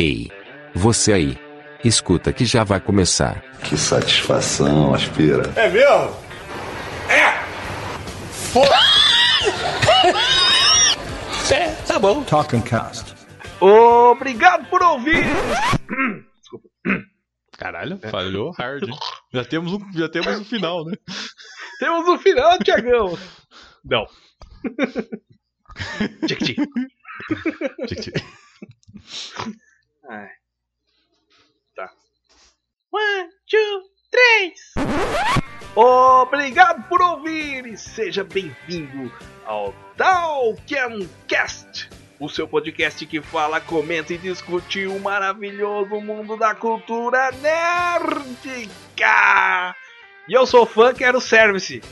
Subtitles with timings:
[0.00, 0.30] Ei,
[0.72, 1.36] você aí.
[1.84, 3.42] Escuta que já vai começar.
[3.64, 5.42] Que satisfação, aspira.
[5.56, 6.16] É mesmo?
[7.08, 7.32] É!
[8.52, 8.78] Foda!
[11.52, 12.22] é, tá bom.
[12.22, 13.12] Talking Cast.
[13.60, 15.24] Obrigado por ouvir!
[16.40, 16.68] Desculpa.
[17.58, 18.88] Caralho, falhou hard.
[19.34, 20.92] Já temos um, já temos um final, né?
[21.80, 23.18] Temos o final, Tiagão!
[23.84, 24.06] Não.
[26.26, 26.56] Tchic,
[27.86, 28.12] tchic.
[30.10, 30.30] Ai.
[31.76, 31.90] Tá.
[32.90, 34.72] One, two, três!
[35.76, 39.12] Obrigado por ouvir e seja bem-vindo
[39.44, 47.30] ao Talkencast, o seu podcast que fala, comenta e discute o maravilhoso mundo da cultura
[47.42, 48.64] nerdica.
[50.26, 51.82] E eu sou fã, quero service.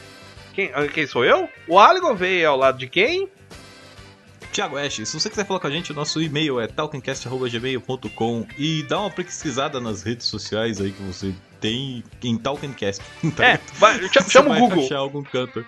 [0.55, 1.51] Quem, ah, quem sou eu?
[1.69, 3.31] O Aligon veio ao lado de quem?
[4.57, 8.83] Tiago Ash, se você quiser falar com a gente, o nosso e-mail é talkencast.gmail.com e
[8.85, 13.03] dá uma pesquisada nas redes sociais aí que você tem em Talkencast.
[13.37, 13.49] tá?
[13.49, 14.85] É, vai, chama o Google.
[14.87, 15.63] achar algum canto.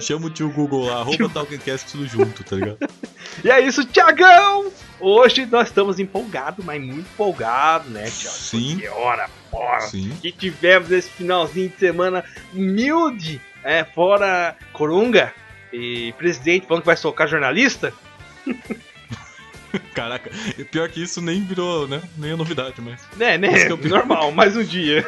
[0.00, 2.78] Chama o tio Google lá, arroba Talkencast tudo junto, tá ligado?
[3.44, 4.72] E é isso, Tiagão!
[5.00, 8.36] Hoje nós estamos empolgados, mas muito empolgados, né, Tiago?
[8.36, 8.78] Sim.
[8.78, 9.80] Que hora, porra!
[9.82, 10.10] Sim.
[10.22, 15.34] Que tivemos esse finalzinho de semana humilde, é, fora Corunga
[15.72, 17.92] e presidente falando que vai socar jornalista.
[19.94, 20.30] Caraca,
[20.70, 22.02] pior que isso nem virou, né?
[22.18, 23.00] Nem é novidade, mas.
[23.16, 23.48] Né, né?
[23.54, 24.00] Esse é o pior.
[24.00, 25.02] Normal, mais um dia.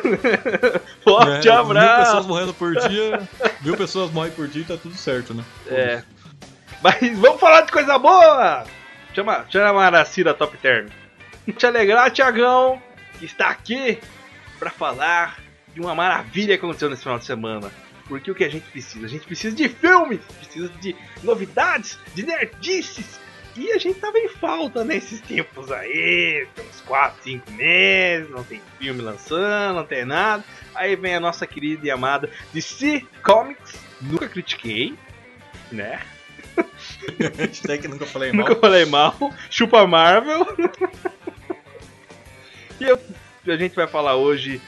[1.05, 2.29] Forte É, Mil pessoas abraço!
[2.29, 3.29] morrendo por dia,
[3.61, 5.45] mil pessoas morrem por dia e tá tudo certo, né?
[5.67, 6.03] É.
[6.83, 8.65] Mas vamos falar de coisa boa!
[9.15, 10.89] Chama, chama a Aracira Top Term.
[11.59, 12.81] Te alegrar, Tiagão,
[13.19, 13.99] que está aqui
[14.59, 15.41] para falar
[15.75, 17.71] de uma maravilha que aconteceu nesse final de semana.
[18.09, 19.05] Porque o que a gente precisa?
[19.05, 23.21] A gente precisa de filmes, precisa de novidades, de nerdices.
[23.57, 28.61] E a gente tava em falta nesses tempos aí, uns 4, 5 meses, não tem
[28.81, 30.43] filme lançando, não tem nada.
[30.75, 34.95] Aí vem a nossa querida e amada DC Comics, nunca critiquei,
[35.71, 36.01] né?
[37.39, 38.49] Hashtag nunca falei mal.
[38.49, 39.17] Nunca falei mal.
[39.51, 40.47] Chupa Marvel.
[42.81, 43.01] e eu-
[43.47, 44.61] a gente vai falar hoje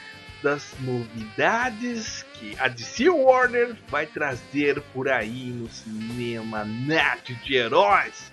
[0.43, 8.31] das novidades que a DC Warner vai trazer por aí no cinema net de heróis.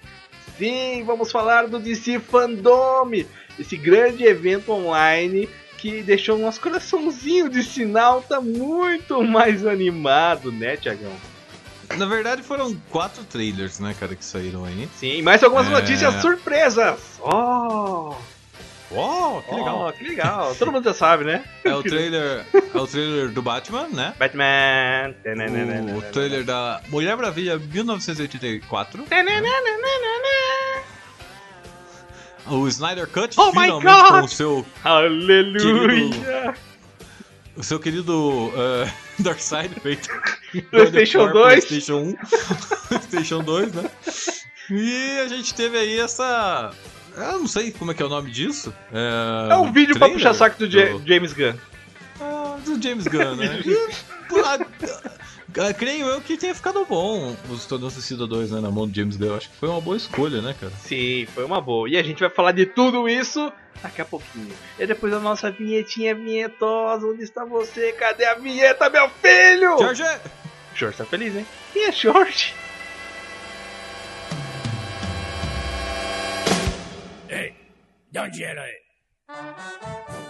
[0.59, 3.11] Sim, vamos falar do DC Fandom,
[3.59, 5.49] esse grande evento online
[5.79, 11.13] que deixou o nosso coraçãozinho de sinal tá muito mais animado, né, Tiagão?
[11.99, 14.89] Na verdade foram quatro trailers, né, cara, que saíram aí.
[14.97, 15.71] Sim, mais algumas É.
[15.71, 16.99] notícias surpresas.
[17.21, 18.15] Oh!
[18.97, 19.87] Oh, que legal.
[19.89, 20.55] Oh, que legal.
[20.55, 21.45] Todo mundo já sabe, né?
[21.65, 24.15] É o trailer, é o trailer do Batman, né?
[24.19, 25.15] Batman.
[25.97, 29.05] O trailer da Mulher Maravilha 1984.
[32.47, 34.21] O Snyder Cut Oh my finalmente God!
[34.21, 36.55] com o seu, Aleluia!
[37.57, 40.09] o seu querido uh, Darkseid feito
[40.71, 41.65] PlayStation God of War, 2.
[41.65, 42.17] PlayStation 1,
[42.89, 43.91] PlayStation 2, né?
[44.71, 46.71] E a gente teve aí essa
[47.17, 48.73] eu não sei como é que é o nome disso.
[48.93, 51.55] É, É um vídeo pra trailer puxar saco do, Ja- James Gunn.
[52.21, 53.63] Ah, do James Gunn, né?
[54.35, 58.89] E, ah, creio eu que tenha ficado bom os Esquadrão Suicida 2 né, na mão
[58.89, 59.27] do James Gunn.
[59.29, 60.73] Eu Acho que foi uma boa escolha, né, cara?
[60.83, 61.89] Sim, foi uma boa.
[61.89, 63.53] E a gente vai falar de tudo isso
[63.83, 64.53] daqui a pouquinho.
[64.79, 67.07] E depois a nossa vinhetinha vinhetosa.
[67.07, 67.93] Onde está você?
[67.93, 69.79] Cadê a vinheta, meu filho?
[69.79, 70.03] Jorge!
[70.75, 71.47] Jorge tá feliz, hein?
[71.73, 72.55] Quem é Jorge?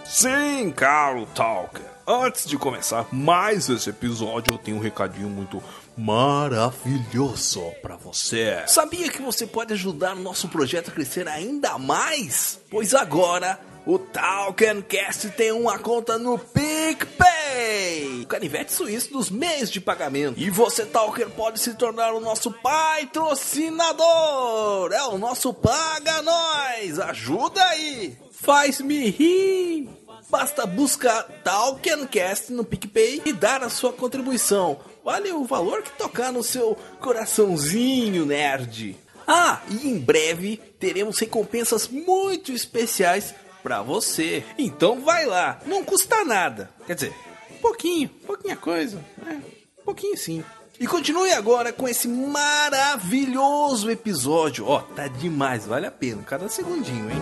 [0.05, 1.85] Sim, caro Talker.
[2.07, 5.61] Antes de começar mais esse episódio, eu tenho um recadinho muito
[5.95, 8.63] maravilhoso pra você.
[8.65, 12.59] Sabia que você pode ajudar o nosso projeto a crescer ainda mais?
[12.71, 19.79] Pois agora o Talkencast tem uma conta no PicPay, o canivete suíço dos meios de
[19.79, 20.39] pagamento.
[20.39, 24.91] E você, Talker, pode se tornar o nosso patrocinador.
[24.91, 26.99] É o nosso Paga Nós.
[26.99, 28.17] Ajuda aí.
[28.31, 29.87] Faz-me rir.
[30.29, 34.79] Basta buscar Talkencast no PicPay e dar a sua contribuição.
[35.03, 38.97] Vale o valor que tocar no seu coraçãozinho nerd.
[39.27, 43.35] Ah, e em breve teremos recompensas muito especiais
[43.65, 44.45] pra você.
[44.59, 46.69] Então vai lá, não custa nada.
[46.85, 47.15] Quer dizer,
[47.59, 49.41] pouquinho, pouquinha coisa, né?
[49.83, 50.45] Pouquinho sim.
[50.79, 54.67] E continue agora com esse maravilhoso episódio.
[54.67, 57.17] Ó, tá demais, vale a pena, cada segundinho, hein?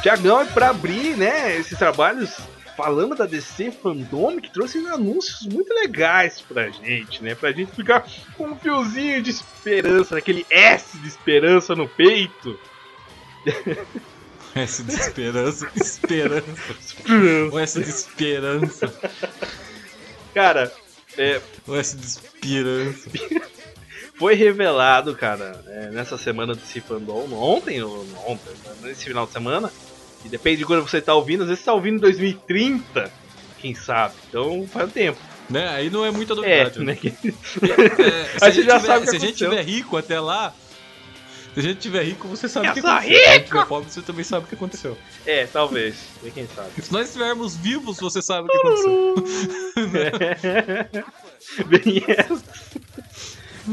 [0.00, 2.30] Tiagão, pra abrir, né, esses trabalhos
[2.76, 7.34] falando da DC Fandom, que trouxe anúncios muito legais pra gente, né?
[7.34, 8.06] Pra gente ficar
[8.36, 12.58] com um fiozinho de esperança, aquele S de esperança no peito.
[14.54, 16.74] S de esperança, esperança.
[17.52, 18.92] O S de esperança.
[20.34, 20.72] Cara,
[21.16, 23.10] é, O S de esperança.
[24.20, 28.52] foi revelado, cara, é, nessa semana do Cifandom, ontem ou ontem,
[28.82, 29.72] nesse final de semana,
[30.24, 33.10] e depende de quando você tá ouvindo, às vezes você tá ouvindo em 2030,
[33.58, 35.18] quem sabe, então faz um tempo.
[35.48, 35.68] Né?
[35.68, 36.78] Aí não é muita É, novidade.
[36.84, 36.94] né?
[36.94, 39.96] que- É, se Aí a você gente já tiver- sabe Se a gente tiver rico
[39.96, 40.54] até lá.
[41.52, 43.02] Se a gente tiver rico, você sabe o que aconteceu.
[43.02, 43.48] Se a gente rico!
[43.48, 44.96] tiver pobre, você também sabe o que aconteceu.
[45.26, 46.80] É, talvez, e quem sabe.
[46.80, 49.14] Se nós estivermos vivos, você sabe o que aconteceu.
[51.66, 52.44] Bem essa.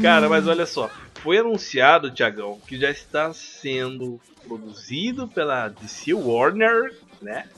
[0.02, 0.90] Cara, mas olha só.
[1.22, 7.48] Foi anunciado, Tiagão, que já está sendo produzido pela DC Warner, né?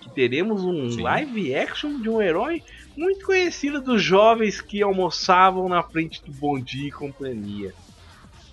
[0.00, 1.02] Que teremos um Sim.
[1.02, 2.62] live action de um herói
[2.96, 7.74] muito conhecido dos jovens que almoçavam na frente do Bom Dia e Companhia.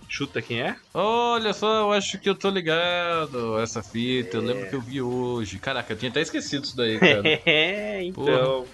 [0.10, 0.76] Chuta quem é?
[0.94, 4.38] Olha só, eu acho que eu tô ligado essa fita.
[4.38, 5.60] Eu lembro que eu vi hoje.
[5.60, 7.22] Caraca, eu tinha até esquecido isso daí, cara.
[7.46, 8.66] É, então.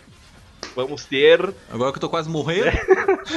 [0.75, 1.53] Vamos ter.
[1.69, 2.71] Agora que eu tô quase morrendo.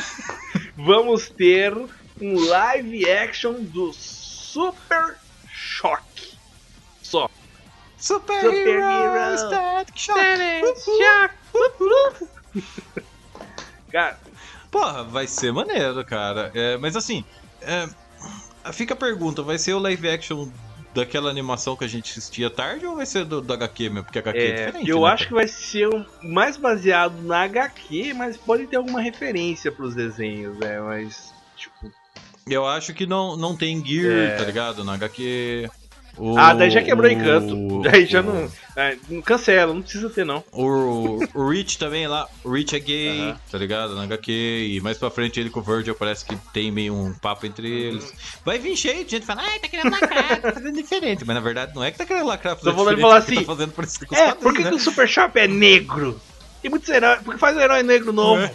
[0.76, 1.72] Vamos ter
[2.20, 5.18] um live action do Super
[5.52, 6.36] Choque.
[7.02, 7.30] Só.
[7.96, 9.38] Super, Super Hero Hero.
[9.38, 10.20] Static Shock.
[13.90, 14.18] Cara,
[14.70, 16.50] Porra, vai ser maneiro, cara.
[16.54, 17.24] É, mas assim,
[17.62, 17.88] é,
[18.72, 20.50] fica a pergunta: vai ser o live action
[20.94, 24.04] daquela animação que a gente assistia tarde ou vai ser do, do HQ mesmo?
[24.04, 24.90] Porque HQ é, é, diferente.
[24.90, 29.00] eu né, acho que vai ser um- mais baseado na HQ, mas pode ter alguma
[29.00, 30.78] referência pros desenhos, né?
[30.80, 31.90] Mas, tipo.
[32.48, 34.36] Eu acho que não, não tem Gear, É.
[34.36, 34.84] tá ligado?
[34.84, 35.68] Na HQ.
[36.16, 37.82] O- ah, daí já quebrou o- encanto.
[37.82, 38.50] Daí já o- não.
[38.76, 40.42] é, não cancela, não precisa ter, não.
[40.52, 43.96] O, o Rich também lá, o Rich é gay, tá ligado?
[43.96, 47.12] Na HQ, e mais pra frente ele com o Virgil parece que tem meio um
[47.12, 48.14] papo entre eles.
[48.44, 51.24] Vai vir cheio de gente falando, ai, tá querendo lacrar, tá fazendo diferente.
[51.26, 53.42] Mas na verdade não é que tá querendo lacrar, Tô falando diferente, falar assim, tá
[53.42, 54.76] fazendo parecido com É, por que, quadrinhos, que né?
[54.76, 56.18] o Super Shop é negro?
[56.62, 57.20] Tem muitos heróis.
[57.24, 58.40] Porque faz um herói negro novo.
[58.40, 58.54] É.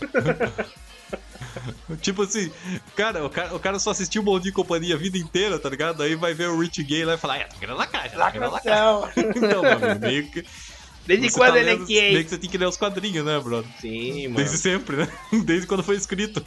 [2.00, 2.50] Tipo assim,
[2.94, 5.58] cara o, cara, o cara só assistiu o Bom Dia e Companhia a vida inteira,
[5.58, 6.02] tá ligado?
[6.02, 8.16] Aí vai ver o Rich gay lá e falar, ah, tá querendo tá lacrar.
[8.16, 9.08] Lacração.
[9.36, 10.44] Então, meu amigo, meio que.
[11.06, 12.12] Desde você quando tá ele é lendo- gay?
[12.12, 13.70] Meio que você tem que ler os quadrinhos, né, brother?
[13.80, 14.36] Sim, mano.
[14.36, 15.08] Desde sempre, né?
[15.44, 16.42] Desde quando foi escrito.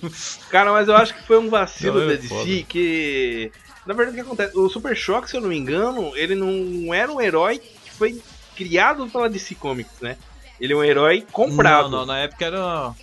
[0.49, 3.51] Cara, mas eu acho que foi um vacilo Não, da é DC que.
[3.85, 4.57] Na verdade, o que acontece?
[4.57, 8.21] O Super Choque, se eu não me engano, ele não era um herói que foi
[8.55, 10.17] criado pela DC Comics, né?
[10.59, 11.89] Ele é um herói comprado.
[11.89, 12.93] Não, não, na época era.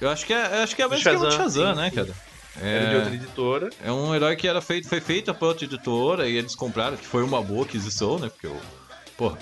[0.00, 1.74] Eu acho que é, eu acho que é o Do mesmo esquema de Shazam, Shazam,
[1.74, 1.96] sim, né, sim.
[1.96, 2.14] cara?
[2.60, 3.70] Era de outra É, editora.
[3.84, 7.06] é um herói que era feito, foi feito pra outra editora e eles compraram, que
[7.06, 8.28] foi uma boa aquisição, né?
[8.28, 8.56] Porque o.
[9.16, 9.38] Porra,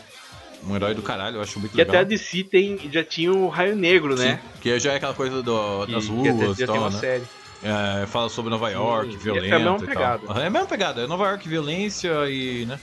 [0.64, 2.08] um herói do caralho, eu acho muito Que até a legal.
[2.10, 4.40] DC tem, já tinha o Raio Negro, né?
[4.54, 6.82] Sim, que já é aquela coisa do, Que, das que ruas já e tem uma
[6.82, 6.98] tal, né?
[6.98, 7.24] série.
[7.62, 9.52] É, fala sobre Nova York, Sim, violência.
[9.54, 9.86] é a mesma e tal.
[9.88, 10.40] pegada.
[10.42, 12.66] É a mesma pegada, é Nova York, violência e.
[12.66, 12.78] né?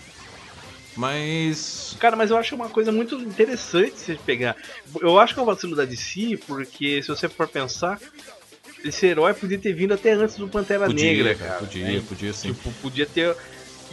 [0.96, 1.96] Mas.
[2.00, 4.56] Cara, mas eu acho uma coisa muito interessante você pegar.
[5.02, 8.00] Eu acho que é um vacilo da DC, porque se você for pensar,
[8.84, 11.60] esse herói podia ter vindo até antes do Pantera Podia, Negra, cara, cara.
[11.62, 12.04] podia, né?
[12.08, 12.54] podia sim.
[12.54, 13.36] Tipo, podia ter.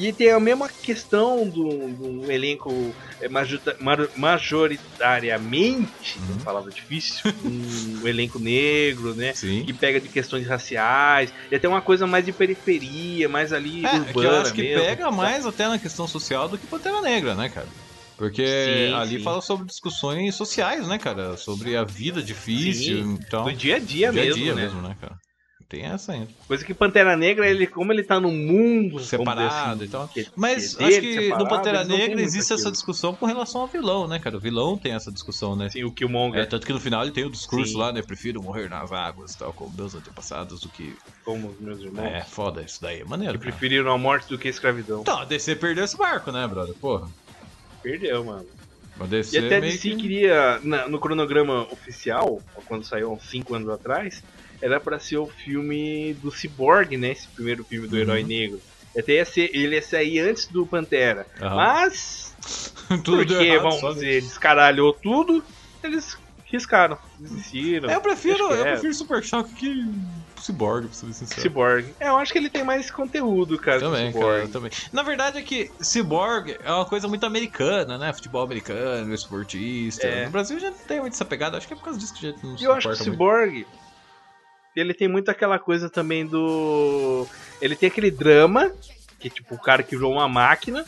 [0.01, 3.29] E tem a mesma questão do, do elenco é,
[4.17, 6.43] majoritariamente, Uhum.
[6.43, 9.35] palavra difícil, um elenco negro, né?
[9.35, 9.67] Sim.
[9.67, 13.89] Que pega de questões raciais, e até uma coisa mais de periferia, mais ali É,
[13.89, 15.17] urbana que eu acho que mesmo, pega sabe?
[15.17, 17.69] mais até na questão social do que Pantera Negra, né, cara?
[18.17, 19.25] Porque Sim, ali sim.
[19.25, 21.37] fala sobre discussões sociais, né, cara?
[21.37, 23.45] Sobre a vida difícil, Sim, então.
[23.45, 24.63] Do dia a dia, dia a mesmo, dia né?
[24.63, 25.15] mesmo, né, cara?
[25.71, 26.27] Tem essa ainda.
[26.49, 30.09] Coisa que Pantera Negra, ele, como ele tá no mundo Separado e tal.
[30.09, 33.61] que- Mas que é acho dele, que no Pantera Negra existe essa discussão com relação
[33.61, 34.37] ao vilão, né, cara?
[34.37, 35.67] O vilão tem essa discussão, né?
[35.67, 37.79] Assim, o Killmonger, É, tanto que no final ele tem o discurso Sim.
[37.79, 38.03] lá, né?
[38.03, 40.93] Prefiro morrer nas águas, tal, como meus antepassados, do que.
[41.25, 43.35] como os meus irmãos, É, foda, isso daí é maneiro.
[43.39, 45.03] que preferiram a morte do que a escravidão.
[45.03, 46.75] Então, a DC perdeu esse barco, né, brother?
[46.81, 47.09] Porra.
[47.81, 48.45] Perdeu, mano.
[49.33, 53.55] E até a DC que- queria, na- no cronograma oficial, quando saiu há uns 5
[53.55, 54.23] anos atrás,
[54.63, 57.13] era pra ser o filme do Cyborg, né?
[57.13, 58.03] Esse primeiro filme do Uhum.
[58.03, 58.61] Herói Negro.
[58.97, 61.27] Até ia ser, ele ia sair antes do Pantera.
[61.41, 61.55] Aham.
[61.57, 62.35] Mas,
[63.05, 65.45] Tudo porque, errado, vamos dizer, descaralhou tudo,
[65.83, 66.19] eles
[66.51, 67.89] riscaram, desistiram.
[67.89, 68.73] Eu prefiro, eu é.
[68.73, 69.85] prefiro Super Choque que
[70.43, 71.41] Cyborg, pra ser sincero.
[71.41, 71.95] Cyborg.
[72.01, 74.49] É, eu acho que ele tem mais conteúdo, cara, Também, cara, Cyborg.
[74.53, 74.71] também.
[74.93, 78.13] Na verdade é que Cyborg é uma coisa muito americana, né?
[78.13, 80.07] Futebol americano, esportista.
[80.09, 80.25] É.
[80.25, 82.27] No Brasil já não tem muito essa pegada, acho que é por causa disso que
[82.27, 83.69] a gente não se eu acho que importa muito.
[84.77, 87.27] Ele tem muito aquela coisa também do...
[87.61, 88.73] Ele tem aquele drama,
[89.19, 90.85] que é tipo o cara que virou uma máquina,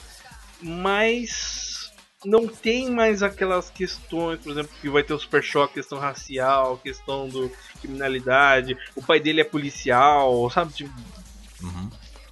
[0.61, 1.91] mas
[2.25, 6.79] não tem mais aquelas questões, por exemplo, que vai ter o super choque, questão racial,
[6.79, 10.73] questão do criminalidade, o pai dele é policial, sabe?
[10.73, 10.93] Tipo,
[11.63, 11.91] Uhum.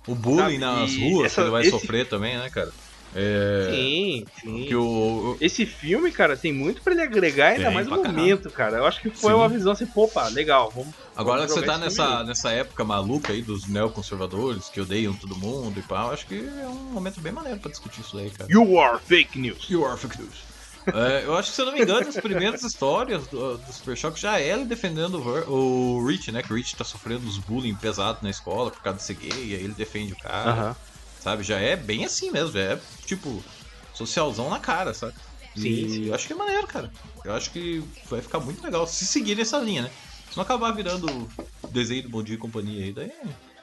[0.08, 2.72] O bullying Sabe, nas ruas essa- que ele vai esse- sofrer também, né, cara?
[3.14, 3.68] É.
[3.70, 4.64] sim, sim.
[4.66, 8.50] Que o, Esse filme, cara, tem muito pra ele agregar, ainda Tem, mais no momento,
[8.50, 8.78] cara.
[8.78, 9.38] Eu acho que foi Sim.
[9.38, 10.94] uma visão assim, pô, pá, legal, vamos.
[11.16, 12.26] Agora vamos que você tá nessa, aí.
[12.26, 16.36] nessa época maluca aí dos neoconservadores que odeiam todo mundo e pá, eu acho que
[16.36, 18.50] é um momento bem maneiro pra discutir isso daí, cara.
[18.50, 19.68] You are fake news.
[19.68, 20.50] You are fake news.
[20.94, 23.96] É, eu acho que, se eu não me engano, as primeiras histórias do, do Super
[23.96, 26.42] Choque já é ele defendendo o, o Rich, né?
[26.42, 29.30] Que o Rich tá sofrendo uns bullying pesados na escola por causa de ser gay,
[29.30, 30.76] e aí ele defende o cara, Aham.
[31.20, 31.42] Sabe?
[31.42, 33.42] Já é bem assim mesmo, é tipo
[33.94, 35.14] socialzão na cara, sabe?
[35.54, 36.06] Sim, E sim.
[36.08, 36.90] eu acho que é maneiro, cara.
[37.24, 39.90] Eu acho que vai ficar muito legal se seguir essa linha, né?
[40.30, 41.28] Se não acabar virando
[41.70, 43.12] desenho do Bom Dia e Companhia aí, daí.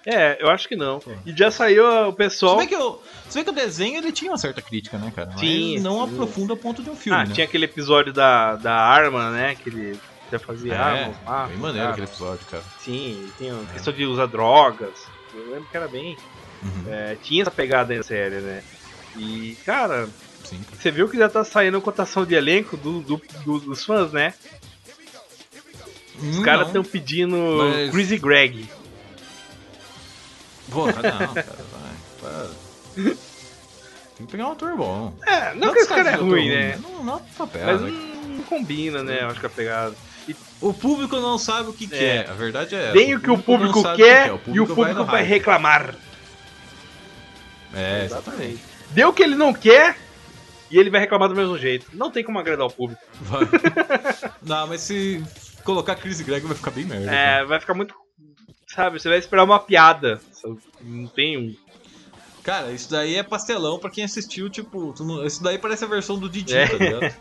[0.05, 0.99] É, eu acho que não.
[0.99, 1.11] Pô.
[1.25, 2.57] E já saiu o pessoal.
[2.57, 5.29] bem, que o, se bem que o desenho ele tinha uma certa crítica, né, cara?
[5.31, 6.13] Mas Sim, não sim.
[6.13, 7.33] aprofunda a ponto de um filme, Ah, né?
[7.33, 9.55] tinha aquele episódio da, da arma, né?
[9.55, 9.99] Que ele
[10.31, 11.47] já fazia É, armas lá.
[11.47, 11.91] bem maneiro cara.
[11.91, 12.63] aquele episódio, cara.
[12.79, 15.05] Sim, tem a questão de usar drogas.
[15.33, 16.15] Eu lembro que era bem.
[16.63, 18.63] Uhum, é, tinha essa pegada na série, né?
[19.15, 20.07] E, cara,
[20.43, 24.11] sim, você viu que já tá saindo cotação de elenco do, do- do- dos fãs,
[24.11, 24.33] né?
[26.19, 26.67] Os caras não.
[26.67, 28.67] estão pedindo Mas- Greasy Greg.
[30.71, 31.33] Porra, não, cara,
[31.71, 32.49] vai, para.
[34.17, 35.13] Tem que pegar um ator bom.
[35.25, 36.79] É, não, que esse cara é ruim, né?
[36.81, 37.89] Não, não é papel, Mas né?
[37.91, 39.19] não, não combina, né?
[39.21, 39.95] Eu acho que a pegada.
[40.59, 41.87] O público não sabe o que É.
[41.87, 42.29] quer.
[42.29, 42.93] A verdade é essa.
[42.93, 45.29] Tem o que o público não sabe quer o que e o público vai hype.
[45.29, 45.95] reclamar.
[47.77, 48.59] É, exatamente.
[48.91, 49.95] Deu o que ele não quer
[50.71, 51.87] e ele vai reclamar do mesmo jeito.
[51.93, 53.01] Não tem como agradar o público.
[53.21, 53.41] Vai.
[54.41, 55.23] não, mas se
[55.63, 57.11] colocar Chris Greg vai ficar bem merda.
[57.13, 57.93] É, vai ficar muito.
[58.67, 60.19] Sabe, você vai esperar uma piada.
[60.81, 61.55] Não tem um.
[62.43, 64.93] Cara, isso daí é pastelão pra quem assistiu, tipo.
[64.99, 66.67] não- Isso daí parece a versão do Didi, É.
[66.67, 67.15] tá ligado?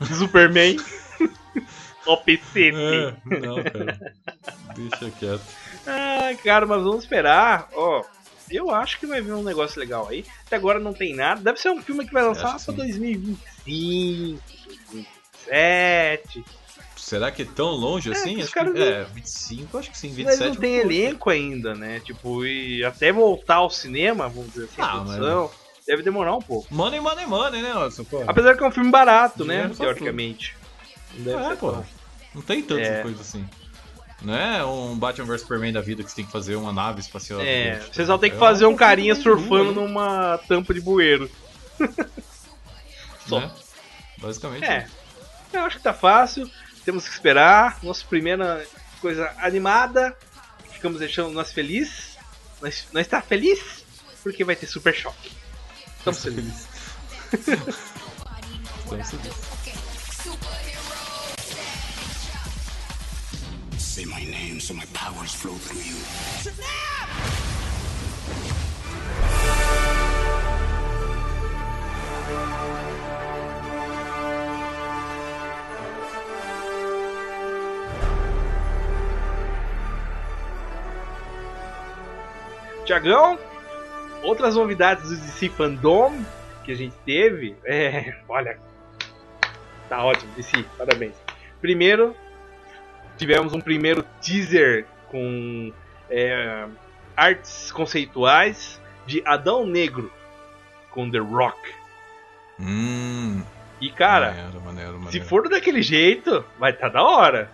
[0.18, 0.76] Superman.
[2.06, 2.70] o PC.
[2.74, 3.98] É, não, cara.
[4.76, 5.42] Deixa quieto.
[5.86, 7.68] Ah, cara, mas vamos esperar.
[7.74, 8.04] Ó,
[8.50, 10.24] eu acho que vai vir um negócio legal aí.
[10.46, 11.40] Até agora não tem nada.
[11.40, 14.40] Deve ser um filme que vai lançar que 2025,
[15.46, 16.44] 2027.
[16.96, 18.36] Será que é tão longe assim?
[18.36, 20.38] os Acho que, não- é, 25, acho que sim, 27.
[20.40, 20.92] Mas não tem um pouco.
[20.94, 22.00] elenco ainda, né?
[22.00, 25.50] Tipo, e até voltar ao cinema, vamos dizer assim, Ah, produção,
[25.86, 26.66] deve demorar um pouco.
[26.74, 28.04] Money, money, money, né, Nelson?
[28.26, 29.70] Apesar que é um filme barato, né?
[29.74, 30.54] Teoricamente.
[31.14, 31.72] Não deve É, ser pô.
[31.72, 31.86] tão-
[32.34, 33.02] Não tem tanta É.
[33.02, 33.48] coisa assim.
[34.22, 37.00] Não é um Batman vs Superman da vida que você tem que fazer uma nave
[37.00, 37.40] espacial.
[37.40, 41.30] É, você só tem que fazer um carinha surfando numa tampa de bueiro.
[43.26, 43.40] só.
[43.40, 43.50] né?
[44.18, 44.64] Basicamente.
[44.64, 44.86] É.
[45.52, 46.50] Eu acho que tá fácil.
[46.84, 47.78] Temos que esperar.
[47.82, 48.66] Nossa primeira
[49.00, 50.16] coisa animada.
[50.72, 52.18] Ficamos deixando nós felizes.
[52.60, 53.84] Nós, nós tá feliz
[54.22, 55.30] porque vai ter super choque.
[55.98, 56.66] Estamos felizes.
[57.32, 60.67] Estamos felizes.
[63.98, 65.96] Say my name so my powers flow through you.
[82.84, 83.36] Tiagão,
[84.22, 86.24] outras novidades do DC Fandom
[86.64, 87.56] que a gente teve.
[87.64, 88.60] É, olha,
[89.88, 91.16] tá ótimo, DC, parabéns.
[91.60, 92.14] Primeiro,
[93.18, 95.72] tivemos um primeiro teaser com
[96.08, 96.66] é,
[97.16, 100.10] artes conceituais de Adão Negro
[100.90, 101.58] com The Rock.
[102.60, 103.42] Hum.
[103.80, 105.10] E cara, maneiro, maneiro, maneiro.
[105.12, 107.50] se for daquele jeito, vai estar da hora.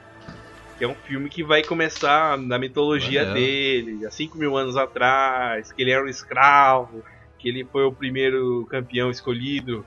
[0.76, 5.70] Que é um filme que vai começar na mitologia dele, há 5 mil anos atrás,
[5.70, 7.04] que ele era um escravo,
[7.38, 9.86] que ele foi o primeiro campeão escolhido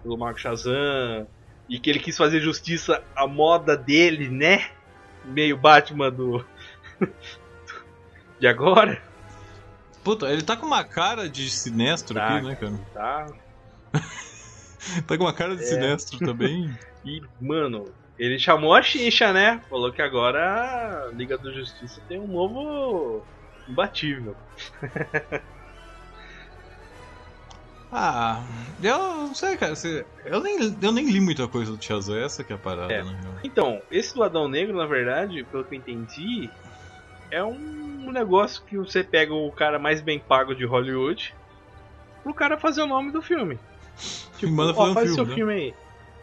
[0.00, 1.26] pelo Marco Shazam,
[1.68, 4.70] e que ele quis fazer justiça à moda dele, né?
[5.28, 6.44] Meio Batman do.
[8.40, 9.00] de agora,
[10.04, 12.36] Puta, ele tá com uma cara de sinestro Tá.
[12.36, 12.78] aqui, né, cara?
[12.94, 13.26] tá?
[15.06, 15.66] Tá com uma cara de É.
[15.66, 16.72] sinestro também.
[17.04, 17.84] E, mano,
[18.18, 19.60] ele chamou a Xixa, né?
[19.68, 23.22] Falou que agora a Liga da Justiça tem um novo
[23.68, 24.34] imbatível.
[27.90, 28.42] Ah,
[28.82, 29.72] eu não sei, cara.
[30.26, 33.02] eu, nem, eu nem li muita coisa do Shazam, essa que é a parada, É.
[33.02, 33.18] né?
[33.42, 36.50] Então, esse do Adão Negro, na verdade, pelo que eu entendi,
[37.30, 41.34] é um negócio que você pega o cara mais bem pago de Hollywood
[42.22, 43.58] pro cara fazer o nome do filme.
[44.38, 45.34] Tipo, Manda ó, fazer um faz filme, seu né?
[45.34, 45.74] filme aí.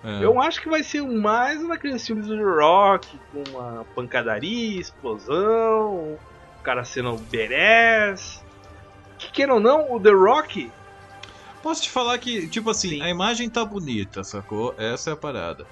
[0.03, 0.23] É.
[0.23, 5.93] Eu acho que vai ser mais daqueles filmes do The Rock, com uma pancadaria, explosão,
[5.93, 6.19] o
[6.63, 8.43] cara sendo badass.
[9.17, 10.71] Que queira ou não, o The Rock
[11.65, 13.01] Posso te falar que, tipo assim, Sim.
[13.01, 14.75] a imagem tá bonita, sacou?
[14.77, 15.65] Essa é a parada.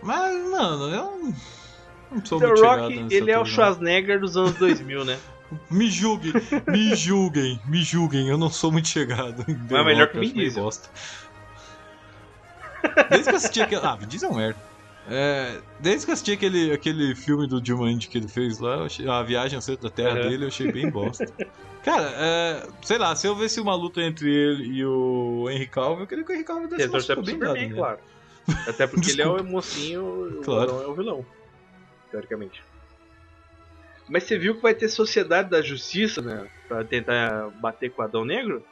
[0.00, 1.34] Mas, mano, eu
[2.12, 3.44] não sou The muito chegado Rock, ele é o.
[3.44, 5.18] Schwarzenegger dos anos 2000, né?
[5.68, 6.32] Me julguem,
[6.68, 8.28] me julguem, me julguem.
[8.28, 9.44] Eu não sou muito chegado.
[9.48, 10.62] Mas é melhor Rock, que Diesel.
[10.62, 10.88] bosta.
[13.10, 13.84] Desde que eu assisti aquele.
[13.84, 14.60] Ah, Vin Diesel é um merda.
[15.08, 19.08] É, desde que eu assisti aquele, aquele filme do Jumanji que ele fez lá, achei-
[19.08, 20.28] a viagem ao centro da Terra Uhum.
[20.28, 21.24] dele, eu achei bem bosta.
[21.82, 26.00] Cara, é, sei lá, se eu visse uma luta entre ele e o Henry Cavill,
[26.00, 27.74] eu queria que o Henry Cavill desse uma pro bem dada, né?
[27.74, 27.98] claro.
[28.68, 30.66] Até porque ele é o mocinho, o Claro.
[30.68, 31.26] vilão é o vilão.
[32.12, 32.62] Teoricamente.
[34.08, 36.46] Mas você viu que vai ter Sociedade da Justiça, né?
[36.68, 38.64] Pra tentar bater com o Adão Negro?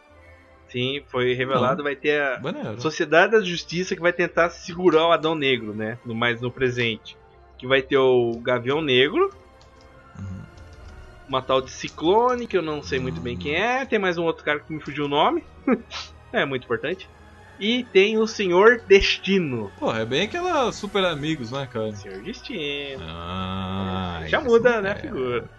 [0.71, 2.81] Sim, foi revelado, vai ter a Maneiro.
[2.81, 5.99] Sociedade da Justiça que vai tentar segurar o Adão Negro, né?
[6.05, 7.17] No mais no presente.
[7.59, 9.31] Que vai ter o Gavião Negro,
[10.19, 10.43] Uhum.
[11.29, 13.85] uma tal de Ciclone, que eu não sei muito bem quem é.
[13.85, 15.45] Tem mais um outro cara que me fugiu o nome.
[16.33, 17.09] é muito importante.
[17.59, 19.71] E tem o Senhor Destino.
[19.79, 21.93] Porra, é bem aquela Super Amigos, né, cara?
[21.95, 23.05] Senhor Destino.
[23.07, 24.93] Ah, Já muda, né, é.
[24.93, 25.50] a figura.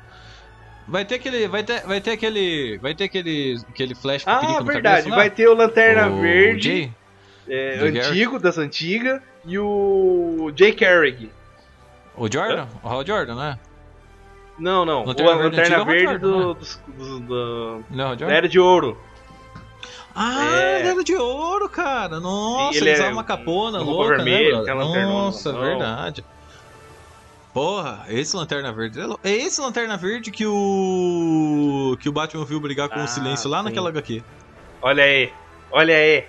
[0.92, 1.48] Vai ter aquele.
[1.48, 2.78] Vai ter, vai ter aquele.
[2.80, 3.58] Vai ter aquele.
[3.70, 4.82] aquele flash Ah, verdade.
[5.04, 6.92] cabeça, vai ter o Lanterna O Verde,
[7.48, 11.32] é, do antigo, das antigas, e o Jay Carrick.
[12.18, 12.68] O Jordan?
[12.84, 13.60] O Hal Jordan, né?
[14.60, 15.06] Não, não.
[15.06, 16.54] Lanterna o Verde Lanterna antigo é Verde Jordan, do, né?
[16.60, 18.30] dos- dos- do- Não, da?
[18.30, 18.98] Era de Ouro.
[20.14, 20.80] Ah, É.
[20.82, 22.20] ele era de ouro, cara.
[22.20, 26.26] Nossa, Ele ele é usava uma capona uma roupa louca, vermelha, né, Nossa, verdade.
[27.54, 29.00] Porra, esse Lanterna Verde.
[29.02, 31.98] é É esse Lanterna Verde que o.
[32.00, 33.66] que o Batman viu brigar com Ah, o silêncio lá sim.
[33.66, 34.24] naquela HQ.
[34.82, 35.32] Olha aí.
[35.72, 36.24] Olha aí.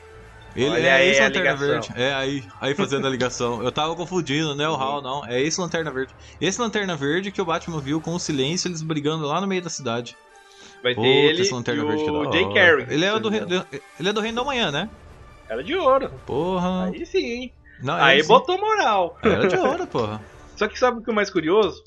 [0.54, 1.56] Ele Olha é aí esse Lanterna.
[1.56, 1.88] Verde.
[1.96, 3.62] É, aí, aí fazendo a ligação.
[3.62, 4.68] Eu tava confundindo, né?
[4.68, 5.24] O Hal, não.
[5.26, 6.12] É esse Lanterna Verde.
[6.40, 9.62] Esse Lanterna Verde que o Batman viu com o silêncio, eles brigando lá no meio
[9.62, 10.16] da cidade.
[10.82, 12.52] Vai ter Puta, ele esse e Lanterna Verde que o Jay.
[12.52, 12.92] Carrick.
[12.92, 13.46] Ele é, do, Re-
[13.98, 14.90] ele é do Reino da Manhã, né?
[15.48, 16.10] Era de ouro.
[16.26, 16.86] Porra.
[16.92, 17.52] Aí sim, hein?
[17.80, 18.28] Não, Aí ele sim.
[18.28, 19.16] botou moral.
[19.22, 20.20] Era de ouro, porra.
[20.62, 21.82] Só que sabe o que é mais curioso?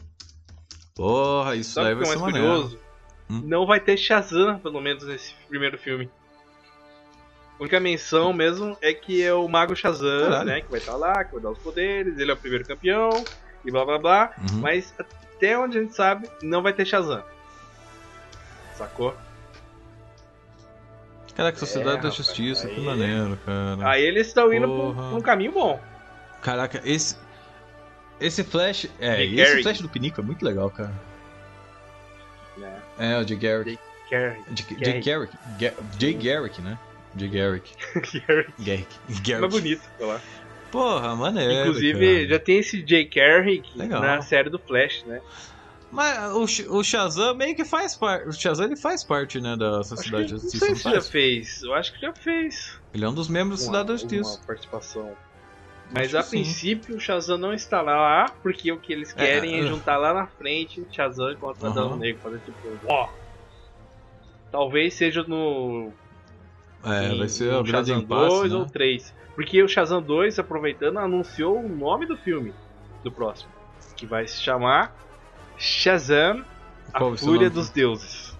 [0.96, 2.54] Porra, isso Sabe daí que é vai o ser mais maneiro.
[2.56, 2.80] curioso?
[3.30, 3.42] Hum.
[3.46, 6.10] Não vai ter Shazam, pelo menos, nesse primeiro filme.
[7.58, 10.46] A única menção mesmo é que é o Mago Shazam, Caralho.
[10.46, 10.60] né?
[10.62, 13.10] Que vai estar lá, que vai dar os poderes, ele é o primeiro campeão,
[13.64, 14.34] e blá blá blá.
[14.52, 14.60] Uhum.
[14.60, 17.24] Mas até onde a gente sabe, não vai ter Shazam.
[18.76, 19.16] Sacou?
[21.34, 23.90] Caraca, Sociedade É, da rapaz, Justiça, que aí- maneiro, cara.
[23.90, 25.80] Aí eles estão indo pra um caminho bom.
[26.42, 27.18] Caraca, esse.
[28.20, 28.88] Esse flash.
[29.00, 29.64] É, Jay esse Garrick.
[29.64, 30.94] flash do Pinico é muito legal, cara.
[32.58, 32.82] Né?
[32.98, 33.80] É, o Jay Garrick.
[34.10, 35.34] Jay Garrick.
[35.60, 36.78] Ga- Jay Garrick, né?
[37.18, 37.76] Jay Garrick.
[38.60, 38.96] Garrick.
[39.08, 39.50] Mais Garrick.
[39.50, 40.22] bonito, sei lá.
[40.72, 41.54] Porra, maneiro.
[41.70, 42.28] Inclusive, cara.
[42.28, 44.02] já tem esse Jay Carrick Legal.
[44.02, 45.22] na série do Flash, né?
[45.92, 48.28] Mas o, o Shazam meio que faz parte.
[48.28, 50.58] O Shazam ele faz parte, né, da Acho que, Sociedade da não Justiça.
[50.66, 51.10] sei Não se já faz?
[51.10, 51.64] fez.
[51.64, 52.80] Eu acho que já fez.
[52.94, 54.30] Ele é um dos membros da Cidade da uma, Justiça.
[54.38, 55.16] uma participação.
[55.92, 56.42] Mas Acho a sim.
[56.42, 60.14] princípio o Shazam não está lá, porque o que eles querem é, É, juntar lá
[60.14, 61.86] na frente Shazam contra Aham.
[61.86, 63.08] Adão Negro, fazer tipo, ó.
[64.52, 65.92] Talvez seja no.
[66.84, 68.58] É, em- vai ser no o Shazam impasse, 2 né?
[68.58, 69.14] ou 3.
[69.36, 72.54] Porque o Shazam 2, aproveitando, anunciou o nome do filme
[73.04, 73.52] do próximo.
[73.96, 74.96] Que vai se chamar
[75.58, 76.44] Shazam,
[76.94, 78.36] a Qual o Fúria dos Deuses.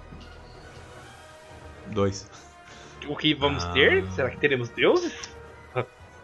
[1.88, 2.30] Dois.
[3.08, 3.72] O que vamos Ah.
[3.74, 4.04] ter?
[4.12, 5.14] Será que teremos deuses?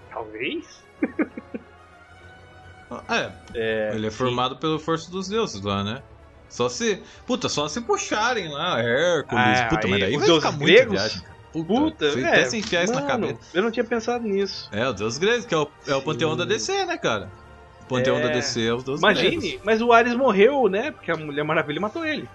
[0.10, 0.84] Talvez.
[3.10, 4.18] É, É, ele é sim.
[4.18, 6.02] formado pela força dos deuses lá, né?
[6.50, 7.02] Só se.
[7.26, 9.60] Puta, só se puxarem lá, Hércules.
[9.62, 10.94] Ah, puta, mas aí daí os vai deuses ficar muita gregos?
[10.94, 11.22] viagem.
[11.54, 13.40] Puta, Puta, é, até se enfiar isso na cabeça.
[13.54, 14.70] Eu não tinha pensado nisso.
[14.72, 17.30] É, o deus grego, que é o, é o panteão da DC, né, cara?
[17.82, 18.22] O panteão É.
[18.22, 19.66] da DC é os deuses Imagine, gregos.
[19.66, 20.92] mas o Ares morreu, né?
[20.92, 22.28] Porque a Mulher Maravilha matou ele.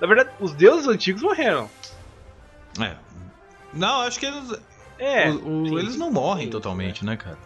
[0.00, 1.70] Na verdade, os deuses antigos morreram.
[2.80, 2.94] É.
[3.74, 4.52] Não, acho que eles.
[4.98, 5.30] É.
[5.30, 7.38] o- o- eles não morrem sim, totalmente, né, cara?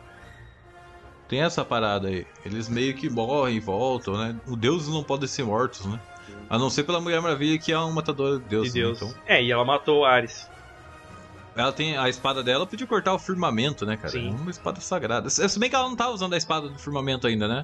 [1.34, 2.24] Tem essa parada aí.
[2.44, 4.36] Eles meio que morrem e voltam, né?
[4.46, 5.98] Os deuses não podem ser mortos, né?
[6.48, 8.72] A não ser pela Mulher Maravilha, que é um matador de De deuses.
[8.74, 8.80] né?
[8.82, 9.02] Deus.
[9.02, 10.48] Então, É, e ela matou o Ares.
[11.56, 14.10] ela tem a espada dela podia cortar o firmamento, né, cara?
[14.10, 14.28] Sim.
[14.28, 15.28] É uma espada sagrada.
[15.28, 17.62] Se bem que ela não tá usando a espada do firmamento ainda, né?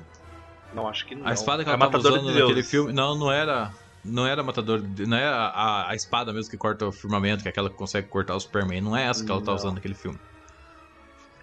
[0.74, 1.24] Não, acho que não.
[1.28, 2.92] A espada que é ela tava matadora usando de naquele filme.
[2.92, 3.70] Não, não era.
[4.04, 4.80] Não era matador.
[4.82, 7.70] de- Não é a, a- a espada mesmo que corta o firmamento, que é aquela
[7.70, 8.80] que consegue cortar o Superman.
[8.80, 9.54] Não é essa que ela tá Não.
[9.54, 10.18] usando naquele filme.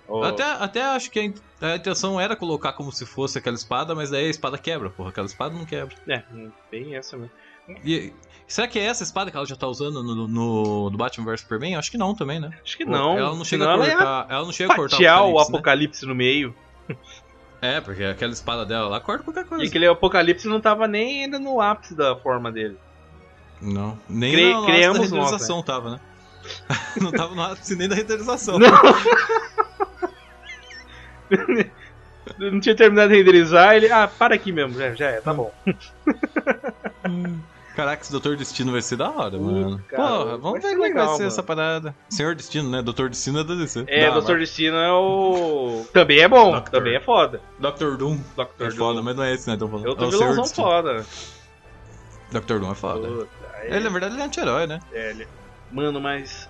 [0.08, 3.56] Oh, Até, até acho que a, in- a intenção era colocar como se fosse aquela
[3.56, 5.10] espada, mas daí a espada quebra, porra.
[5.10, 5.96] Aquela espada não quebra.
[6.08, 6.24] É,
[6.72, 7.32] bem essa mesmo.
[7.84, 8.14] E,
[8.48, 11.42] será que é essa espada que ela já tá usando no, no, no Batman vs
[11.42, 11.76] Superman?
[11.76, 12.52] Acho que não também, né?
[12.64, 13.18] Acho que não.
[13.18, 14.26] Ela não chega Senão a ela cortar.
[14.30, 15.58] Ela não chega a cortar o Apocalipse, né?
[15.58, 16.56] Apocalipse no meio.
[17.62, 19.64] É, porque aquela espada dela lá corta qualquer coisa.
[19.66, 22.78] E aquele Apocalipse não tava nem ainda no ápice da forma dele.
[23.62, 24.00] Não.
[24.08, 26.00] Nem Cre- na criamos nós, renderização tava, né?
[27.02, 28.58] não tava no ápice nem da renderização.
[28.58, 28.70] Não.
[32.40, 33.92] não tinha terminado de renderizar, ele.
[33.92, 35.52] Ah, para aqui mesmo, já, já é, tá bom.
[37.76, 39.84] Caraca, esse Doutor Destino vai ser da hora, Uh, mano.
[39.88, 41.28] cara, Porra, vamos ver como é que vai ser mano.
[41.28, 41.96] essa parada.
[42.10, 42.82] Senhor Destino, né?
[42.82, 43.84] Doutor Destino é da DC.
[43.88, 44.40] É, Dr.
[44.40, 45.86] Destino é o.
[45.94, 46.72] Também é bom, Doctor.
[46.72, 47.40] também é foda.
[47.60, 48.18] Doctor Doom.
[48.36, 48.64] Dr.
[48.66, 49.56] É foda, mas não é esse, né?
[49.58, 49.86] Tô falando.
[49.86, 51.06] É outro o Senhor vilãozão foda.
[52.32, 53.08] Doctor Doom é foda.
[53.08, 53.28] Puta,
[53.62, 54.80] aí- Ele, na verdade, ele é anti-herói, né?
[54.92, 55.28] É, ele-
[55.72, 56.50] Mano, mas.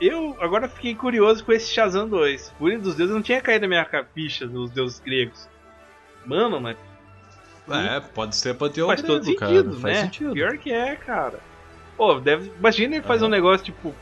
[0.00, 2.50] Eu agora fiquei curioso com esse Shazam 2.
[2.58, 5.48] Fúria dos Deuses não tinha caído na minha ficha dos deuses gregos.
[6.24, 6.76] Mano, mas
[7.68, 9.52] É, pode ser panteão faz todo grego, cara.
[9.52, 10.02] sentido, Faz né?
[10.04, 10.32] sentido.
[10.34, 11.40] Pior que é, cara.
[11.96, 12.52] Pô, deve...
[12.58, 13.94] imagina ele fazer um negócio tipo.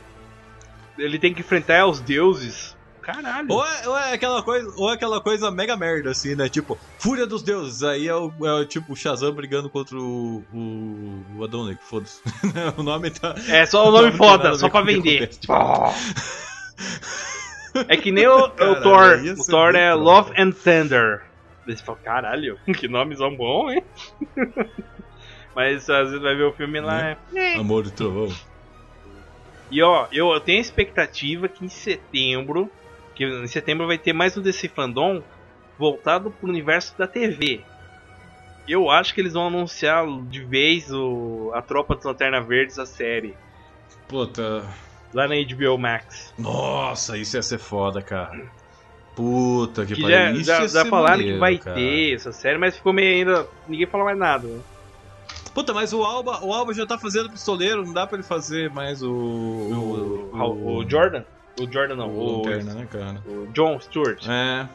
[0.98, 2.75] Ele tem que enfrentar os deuses.
[3.06, 3.46] Caralho.
[3.48, 6.48] Ou é, ou é aquela coisa, ou é aquela coisa mega merda, assim, né?
[6.48, 7.84] Tipo, Fúria dos Deuses.
[7.84, 12.20] Aí é o, é o tipo o Shazam brigando contra o, o, o Adonai, foda-se.
[12.76, 13.36] o nome tá.
[13.48, 15.30] É só o nome Não tem foda, só pra o vender.
[17.88, 19.22] É que nem o, o Caralho, Thor.
[19.22, 20.02] ia O Thor é bom.
[20.02, 21.22] Love and Thunder.
[21.66, 23.82] Você fala, caralho, que nomezão bom, hein?
[25.54, 27.02] Mas às vezes vai ver o filme lá.
[27.02, 27.16] Né?
[27.34, 27.56] É...
[27.56, 28.34] Amor e Trovão.
[29.70, 32.70] E ó, eu, eu tenho a expectativa que em setembro.
[33.16, 35.22] Que em setembro vai ter mais um desse fandom
[35.78, 37.62] voltado pro universo da TV.
[38.68, 42.84] Eu acho que eles vão anunciar de vez o, a Tropa dos Lanterna Verdes, a
[42.84, 43.34] série.
[44.06, 44.64] Puta.
[45.14, 46.34] Lá na HBO Max.
[46.38, 48.44] Nossa, isso ia ser foda, cara.
[49.14, 50.44] Puta que, Que pariu.
[50.44, 51.74] já, já, já falaram maneiro, que vai cara.
[51.74, 53.48] ter essa série, mas ficou meio ainda.
[53.66, 54.46] Ninguém falou mais nada.
[54.46, 54.60] Né?
[55.54, 58.70] Puta, mas o Alba, o Alba já tá fazendo pistoleiro, não dá pra ele fazer
[58.70, 59.10] mais o.
[59.10, 61.24] O, o, o Jordan?
[61.60, 63.22] O Jordan não, O o, Lanterna, né, cara?
[63.26, 64.26] o John Stewart.
[64.28, 64.68] É.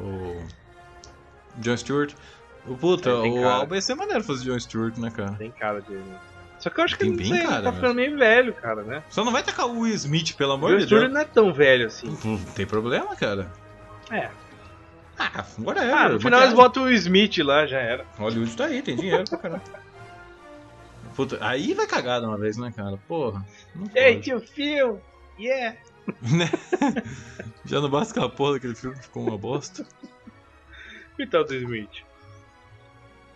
[0.00, 0.42] O.
[1.58, 2.12] John Stewart.
[2.66, 3.48] O puta, É, o.
[3.48, 5.32] Alba ia ser maneiro fazer John Stewart, né, cara?
[5.32, 6.00] Tem cara dele.
[6.00, 6.18] né?
[6.58, 7.74] Só que eu acho que bem sei, ele cara tá mesmo.
[7.76, 9.02] ficando meio velho, cara, né?
[9.10, 11.14] Só não vai tacar o Will Smith, pelo O amor de Stewart Deus.
[11.14, 12.16] não é tão velho assim.
[12.24, 13.50] Não tem problema, cara.
[14.10, 14.30] É.
[15.18, 15.94] Ah, whatever.
[15.94, 18.04] Ah, no final eles botam o Smith lá, já era.
[18.18, 19.62] Hollywood tá aí, tem dinheiro pra caralho.
[21.14, 22.98] Puta, aí vai cagar de uma vez, né, cara?
[23.08, 23.44] Porra.
[23.94, 25.00] Ei, tio Phil!
[25.38, 25.76] Yeah!
[26.22, 26.50] Né?
[27.64, 29.84] Já não basta que a porra daquele filme ficou uma bosta.
[31.16, 32.04] Coitado do Smith.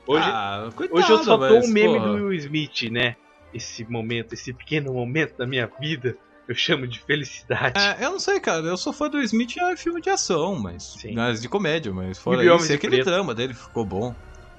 [0.07, 2.09] Hoje, ah, coitado, hoje eu só tô mas, um meme porra.
[2.09, 3.17] do Will Smith, né?
[3.53, 6.17] Esse momento, esse pequeno momento da minha vida,
[6.49, 7.79] eu chamo de felicidade.
[7.79, 8.67] É, eu não sei, cara.
[8.67, 10.83] Eu sou fã do Smith em filme de ação, mas.
[10.83, 11.15] Sim.
[11.15, 13.07] Mas de comédia, mas fora Mil isso, e aquele Preto.
[13.11, 14.15] drama dele ficou bom.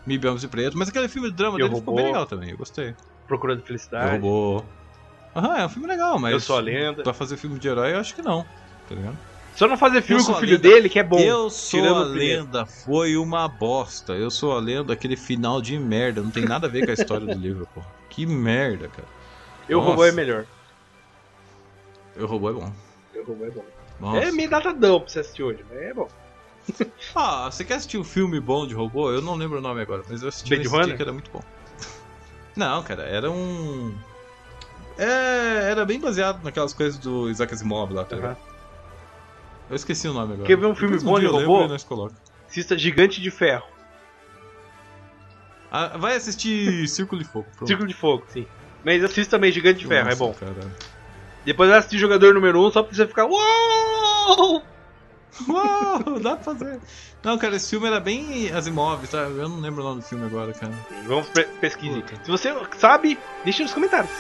[0.06, 1.98] Mil de Preto, mas aquele filme de drama Eu dele ficou Robô.
[1.98, 2.96] bem legal também, eu gostei.
[3.28, 4.12] Procurando Eu felicidade.
[4.12, 4.66] roubou.
[5.36, 6.34] Aham, é um filme legal, mas.
[6.34, 7.04] Eu sou a lenda.
[7.04, 8.44] Pra fazer filme de herói, eu acho que não.
[8.88, 9.18] Tá ligado?
[9.56, 10.70] Só não fazer filme com o filho lenda.
[10.70, 11.20] dele, que é bom.
[11.20, 14.14] eu sou a lenda, foi uma bosta.
[14.14, 16.22] Eu sou a lenda, aquele final de merda.
[16.22, 17.82] Não tem nada a ver com a história do livro, pô.
[18.10, 19.08] Que merda, cara.
[19.68, 19.92] Eu Nossa.
[19.92, 20.46] robô é melhor.
[22.16, 22.74] Eu roubou é bom.
[23.14, 23.66] Eu robô é bom.
[24.00, 24.28] Nossa.
[24.28, 26.08] É meio datadão pra você assistir hoje, mas é bom.
[27.16, 29.12] Ah, você quer assistir um filme bom de robô?
[29.12, 30.96] Eu não lembro o nome agora, mas eu assisti Blade Runner?
[30.96, 31.44] que era muito bom.
[32.56, 33.98] Não, cara, era um.
[35.04, 38.38] É, era bem baseado naquelas coisas do Isaac Asimov lá, tá ligado?
[39.68, 40.48] Eu esqueci o nome agora.
[40.48, 41.68] Quer ver um filme bom de eu robô?
[41.68, 42.14] nós coloca.
[42.48, 43.66] Assista Gigante de Ferro.
[45.72, 47.48] Ah, vai assistir Círculo de Fogo.
[47.56, 47.68] pronto.
[47.68, 48.46] Círculo de Fogo, sim.
[48.86, 50.34] Mas assista também Gigante de Ferro, é Nossa, bom.
[50.34, 50.72] Cara.
[51.44, 53.26] Depois vai assistir Jogador número 1 um, só pra você ficar.
[53.26, 54.62] Uou!
[55.50, 56.80] Uau, dá pra fazer.
[57.24, 59.20] Não, cara, esse filme era bem Asimov, tá?
[59.20, 60.74] Eu não lembro o nome do filme agora, cara.
[61.08, 62.04] Vamos pe pesquisar.
[62.24, 64.12] Se você sabe, deixa nos comentários.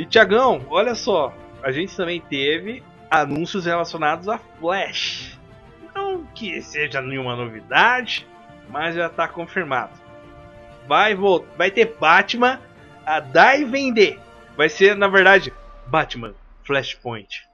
[0.00, 1.30] E Tiagão, olha só,
[1.62, 5.39] a gente também teve anúncios relacionados a Flash.
[6.40, 8.26] Que seja nenhuma novidade,
[8.70, 9.92] mas já tá confirmado.
[10.88, 12.58] Vai voltar, vai ter Batman
[13.04, 14.18] a dar e vender.
[14.56, 15.52] Vai ser, na verdade,
[15.86, 17.46] Batman Flashpoint.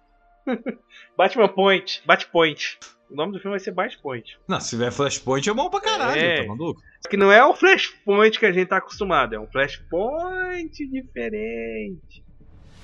[1.19, 2.79] Batman Point, Batpoint.
[3.11, 4.39] O nome do filme vai ser Batpoint.
[4.47, 6.43] Não, se tiver Flashpoint é bom pra caralho, É.
[6.43, 6.81] tá maluco?
[7.11, 12.25] Que não é o Flashpoint que a gente tá acostumado, é um Flashpoint diferente.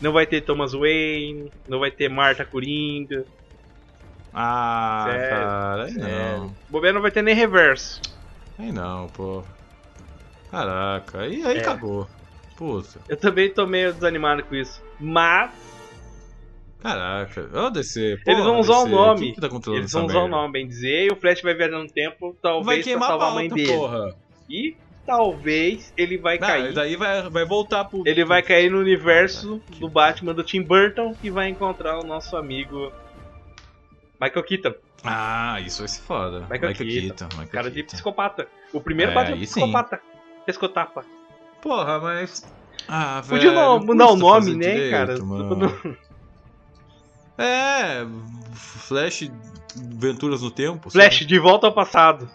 [0.00, 3.24] Não vai ter Thomas Wayne, não vai ter Marta Coringa.
[4.34, 6.54] Ah, Sério, cara, aí É, não.
[6.70, 8.00] Bobeira não vai ter nem reverso.
[8.58, 9.42] Aí não, pô.
[10.50, 11.60] Caraca, aí, aí É.
[11.60, 12.06] cagou.
[12.56, 13.00] Puta.
[13.08, 14.82] Eu também tô meio desanimado com isso.
[15.00, 15.50] Mas
[16.80, 18.18] Caraca, ô DC.
[18.26, 19.32] Eles vão usar o nome.
[19.32, 21.86] Que tá Eles vão usar o nome, bem dizer, e o Flash vai viajar no
[21.86, 23.76] tempo, talvez Vai pra queimar a salvar a mãe pauta, dele.
[23.76, 24.14] porra.
[24.50, 26.72] E talvez ele vai Não, cair.
[26.74, 28.02] daí vai, vai voltar pro.
[28.04, 32.36] Ele vai cair no universo do Batman do Tim Burton e vai encontrar o nosso
[32.36, 32.92] amigo
[34.22, 36.40] Michael Keaton, Ah, isso vai ser foda.
[36.50, 37.16] Michael Keaton.
[37.16, 37.24] Keaton.
[37.32, 37.92] Michael cara de Keaton.
[37.94, 38.46] psicopata.
[38.72, 40.00] O primeiro É, Batman psicopata.
[40.46, 41.04] Pescotapa.
[41.60, 42.44] Porra, mas.
[42.88, 43.28] Ah, velho.
[43.28, 45.18] Podia não mudar o nome, né, direito, cara?
[45.24, 45.96] mano.
[47.38, 48.06] É.
[48.54, 49.30] Flash
[49.76, 50.90] Venturas no Tempo.
[50.90, 52.28] Flash, de volta ao passado.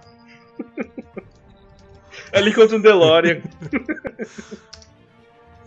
[2.33, 3.41] Ali contra um DeLorean.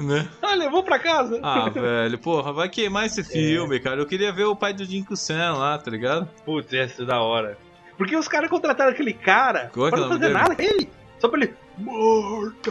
[0.02, 0.28] Né?
[0.42, 1.38] Olha, vou pra casa.
[1.42, 4.00] Ah, velho, porra, vai queimar esse filme, cara.
[4.00, 6.28] Eu queria ver o pai do Jim Sam lá, tá ligado?
[6.44, 7.56] Putz, ia ser da hora.
[7.98, 10.34] Porque os caras contrataram aquele cara Qual é que pra é não nome fazer dele?
[10.34, 10.88] nada com ele.
[11.18, 11.54] Só pra ele.
[11.76, 12.70] Morta!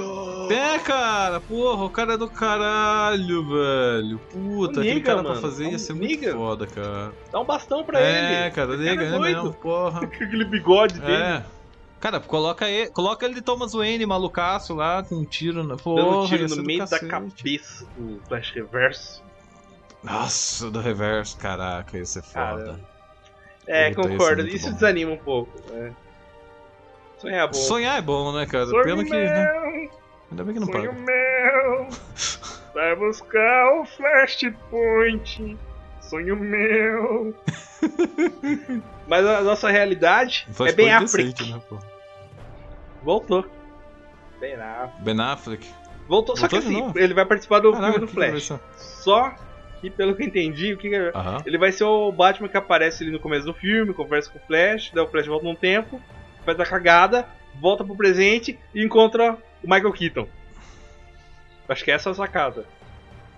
[0.54, 4.20] É, cara, porra, o cara é do caralho, velho.
[4.32, 6.34] Puta, aquele Niga, cara pra mano, fazer é ia um ser muito Niga.
[6.34, 7.12] foda, cara.
[7.32, 8.52] Dá um bastão pra é, ele.
[8.52, 10.02] cara, Esse liga, é né mesmo, porra.
[10.06, 11.14] Aquele bigode dele.
[11.14, 11.44] É.
[12.00, 16.02] Cara, coloca ele, coloca ele de Thomas Wayne, malucaço lá, com um tiro na porra.
[16.04, 19.24] Dando um tiro ser no meio da cabeça do Flash Reverso.
[20.02, 22.80] Nossa, do reverso, caraca, ia ser foda.
[22.80, 22.80] Cara,
[23.68, 24.48] É, ia ser concordo.
[24.48, 24.74] Isso bom.
[24.76, 25.52] desanima um pouco.
[25.74, 25.92] É.
[27.18, 27.54] Sonhar é bom.
[27.54, 28.66] Sonhar é bom, né, cara?
[28.68, 29.10] Sonho Pena que.
[29.10, 29.90] meu, né?
[30.32, 31.02] Ainda bem que não sonho paga.
[31.02, 31.88] meu.
[32.74, 35.58] Vai buscar o Flashpoint.
[36.00, 37.36] Sonho meu.
[39.06, 41.62] Mas a nossa realidade é bem decente, né?
[43.04, 43.46] Voltou.
[44.40, 45.04] Ben Affleck.
[45.04, 45.68] Ben Affleck.
[46.08, 47.00] Voltou, só que Voltou assim, novo?
[47.00, 48.54] ele vai participar do Caraca, filme do Flash.
[48.76, 49.36] Só
[49.80, 51.12] que, pelo que eu entendi, o que que é-.
[51.46, 54.42] Ele vai ser o Batman que aparece ali no começo do filme, conversa com o
[54.42, 56.02] Flash, daí o Flash volta num tempo,
[56.46, 57.28] faz a cagada,
[57.62, 60.28] volta pro presente e encontra o Michael Keaton.
[61.68, 62.66] Acho que essa é a sacada.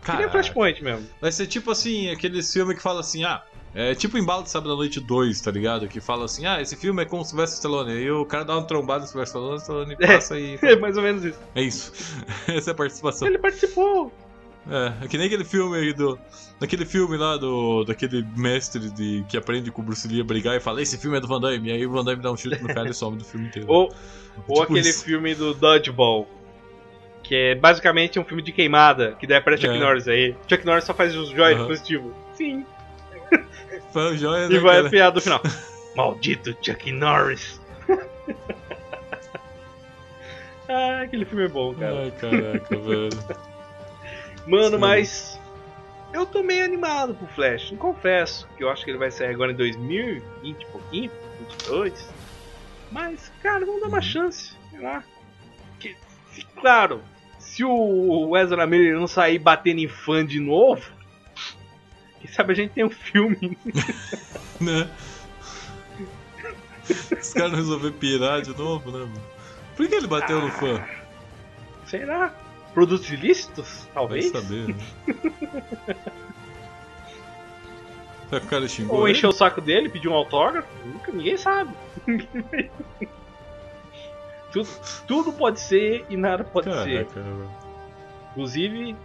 [0.05, 0.29] Que nem.
[0.29, 1.07] Flashpoint mesmo.
[1.19, 3.43] Vai ser tipo assim, aquele filme que fala assim, ah,
[3.73, 5.87] é tipo Embalo de Sábado à Noite 2, tá ligado?
[5.87, 7.91] Que fala assim, ah, esse filme é com o Sylvester Stallone.
[7.93, 10.07] Aí o cara dá uma trombada no Sylvester Stallone, Stallone É.
[10.15, 10.57] passa e...
[10.63, 11.39] É mais ou menos isso.
[11.55, 11.91] É isso.
[12.47, 13.27] Essa é a participação.
[13.27, 14.11] Ele participou.
[14.69, 16.19] É, é que nem aquele filme aí do...
[16.59, 17.83] Daquele filme lá do...
[17.83, 21.17] Daquele mestre de, que aprende com o Bruce Lee a brigar e fala, esse filme
[21.17, 21.69] é do Van Damme.
[21.69, 23.67] E aí o Van Damme dá um chute no cara e some do filme inteiro.
[23.71, 23.83] Ou,
[24.47, 25.03] ou Tipo aquele isso.
[25.03, 26.27] filme do Dodgeball.
[27.23, 29.79] Que é basicamente um filme de queimada, que daí aparece Chuck É.
[29.79, 30.35] Norris aí.
[30.47, 31.67] Chuck Norris só faz os joias Aham.
[31.67, 32.13] positivos.
[32.33, 32.65] Sim.
[33.91, 34.87] Foi joia, E né, vai cara?
[34.87, 35.41] a piada do final.
[35.95, 37.59] Maldito Chuck Norris.
[40.69, 42.03] ah, aquele filme é bom, cara.
[42.03, 43.09] Ai, caraca, velho.
[44.47, 44.77] Mano, Sim.
[44.77, 45.41] mas.
[46.13, 48.45] Eu tô meio animado pro Flash, não confesso.
[48.57, 52.09] Que eu acho que ele vai sair agora em 2020 e pouquinho, 22.
[52.91, 54.03] Mas, cara, vamos dar uma Uhum.
[54.03, 54.51] chance.
[54.71, 55.05] Sei lá.
[55.79, 55.95] Que,
[56.33, 57.01] se- claro,
[57.39, 60.85] se o Ezra Miller não sair batendo em fã de novo.
[62.21, 63.57] Quem sabe a gente tem um filme.
[64.61, 64.89] né?
[67.19, 69.21] Os caras resolveram pirar de novo, né, mano?
[69.75, 70.83] Por que ele bateu no fã?
[71.85, 72.33] Sei lá.
[72.73, 73.85] Produtos ilícitos?
[73.85, 74.29] Vai Talvez.
[74.31, 74.75] saber, né?
[78.29, 79.17] Será que o cara xingou Ou ele?
[79.17, 80.69] encheu o saco dele, pediu um autógrafo?
[80.85, 81.73] Nunca, ninguém sabe.
[84.53, 84.69] tudo,
[85.05, 87.05] tudo pode ser e nada pode ser.
[87.07, 87.51] Caraca, velho.
[88.31, 88.95] Inclusive,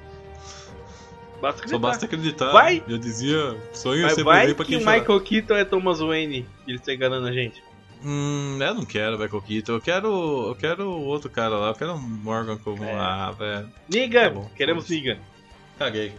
[1.41, 1.69] basta acreditar.
[1.69, 2.53] Só basta acreditar.
[2.53, 2.83] Vai.
[2.87, 4.99] Já dizia, sonho Mas sempre vai pra que quem o chora.
[5.01, 7.63] Michael Keaton é Thomas Wayne e ele tá enganando a gente.
[8.05, 9.73] Hum, eu não quero Michael Keaton.
[9.73, 11.69] Eu quero, eu quero o outro cara lá.
[11.69, 12.93] Eu quero um Morgan como É.
[12.93, 13.69] lá, velho.
[13.89, 14.35] Negan!
[14.35, 14.89] Tá Queremos.
[14.89, 15.19] Negan.
[15.79, 16.13] Caguei.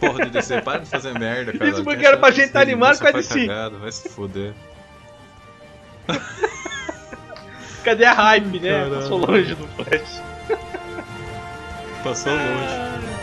[0.00, 1.70] Porra de DC, para de fazer merda, cara.
[1.70, 3.46] Isso porque era pra gente que tá animado com a DC.
[3.46, 4.54] cagada, Vai se foder.
[7.84, 8.70] Cadê a hype, né?
[8.70, 8.94] Caralho.
[8.94, 10.22] Passou longe do Flash.
[12.04, 13.17] Passou longe.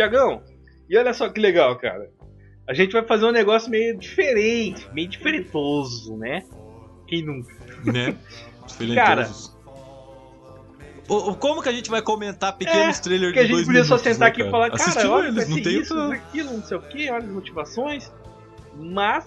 [0.00, 0.42] Tiagão,
[0.88, 2.10] e olha só que legal, cara.
[2.66, 6.42] A gente vai fazer um negócio meio diferente, meio diferentoso, né?
[7.06, 7.52] Quem nunca?
[7.84, 8.16] Né?
[8.94, 9.28] Cara.
[11.08, 13.84] O, como que a gente vai comentar pequenos É, trailers Porque a de gente podia
[13.84, 16.16] só sentar né, aqui e falar, cara, Assistiu olha, eles, não tem isso, outra...
[16.16, 18.12] aquilo, não sei o que, olha as motivações.
[18.76, 19.24] Mas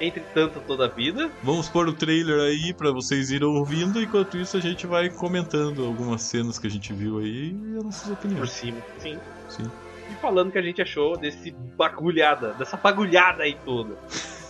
[0.00, 1.30] Entre tanto toda a vida.
[1.42, 5.84] Vamos pôr o trailer aí pra vocês irem ouvindo, enquanto isso a gente vai comentando
[5.84, 8.50] algumas cenas que a gente viu aí e as nossas Por opiniões.
[8.50, 9.18] cima, sim.
[9.48, 9.70] Sim.
[10.10, 13.96] E falando o que a gente achou desse bagulhada, dessa bagulhada aí toda.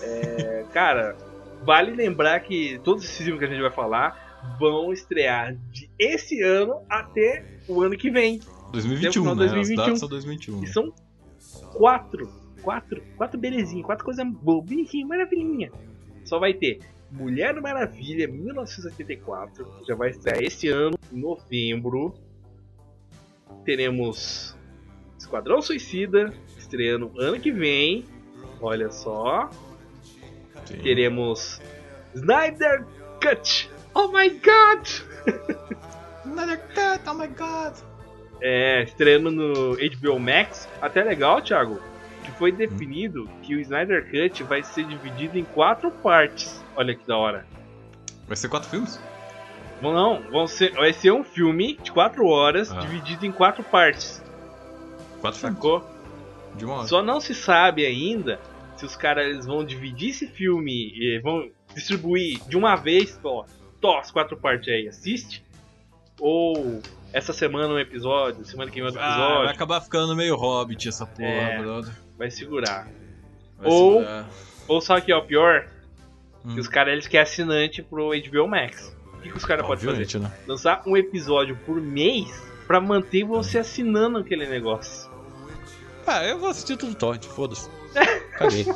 [0.03, 1.17] É, cara,
[1.65, 4.29] vale lembrar que todos esses filmes que a gente vai falar
[4.61, 8.39] vão estrear de esse ano até o ano que vem.
[8.71, 9.31] 2021, Até o né?
[9.31, 9.77] final de As 2021.
[9.85, 10.63] datas são 2021.
[10.63, 10.93] E são
[11.73, 12.31] quatro,
[12.63, 15.71] quatro, quatro belezinhas, quatro coisas boas, bonitinha, maravilhinha.
[16.25, 22.15] Só vai ter Mulher Maravilha 1984, que já vai estrear esse ano, em novembro.
[23.65, 24.57] Teremos
[25.19, 28.05] Esquadrão Suicida, estreando ano que vem.
[28.61, 29.49] Olha só.
[30.67, 30.79] Sim.
[30.79, 31.61] Teremos
[32.15, 32.85] Snyder
[33.23, 33.71] Cut.
[33.95, 34.87] Oh my god!
[36.25, 37.75] Another cut, oh my god.
[38.41, 40.69] É, estreando no HBO Max.
[40.81, 41.81] Até legal, Thiago,
[42.31, 46.63] que foi definido que o Snyder Cut vai ser dividido em quatro partes.
[46.77, 47.47] Olha que da hora.
[48.27, 49.01] Vai ser quatro filmes?
[49.81, 52.79] Vão não, vão ser, vai ser um filme de quatro horas Ah.
[52.81, 54.23] dividido em quatro partes.
[55.21, 55.57] Quatro filmes.
[55.57, 55.85] Sacou?
[56.57, 56.87] De uma hora.
[56.89, 58.41] Só não se sabe ainda
[58.77, 63.45] se os caras vão dividir esse filme e vão distribuir de uma vez, ó,
[63.81, 65.45] tó, as quatro partes aí, assiste.
[66.21, 66.81] Ou
[67.13, 70.89] essa semana um episódio, semana que vem outro Ah, episódio, vai acabar ficando meio hobbit
[70.89, 71.59] essa porra, É.
[71.63, 71.93] brother.
[72.19, 72.87] Vai segurar.
[73.57, 74.29] Vai Ou- segurar.
[74.67, 75.67] Ou o que é o pior?
[76.45, 76.55] Hum.
[76.55, 78.95] Que os caras eles querem assinante pro HBO Max.
[79.15, 80.19] O que, que os caras podem fazer?
[80.21, 80.31] Né?
[80.47, 82.29] Lançar um episódio por mês
[82.67, 85.11] pra manter você assinando aquele negócio.
[86.07, 87.69] Ah, eu vou assistir tudo torrent, foda-se.
[88.39, 88.67] Caguei.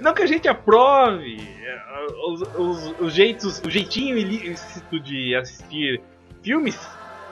[0.00, 6.00] Não que a gente aprove é, os, os- os jeitos, o jeitinho ilícito de assistir
[6.42, 6.76] filmes,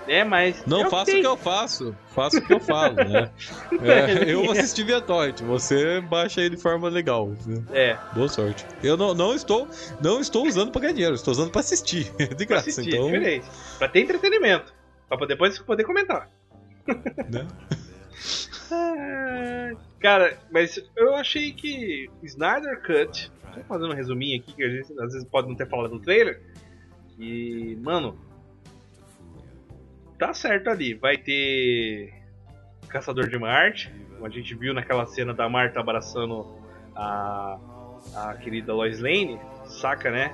[0.06, 0.24] né?
[0.24, 0.64] Mas.
[0.66, 3.30] Não é faço o que eu faço, faço o que eu falo, né?
[3.82, 7.32] É, eu vou assistir via torrent, você baixa aí de forma legal.
[7.72, 8.64] É, Boa sorte.
[8.82, 9.68] Eu não, não estou
[10.02, 12.04] não estou usando pra ganhar dinheiro, estou usando pra assistir.
[12.36, 13.08] De pra graça, assistir, então.
[13.08, 13.46] é diferente.
[13.78, 14.74] Pra ter entretenimento.
[15.08, 16.28] Pra depois poder comentar.
[17.30, 17.46] né?
[18.70, 23.30] Ah, Cara, mas eu achei que Snyder Cut,
[23.68, 26.40] fazendo um resuminho aqui, que a gente às vezes pode não ter falado no trailer,
[27.18, 28.18] e, mano,
[30.20, 32.12] tá certo ali, vai ter
[32.88, 36.46] Caçador de Marte, como a gente viu naquela cena da Marta abraçando
[36.94, 37.56] a,
[38.14, 40.30] a querida Lois Lane, saca, né?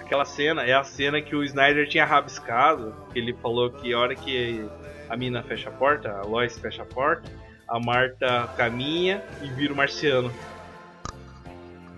[0.00, 3.98] Aquela cena é a cena que o Snyder tinha rabiscado, que ele falou que a
[3.98, 4.68] hora que
[5.08, 7.30] a mina fecha a porta, a Lois fecha a porta,
[7.68, 10.32] a Marta caminha e vira o marciano.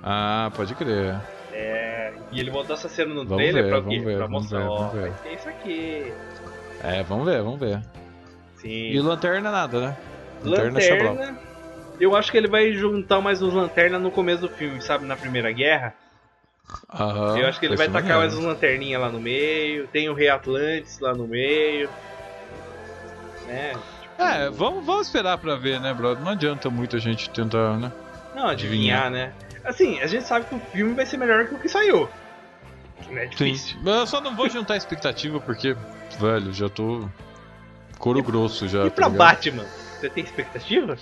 [0.02, 1.18] Ah, pode crer.
[1.50, 4.42] É, e ele botou essa cena no Vamos trailer ver, pra vamos ver, pra vamos
[4.42, 5.00] mostrar, ver, ó, ver.
[5.00, 6.12] vai ter isso aqui.
[6.84, 7.80] É, vamos ver, vamos ver.
[8.56, 8.68] Sim.
[8.68, 9.96] E lanterna nada, né?
[10.44, 11.02] Lanterna, é.
[11.02, 11.38] Lanterna.
[11.98, 15.06] Eu acho que ele vai juntar mais uns lanternas no começo do filme, sabe?
[15.06, 15.94] Na Primeira Guerra.
[16.92, 19.86] Aham, eu acho que ele vai tacar mais uns lanterninhas lá no meio.
[19.88, 21.88] Tem o Rei Atlantis lá no meio.
[23.46, 23.72] Né?
[24.18, 26.22] É, vamos, vamos esperar pra ver, né, brother?
[26.22, 27.92] Não adianta muito a gente tentar, né?
[28.34, 29.32] Não, adivinhar, né?
[29.64, 32.08] Assim, a gente sabe que o filme vai ser melhor que o que saiu.
[33.02, 33.78] Que não é difícil.
[33.82, 35.76] Mas eu só não vou juntar expectativa porque,
[36.18, 37.08] velho, já tô.
[37.98, 38.86] Couro grosso já.
[38.86, 39.18] E tá pra ligado?
[39.18, 39.64] Batman?
[40.00, 40.96] Você tem expectativa?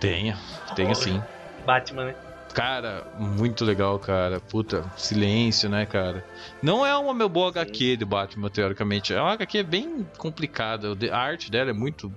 [0.00, 0.36] Tenha,
[0.74, 1.22] tenha sim.
[1.64, 2.14] Batman, né?
[2.54, 4.40] Cara, muito legal, cara.
[4.40, 6.24] Puta, silêncio, né, cara?
[6.62, 9.12] Não é uma meu boa HQ de Batman, teoricamente.
[9.12, 10.88] É uma HQ bem complicada.
[11.12, 12.12] A arte dela é muito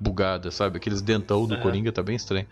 [0.00, 0.78] bugada, sabe?
[0.78, 1.62] Aqueles dentão do Aham.
[1.62, 2.46] Coringa tá bem estranho.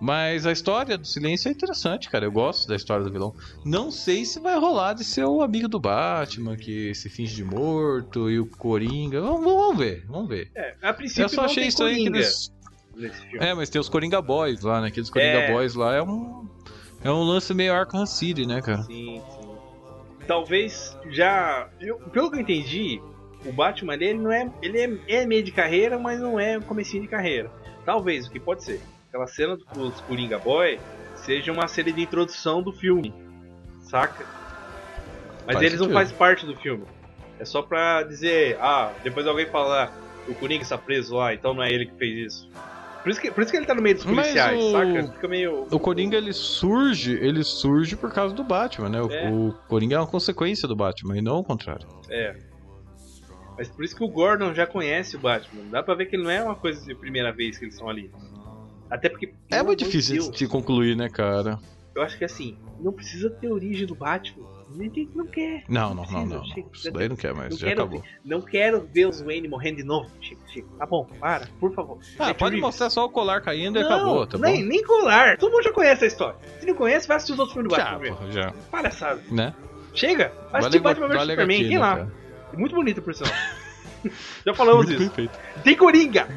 [0.00, 2.24] Mas a história do silêncio é interessante, cara.
[2.24, 3.34] Eu gosto da história do vilão.
[3.64, 7.42] Não sei se vai rolar de ser o amigo do Batman, que se finge de
[7.44, 9.20] morto, e o Coringa.
[9.20, 10.50] Vamos, vamos ver, vamos ver.
[10.54, 12.52] É, a princípio Eu só achei estranho que Coringa eles.
[13.40, 14.88] É, mas tem os Coringa Boys lá, né?
[14.88, 15.52] Aqueles Coringa É.
[15.52, 16.46] Boys lá é um.
[17.02, 18.82] É um lance meio Arkham City, né, cara?
[18.82, 19.48] Sim, sim.
[20.26, 21.68] Talvez já.
[21.80, 23.00] eu- pelo que eu entendi,
[23.46, 24.50] o Batman ele não é.
[24.62, 27.50] Ele é, é meio de carreira, mas não é comecinho de carreira.
[27.84, 28.80] Talvez, o que pode ser?
[29.08, 30.78] Aquela cena dos Coringa Boy
[31.16, 33.12] seja uma cena de introdução do filme.
[33.82, 34.24] Saca?
[35.46, 35.94] Mas Faz eles não sentido.
[35.98, 36.84] fazem parte do filme.
[37.38, 39.92] É só pra dizer, ah, depois alguém falar,
[40.28, 42.50] o Coringa está preso lá, então não é ele que fez isso.
[43.02, 45.12] Por isso que, por isso que ele tá no meio dos policiais, o- saca?
[45.14, 45.66] Fica meio.
[45.70, 49.00] O Coringa ele surge, ele surge por causa do Batman, né?
[49.00, 49.30] O, É.
[49.30, 51.86] o Coringa é uma consequência do Batman e não o contrário.
[52.10, 52.36] É.
[53.56, 55.62] Mas por isso que o Gordon já conhece o Batman.
[55.70, 58.10] Dá pra ver que não é uma coisa de primeira vez que eles estão ali.
[58.90, 59.32] Até porque.
[59.50, 61.58] É muito difícil Deus, de concluir, né, cara?
[61.94, 64.46] Eu acho que assim, não precisa ter origem do Batman.
[64.76, 65.64] Gente não quer.
[65.68, 66.42] Não, não, não, não.
[66.72, 68.04] Isso daí não quer mais, Não já quero acabou.
[68.24, 70.10] Não quero ver os Wayne morrendo de novo.
[70.20, 70.68] Chico, Chico.
[70.78, 71.98] Tá bom, para, por favor.
[72.18, 72.60] Ah, pode Reeves.
[72.60, 74.68] mostrar só o colar caindo e acabou, tá nem, bom?
[74.68, 75.38] nem colar.
[75.38, 76.36] Todo mundo já conhece a história.
[76.60, 78.14] Se não conhece, vai assistir os outros filmes do Já, Batman.
[78.14, 78.52] porra, já.
[78.70, 79.22] Palhaçada.
[79.30, 79.54] Né?
[79.94, 81.68] Chega, vai assistir Vale- Batman vs vale Superman.
[81.68, 81.96] Quem lá?
[81.96, 82.12] cara?
[82.52, 83.32] Muito bonito, por sinal.
[84.44, 85.10] já falamos isso.
[85.64, 86.28] Tem Coringa.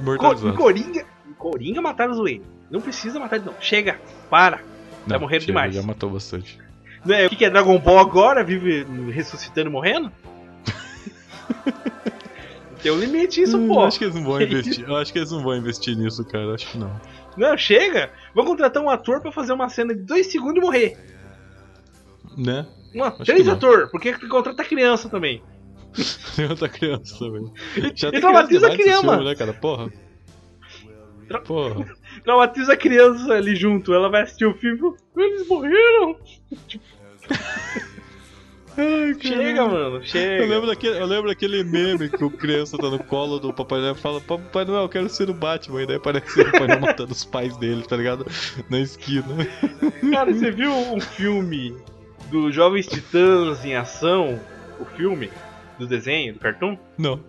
[0.56, 1.06] Coringa.
[1.42, 2.44] Coringa mataram os Wayne.
[2.70, 3.58] Não precisa matar de novo.
[3.60, 4.62] Chega, para.
[5.08, 5.76] Não, morreram chega, demais.
[5.76, 6.60] Já matou bastante.
[7.04, 8.44] Né, O que que é Dragon Ball agora?
[8.44, 10.12] Vive ressuscitando e morrendo?
[12.82, 13.84] Tem um limite isso, Hum, pô.
[13.84, 14.88] Acho que eles não vão investir.
[14.88, 16.54] Eu acho que eles não vão investir nisso, cara.
[16.56, 17.00] Acho que não.
[17.38, 18.12] Não, chega.
[18.36, 20.98] Vou contratar um ator pra fazer uma cena de dois segundos e morrer.
[22.38, 22.66] Né?
[22.94, 23.54] Uma, Acho três não.
[23.54, 25.42] atores, porque contrata criança também.
[26.50, 27.52] Outra criança também.
[27.96, 29.02] Já E traumatiza criança a criança.
[29.10, 29.54] filme, né, cara?
[29.54, 29.90] Porra.
[31.32, 31.86] Tra- Porra.
[32.24, 33.94] Traumatiza a criança ali junto.
[33.94, 36.18] Ela vai assistir o filme e fala, eles morreram.
[38.78, 40.44] Ai, Chega, mano, chega.
[40.44, 43.80] Eu lembro, daquele, eu lembro daquele meme que o criança tá no colo do Papai
[43.82, 45.84] Noel e fala: Papai Noel, eu quero ser o Batman.
[45.84, 48.26] E daí aparece o Papai Noel matando os pais dele, tá ligado?
[48.70, 49.26] Na esquina.
[50.12, 51.76] Cara, você viu um filme
[52.32, 54.40] dos Jovens Titãs em ação?
[54.80, 55.30] O filme?
[55.78, 56.78] Do desenho, do cartoon?
[56.98, 57.20] Não.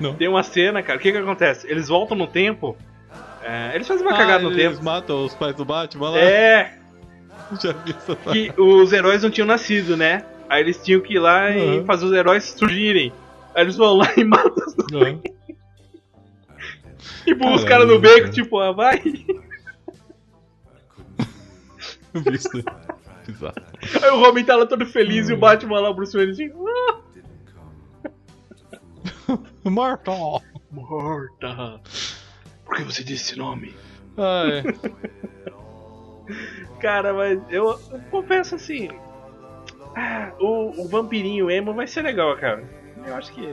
[0.00, 0.14] Não.
[0.14, 0.98] Tem uma cena, cara.
[0.98, 1.66] O que que acontece?
[1.70, 2.76] Eles voltam no tempo.
[3.42, 4.84] é, eles fazem uma Ah, cagada no eles tempo.
[4.84, 6.18] matam os pais do Batman lá.
[6.18, 6.74] É,
[7.62, 10.24] Já vi essa que os heróis não tinham nascido, né?
[10.48, 11.84] Aí eles tinham que ir lá e Uhum.
[11.84, 13.12] fazer os heróis surgirem.
[13.54, 15.18] Aí eles vão lá e matam os Ah.
[17.26, 18.30] e pôr os caras no beco, cara.
[18.30, 19.00] tipo, ah, vai.
[22.14, 22.48] Eu vi isso.
[23.26, 23.54] Bizarro.
[24.02, 26.50] Aí o Robin tá lá todo feliz e o Batman lá, o Bruce Wayne assim,
[26.50, 26.96] ah,
[29.64, 30.12] Marta!
[30.70, 31.80] morta.
[32.64, 33.74] Por que você disse esse nome?
[34.16, 34.62] Ai.
[36.80, 38.88] Cara, mas eu, eu confesso assim.
[39.96, 42.64] ah, o, o vampirinho emo vai ser legal, cara.
[43.06, 43.46] Eu acho que.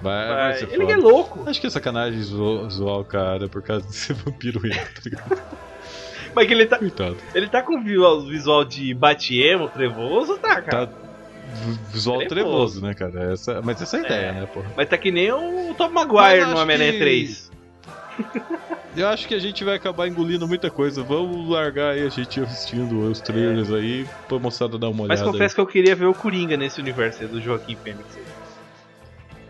[0.00, 0.62] Vai, vai Vai.
[0.62, 0.92] Ele foda.
[0.92, 1.48] é louco.
[1.48, 5.00] Acho que é sacanagem zo- zoar o cara por causa de ser vampiro emo, tá
[5.04, 5.42] ligado?
[6.34, 7.16] Mas que ele tá, Coitado.
[7.34, 10.86] ele tá com visual, visual de bate-emo, trevoso, tá, cara.
[10.88, 10.92] Tá
[11.92, 12.28] visual Trevoso.
[12.78, 13.32] trevoso, né, cara?
[13.32, 14.32] Essa, mas essa é a ideia, É.
[14.32, 14.66] né, porra?
[14.76, 17.48] Mas tá que nem o Tom Mas Maguire no Homem-Aranha que- 3.
[18.96, 21.02] Eu acho que a gente vai acabar engolindo muita coisa.
[21.04, 25.32] Vamos largar aí a gente assistindo os trailers aí pra moçada dar uma Mas olhada.
[25.32, 28.04] confesso que eu queria ver o Coringa nesse universo aí do Joaquim Fênix.
[28.16, 28.22] aí.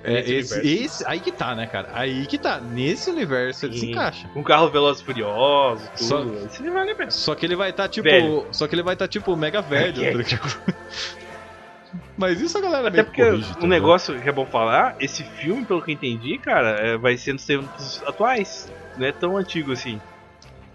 [0.04, 0.60] É, esse, universo.
[0.84, 1.88] esse- aí que tá, né, cara?
[1.94, 2.60] Aí que tá.
[2.60, 3.90] Nesse universo ele se Sim.
[3.92, 4.28] encaixa.
[4.28, 6.04] Com carro Veloz Furioso, tudo.
[6.06, 7.10] Só- Esse vale a pena.
[7.10, 8.08] Só que ele vai estar tipo.
[8.08, 8.46] Velho.
[8.52, 10.10] Só que ele vai estar tipo mega velho, É.
[10.12, 10.74] tá ligado?
[12.18, 15.22] Mas isso a galera Até porque corrige, tá um negócio que é bom falar, esse
[15.22, 18.70] filme, pelo que eu entendi, cara, é, vai ser nos tempos atuais.
[18.96, 20.00] Não é tão antigo assim.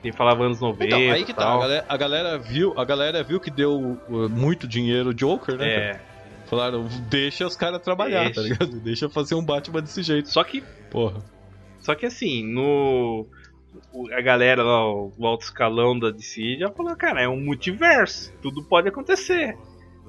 [0.01, 0.85] Quem falava anos 90.
[0.85, 1.41] Então, aí que tá.
[1.41, 1.59] A tal.
[1.59, 5.69] galera, a galera viu, a galera viu que deu uh, muito dinheiro o Joker, né?
[5.69, 5.81] cara?
[5.81, 6.13] É.
[6.45, 8.35] Falaram, deixa os caras trabalhar, Deixa.
[8.35, 8.79] tá ligado?
[8.83, 10.29] Deixa fazer um Batman desse jeito.
[10.29, 11.21] Só que, Porra.
[11.79, 13.25] só que assim, no.
[14.15, 18.31] A galera lá, o o alto escalão da DC já falou, cara, é um multiverso,
[18.41, 19.57] tudo pode acontecer.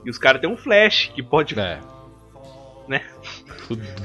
[0.04, 1.58] E os caras têm um flash que pode.
[1.58, 1.80] É.
[2.86, 3.00] Né?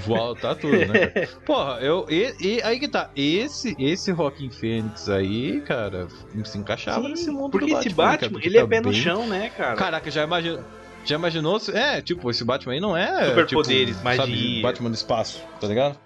[0.05, 1.07] Volta tudo, né?
[1.07, 1.27] cara?
[1.45, 2.05] Porra, eu.
[2.09, 3.09] E, e aí que tá.
[3.15, 6.07] Esse, esse Rockin' Fênix aí, cara,
[6.45, 8.31] se encaixava Sim, nesse mundo porque do esse Batman, Batman, cara?
[8.31, 9.75] Porque ele é tá pé no bem- chão, né, cara?
[9.75, 10.63] Caraca, já imaginou.
[11.03, 11.59] Já imaginou?
[11.73, 13.25] É, tipo, esse Batman aí não é.
[13.25, 14.23] Superpoderes, tipo, magia.
[14.25, 15.97] Sabe, Batman no espaço, tá ligado?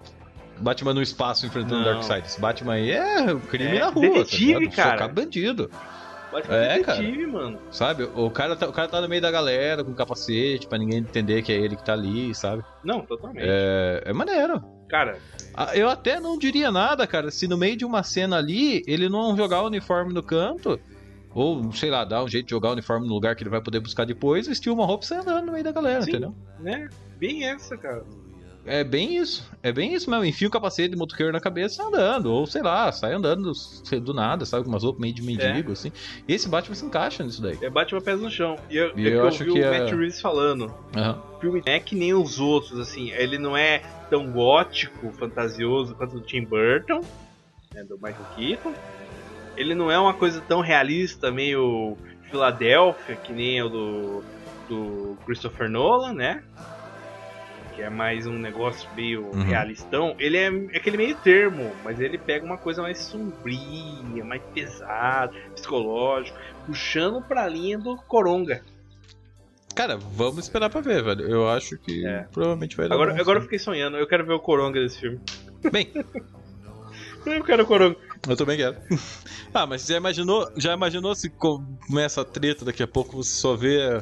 [0.58, 1.84] Batman no espaço enfrentando.
[1.84, 2.26] Darkseid.
[2.26, 4.02] Esse Batman aí é crime É, na rua.
[4.02, 4.90] detetive, tá cara.
[4.92, 5.70] Socar bandido.
[6.48, 7.58] É, detetive, mano.
[7.70, 8.04] Sabe?
[8.14, 11.42] O cara, tá, o cara tá no meio da galera com capacete pra ninguém entender
[11.42, 12.62] que é ele que tá ali, sabe?
[12.84, 13.44] Não, totalmente.
[13.46, 14.62] É, é maneiro.
[14.88, 15.18] Cara,
[15.54, 19.08] Ah, Eu até não diria nada, cara, se no meio de uma cena ali ele
[19.08, 20.78] não jogar o uniforme no canto,
[21.34, 23.60] ou sei lá, dar um jeito de jogar o uniforme no lugar que ele vai
[23.60, 26.10] poder buscar depois, vestir uma roupa e sair andando no meio da galera, Sim.
[26.10, 26.34] entendeu?
[26.60, 26.88] né?
[27.18, 28.04] Bem essa, cara.
[28.66, 29.48] É bem isso.
[29.62, 30.24] É bem isso mesmo.
[30.24, 32.32] Enfia o capacete de motoqueiro na cabeça e andando.
[32.32, 33.52] Ou sei lá, sai andando
[34.00, 34.64] do, nada, sabe?
[34.64, 35.92] Com umas roupas meio de mendigo, assim.
[36.26, 37.58] Esse Batman se encaixa nisso daí.
[37.60, 38.56] É Batman pés no chão.
[38.70, 40.74] E eu, E é eu eu acho vi que o é- Matt Reeves falando.
[40.96, 41.22] Aham.
[41.36, 43.10] O filme não é que nem os outros, assim.
[43.10, 47.00] Ele não é tão gótico, fantasioso quanto o Tim Burton,
[47.74, 48.74] né, do Michael Keaton.
[49.56, 51.96] Ele não é uma coisa tão realista, meio
[52.30, 54.24] Filadélfia, que nem o do,
[54.68, 56.42] do Christopher Nolan, né?
[57.74, 59.42] Que é mais um negócio meio Uhum.
[59.42, 60.14] realistão.
[60.18, 60.46] Ele é
[60.76, 67.48] aquele meio termo, mas ele pega uma coisa mais sombria, mais pesada, psicológico, puxando pra
[67.48, 68.62] linha do Coronga.
[69.74, 71.28] Cara, vamos esperar pra ver, velho.
[71.28, 72.22] Eu acho que É.
[72.32, 75.20] provavelmente vai dar Agora, agora eu fiquei sonhando, eu quero ver o Coronga desse filme.
[75.72, 75.90] Bem,
[77.26, 77.96] Eu quero o Coronga.
[78.28, 78.76] eu também quero.
[79.52, 83.56] ah, mas já imaginou, já imaginou se começa a treta daqui a pouco você só
[83.56, 84.00] vê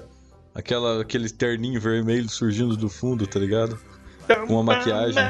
[0.54, 3.78] Aquela, aquele terninho vermelho surgindo do fundo, tá ligado?
[4.46, 5.22] Com uma maquiagem.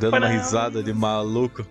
[0.00, 1.64] Dando uma risada de maluco.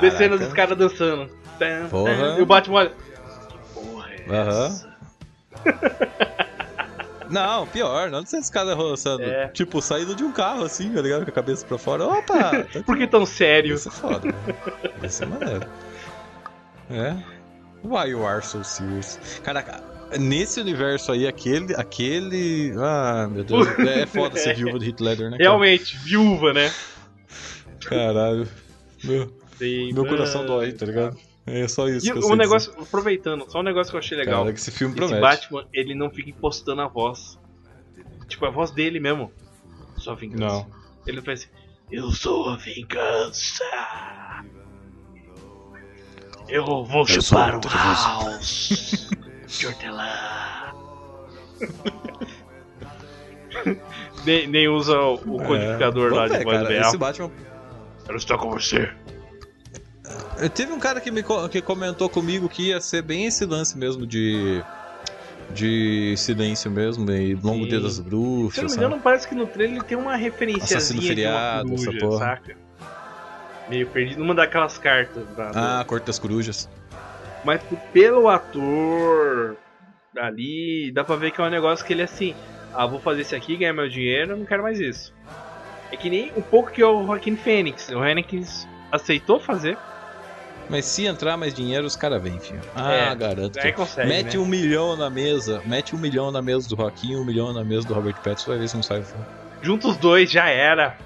[0.00, 1.30] Descendo dos caras dançando.
[1.90, 2.36] Porra.
[2.38, 2.92] E o Batman olha.
[3.74, 4.80] Porra é Aham.
[7.30, 9.22] Não, pior, não sei se caras roçando.
[9.22, 9.46] É.
[9.48, 11.24] Tipo, saindo de um carro assim, tá ligado?
[11.24, 12.04] Com a cabeça pra fora.
[12.04, 12.64] Opa!
[12.64, 13.76] Tá Por que tão sério?
[13.76, 14.34] Isso é foda?
[15.00, 15.66] Isso é maneiro.
[16.90, 17.16] É.
[17.82, 19.18] Why you are so serious?
[19.42, 19.82] Caraca,
[20.18, 21.74] nesse universo aí, aquele.
[21.74, 22.74] aquele.
[22.78, 23.66] Ah, meu Deus.
[23.78, 25.38] É foda ser viúva do Heath Ledger, né?
[25.38, 25.42] cara?
[25.50, 26.72] Realmente, viúva, né?
[27.84, 28.46] Caralho.
[29.02, 29.32] Meu,
[29.94, 31.16] meu coração dói, tá ligado?
[31.46, 34.26] É só isso E um negócio, aproveitando, só um negócio que eu achei dizer.
[34.26, 34.42] legal.
[34.42, 35.20] Cara, que esse filme Esse promete.
[35.20, 37.38] Batman, ele não fica impostando a voz.
[38.28, 39.32] Tipo, a voz dele mesmo.
[39.96, 40.44] Só vingança.
[40.44, 40.66] Não.
[41.06, 41.50] Ele faz assim,
[41.90, 43.64] eu sou a vingança.
[46.50, 49.08] Eu vou chupar o house
[49.46, 50.08] de hortelã.
[54.24, 56.88] nem, nem usa o, o codificador É, lá de voz cara, real.
[56.88, 57.30] Esse Batman
[58.04, 58.90] Quero estar com você.
[60.54, 64.06] Teve um cara que me que comentou comigo que ia ser bem esse lance mesmo
[64.06, 64.62] de
[65.52, 67.68] de silêncio mesmo e longo Sim.
[67.70, 68.84] dia das Se eu não bruxas, me sabe?
[68.84, 72.18] engano, parece que no trailer tem uma referenciazinha Assassino de uma feriado, coruja, essa porra.
[72.18, 72.56] saca?
[73.70, 75.24] Meio perdido, numa daquelas cartas.
[75.36, 76.68] da- do- Ah, Corte das Corujas.
[77.44, 77.62] Mas
[77.92, 79.56] pelo ator
[80.18, 82.34] ali, dá pra ver que é um negócio que ele é assim:
[82.74, 85.14] ah, vou fazer isso aqui, ganhar meu dinheiro, não quero mais isso.
[85.92, 87.88] É que nem um pouco que é o Joaquin Phoenix.
[87.88, 89.76] O Phoenix aceitou fazer,
[90.68, 92.60] Mas se entrar mais dinheiro, os caras vêm, filho.
[92.76, 93.58] Ah, É, garanto.
[93.58, 94.08] aí consegue.
[94.08, 94.42] Mete né?
[94.42, 97.86] um milhão na mesa, mete um milhão na mesa do Joaquim, um milhão na mesa
[97.88, 99.24] do Robert Pattinson, vai ver se não sai o filme.
[99.62, 100.96] Junta os dois, já era.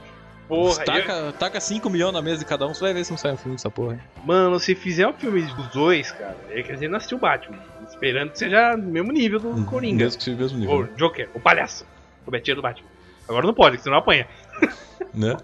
[0.49, 3.11] Porra, eu- taca, taca cinco milhões na mesa de cada um, você vai ver se
[3.11, 3.99] não sai um filme dessa porra.
[4.25, 7.21] mano, se fizer um filme dos dois, cara, é que a gente não assistiu o
[7.21, 7.59] Batman.
[7.89, 10.05] Esperando que seja no mesmo nível do Coringa.
[10.05, 11.87] Mesmo que seja o mesmo nível, O Joker, o palhaço.
[12.27, 12.89] O Betinho do Batman.
[13.29, 14.27] Agora não pode, senão apanha.
[15.15, 15.37] né?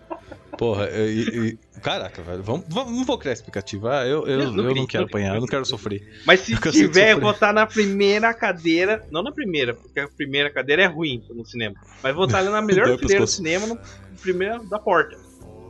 [0.59, 3.89] Porra, e, e- caraca, velho, vamos, vamos, não vou criar explicativo.
[3.89, 6.03] Ah, eu, eu, Não, eu não quero apanhar, eu não quero sofrer.
[6.27, 7.21] Mas se Eu tiver, sofrer.
[7.21, 9.03] votar na primeira cadeira.
[9.11, 11.75] Não na primeira, porque a primeira cadeira é ruim no cinema.
[12.03, 13.79] Mas votar ali na melhor fileira do cinema, no
[14.21, 15.17] primeiro da porta.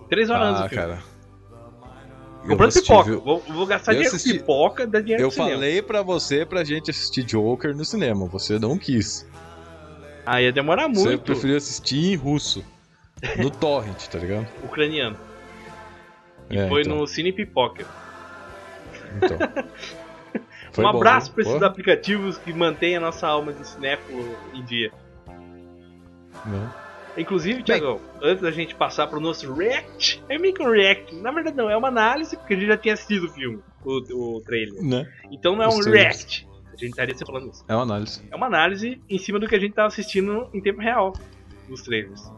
[0.09, 0.85] Três horas antes Ah, filme.
[0.85, 1.03] cara.
[2.43, 3.11] Eu Comprando pipoca.
[3.11, 3.21] viu?
[3.21, 6.91] Vou, vou gastar Eu dinheiro assisti- pipoca, dá dinheiro Eu falei pra você pra gente
[6.91, 9.25] assistir Joker no cinema, você não quis.
[10.27, 11.23] Ah, ia demorar Você muito.
[11.23, 12.65] preferiu assistir em russo.
[13.39, 14.47] No torrent, tá ligado?
[14.65, 15.17] Ucraniano.
[16.51, 17.85] E É, foi então, no Cine Pipoca.
[19.17, 19.39] então.
[20.79, 24.93] Um abraço pra esses Pô, aplicativos que mantêm a nossa alma de cinéfilo em dia.
[26.47, 26.71] né?
[27.19, 31.13] Inclusive, Tiagão, antes da gente passar pro nosso react, é meio que um react.
[31.17, 34.37] Na verdade, não, é uma análise, porque a gente já tinha assistido o filme, o,
[34.37, 34.81] o trailer.
[34.81, 35.13] Né?
[35.33, 36.19] Então não é Os um trailers.
[36.19, 36.49] react.
[36.69, 37.65] A gente estaria se falando isso.
[37.67, 38.23] É uma análise.
[38.31, 41.13] É uma análise em cima do que a gente tava assistindo em tempo real
[41.69, 42.31] dos trailers.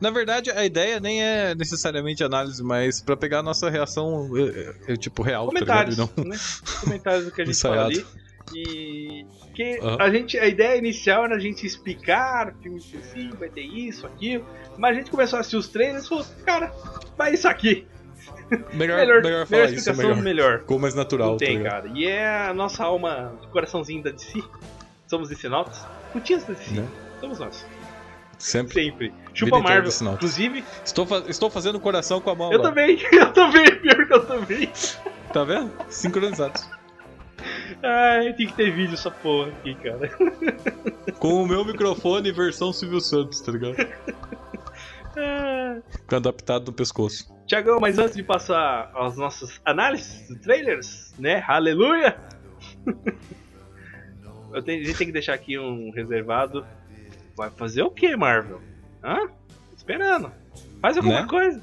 [0.00, 4.42] Na verdade, a ideia nem é necessariamente análise, mas pra pegar a nossa reação, é,
[4.88, 6.12] é, é, tipo, real, tá Comentários, ligado?
[6.16, 6.36] E não- né?
[6.80, 8.04] Comentários do que a gente fala ali.
[8.54, 9.96] E que Aham.
[10.00, 14.06] a gente, a ideia inicial era a gente explicar o filme assim, vai ter isso,
[14.06, 14.46] aquilo.
[14.78, 16.72] Mas a gente começou a assistir os trailers e falou, cara,
[17.16, 17.86] vai isso aqui.
[18.72, 20.22] Melhor, Melhor, melhor, falar isso, é explicação melhor.
[20.22, 20.58] melhor.
[20.60, 21.82] Ficou mais natural, Não tá tem, ligado?
[21.88, 21.98] cara.
[21.98, 24.42] E é a nossa alma coraçãozinho da DC.
[25.06, 25.84] Somos DC-nautas.
[26.12, 26.70] Putinhas da DC.
[26.74, 26.88] Né?
[27.20, 27.66] Somos nós.
[28.38, 28.72] Sempre.
[28.84, 29.14] Sempre.
[29.34, 29.90] Chupa Marvel.
[30.14, 32.68] Inclusive, Estou, fa- estou fazendo coração com a mão eu agora.
[32.70, 32.98] também.
[33.12, 33.74] Eu também.
[33.80, 34.70] Pior que eu também.
[35.32, 35.72] Tá vendo?
[35.88, 36.68] Sincronizados.
[37.82, 40.10] Ai, tem que ter vídeo essa porra aqui, cara.
[41.18, 43.76] Com o meu microfone versão Silvio Santos, tá ligado?
[45.16, 45.78] Ah.
[46.16, 47.28] Adaptado no pescoço.
[47.46, 51.42] Tiagão, mas antes de passar as nossas análises trailers, né?
[51.46, 52.16] Aleluia!
[54.52, 56.66] Eu tenho- a gente tem que deixar aqui um reservado.
[57.38, 58.60] Vai fazer o que, Marvel?
[59.02, 59.28] Hã?
[59.76, 60.32] Esperando.
[60.82, 61.26] Faz alguma Né?
[61.28, 61.62] coisa.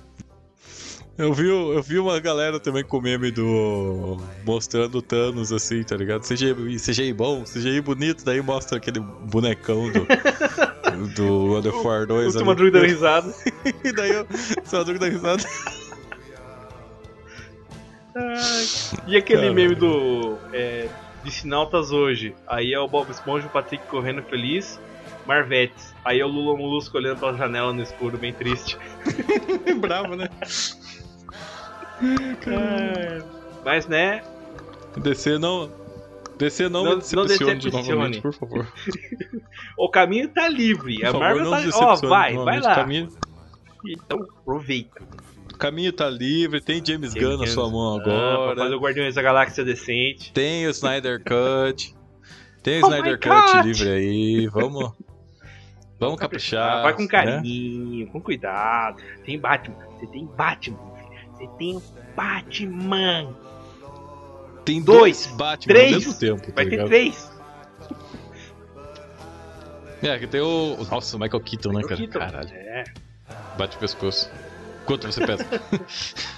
[1.17, 4.17] Eu vi, eu vi uma galera também com meme do.
[4.45, 6.21] mostrando o Thanos assim, tá ligado?
[6.27, 10.05] CGI, CGI bom, CGI bonito, daí mostra aquele bonecão do.
[11.13, 12.47] do of War 2 O ali.
[12.47, 13.33] Madruga dando risada.
[13.83, 14.25] E daí eu.
[14.63, 15.43] Só dando risada.
[19.07, 19.53] E aquele Caralho.
[19.55, 20.37] meme do.
[20.53, 20.87] É,
[21.23, 22.33] de Sinautas hoje.
[22.47, 24.79] Aí é o Bob Esponja e o Patrick correndo feliz.
[25.25, 25.93] Marvetes.
[26.03, 28.77] Aí é o Lula Molusco olhando pela janela no escuro, bem triste.
[29.79, 30.29] Bravo, né?
[32.47, 33.23] Ai.
[33.63, 34.23] Mas né,
[34.97, 35.69] DC não.
[36.37, 37.87] DC não, Não- me não decepcione, de decepcione.
[37.89, 38.67] novamente, por favor.
[39.79, 40.97] o caminho tá livre.
[40.97, 41.57] Por a favor, Marvel não tá.
[41.57, 42.75] Ó, decepcione vai, vai lá.
[42.75, 43.09] Caminho-
[43.87, 45.01] Então aproveita.
[45.53, 48.55] O caminho tá livre, tem James Tem Gunn na sua mão Ah, agora.
[48.59, 50.33] fazer o Guardiões da Galáxia decente.
[50.33, 51.95] Tem o Snyder Cut.
[52.61, 54.47] Tem o Oh Snyder Cut livre aí.
[54.47, 54.91] Vamos.
[56.05, 56.83] Vamos caprichar.
[56.83, 57.07] Vai com né?
[57.07, 59.01] carinho, com cuidado.
[59.25, 59.77] Tem Batman.
[59.99, 60.77] Você tem Batman.
[61.33, 61.83] Você tem o
[62.15, 63.35] Batman.
[64.63, 65.93] Tem Dois, dois Batman três.
[65.93, 66.41] ao mesmo tempo.
[66.47, 66.87] tá Vai ter ligado?
[66.87, 67.31] três.
[70.01, 70.77] É, que tem o.
[70.89, 71.95] Nossa, o Michael Keaton, né, cara?
[71.97, 72.19] Keaton.
[72.19, 72.49] Caralho.
[72.53, 72.83] É.
[73.57, 74.31] Bate o pescoço.
[74.85, 75.45] Quanto você pesa?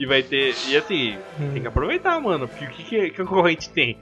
[0.00, 0.52] E vai ter.
[0.68, 1.16] E assim,
[1.52, 2.48] tem que aproveitar, mano.
[2.48, 3.96] Porque o que, que, que a concorrente tem?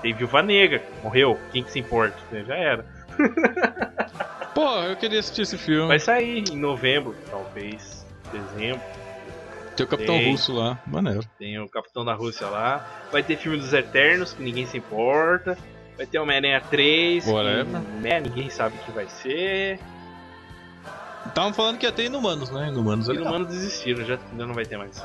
[0.00, 1.38] Tem Viúva Negra, morreu.
[1.52, 2.16] Quem que se importa?
[2.32, 2.44] né?
[2.46, 2.86] Já era.
[4.54, 5.86] Pô, eu queria assistir esse filme.
[5.86, 8.06] Vai sair em novembro, talvez.
[8.32, 8.80] Dezembro.
[9.76, 10.30] Tem o Capitão Tem.
[10.32, 10.78] Russo lá.
[10.86, 11.20] Maneiro.
[11.38, 12.84] Tem o Capitão da Rússia lá.
[13.12, 15.56] Vai ter filme dos Eternos, que ninguém se importa.
[15.96, 17.32] Vai ter Homem-Aranha 3, que
[18.00, 19.78] né, ninguém sabe o que vai ser.
[21.26, 22.68] Estavam falando que ia ter Inumanos, né?
[22.68, 23.32] Inumanos é Os legal.
[23.32, 25.04] humanos desistiram, já, não vai ter mais.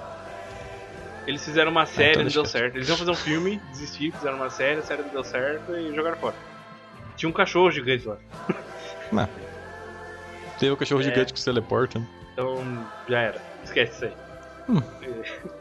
[1.25, 2.75] Eles fizeram uma série, então não deu certo.
[2.75, 5.95] Eles iam fazer um filme, desistiram, fizeram uma série, a série não deu certo e
[5.95, 6.35] jogaram fora.
[7.15, 8.17] Tinha um cachorro gigante lá.
[10.59, 11.03] Tem o cachorro É.
[11.03, 11.99] gigante que se teleporta.
[11.99, 12.07] né?
[12.33, 13.41] Então já era.
[13.63, 14.13] Esquece isso aí.
[14.69, 14.81] Hum.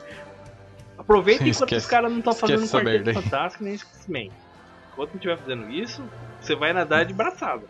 [0.98, 4.30] Aproveita enquanto Esquece- os caras não estão fazendo um quarteto fantástico nem X-Men.
[4.92, 6.04] Enquanto não estiver fazendo isso,
[6.40, 7.62] você vai nadar de braçada.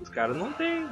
[0.00, 0.88] Os caras não tem.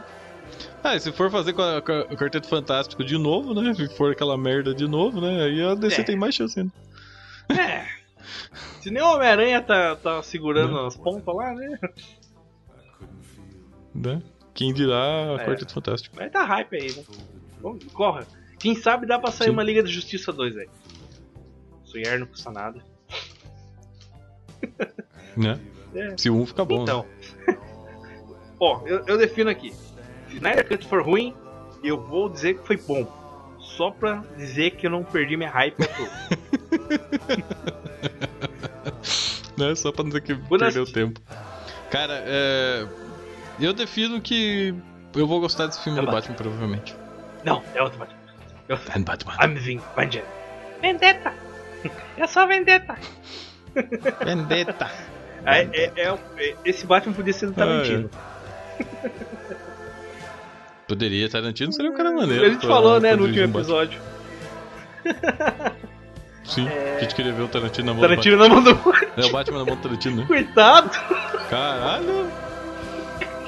[0.82, 3.72] Ah, e se for fazer com, a- com o Quarteto Fantástico de novo, né?
[3.74, 5.42] Se for aquela merda de novo, né?
[5.44, 6.04] Aí a DC É.
[6.04, 6.72] tem mais chance ainda.
[7.62, 7.86] É.
[8.80, 10.86] Se nem o Homem-Aranha tá, tá segurando Hum.
[10.86, 11.78] as pontas lá, né?
[13.94, 14.22] Né?
[14.52, 15.44] Quem dirá É.
[15.46, 16.14] Quarteto Fantástico.
[16.18, 17.04] Mas tá hype aí, né?
[17.60, 18.26] Vamos, corra.
[18.58, 19.52] Quem sabe dá pra sair Sim.
[19.52, 20.68] uma Liga da Justiça 2 aí.
[21.84, 22.80] Sonhar não custa nada.
[25.36, 25.60] Né?
[25.94, 26.16] É.
[26.16, 26.78] Se um fica bom.
[26.78, 26.82] né?
[26.82, 27.06] Então.
[28.58, 29.72] Ó, eu, eu defino aqui.
[30.28, 31.34] Se Snyder Cut for ruim,
[31.82, 33.06] eu vou dizer que foi bom.
[33.60, 35.76] Só pra dizer que eu não perdi minha hype.
[39.58, 39.74] né?
[39.74, 40.92] Só pra não dizer que perdeu assistir.
[40.92, 41.20] tempo.
[41.90, 42.86] Cara, é...
[43.60, 44.74] eu defino que
[45.14, 46.20] eu vou gostar desse filme É do Batman.
[46.34, 46.96] Batman, provavelmente.
[47.44, 48.18] Não, é outro Batman.
[48.68, 48.92] É outro.
[48.94, 49.34] É Batman.
[49.42, 50.24] I'm Vendetta.
[50.82, 51.32] Vendetta!
[52.16, 52.96] Eu sou Vendetta!
[54.24, 54.90] Vendetta.
[55.46, 58.08] É, é- é- é- esse Batman podia ser do Tarantino.
[60.88, 62.46] Poderia, Tarantino seria um cara maneiro.
[62.46, 64.00] a gente falou, né, no último episódio.
[66.44, 66.68] Batman.
[66.68, 68.74] Sim, a gente queria ver o Tarantino na mão Tarantino não mandou.
[68.74, 69.08] do Batman.
[69.16, 70.24] É o Batman na mão do Tarantino, né?
[70.26, 70.90] Coitado!
[71.50, 72.30] Caralho!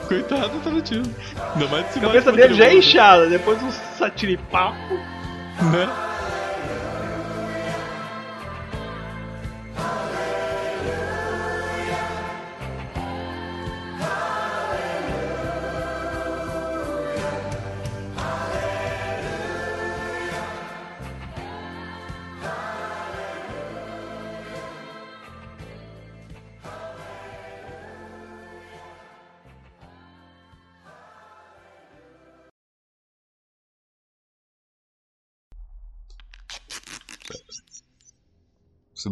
[0.08, 1.14] Coitado do Tarantino.
[1.54, 4.94] Ainda mais A cabeça Batman dele já é inchada, depois um satiripapo.
[5.72, 5.88] Né?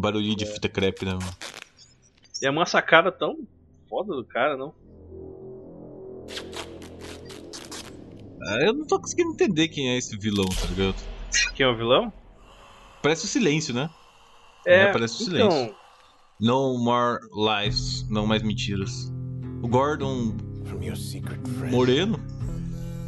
[0.05, 1.35] Barulhinho de fita crepe, né, mano?
[2.41, 3.39] E é uma sacada tão
[3.89, 4.73] foda do cara, não?
[8.47, 10.95] Ah, eu não tô conseguindo entender quem é esse vilão, tá ligado?
[11.55, 12.13] Quem é o vilão?
[13.01, 13.89] Parece o silêncio, né?
[14.65, 15.75] É, parece o então, silêncio.
[16.39, 19.11] No more lies, não mais mentiras.
[19.63, 20.35] O Gordon
[21.71, 22.19] Moreno?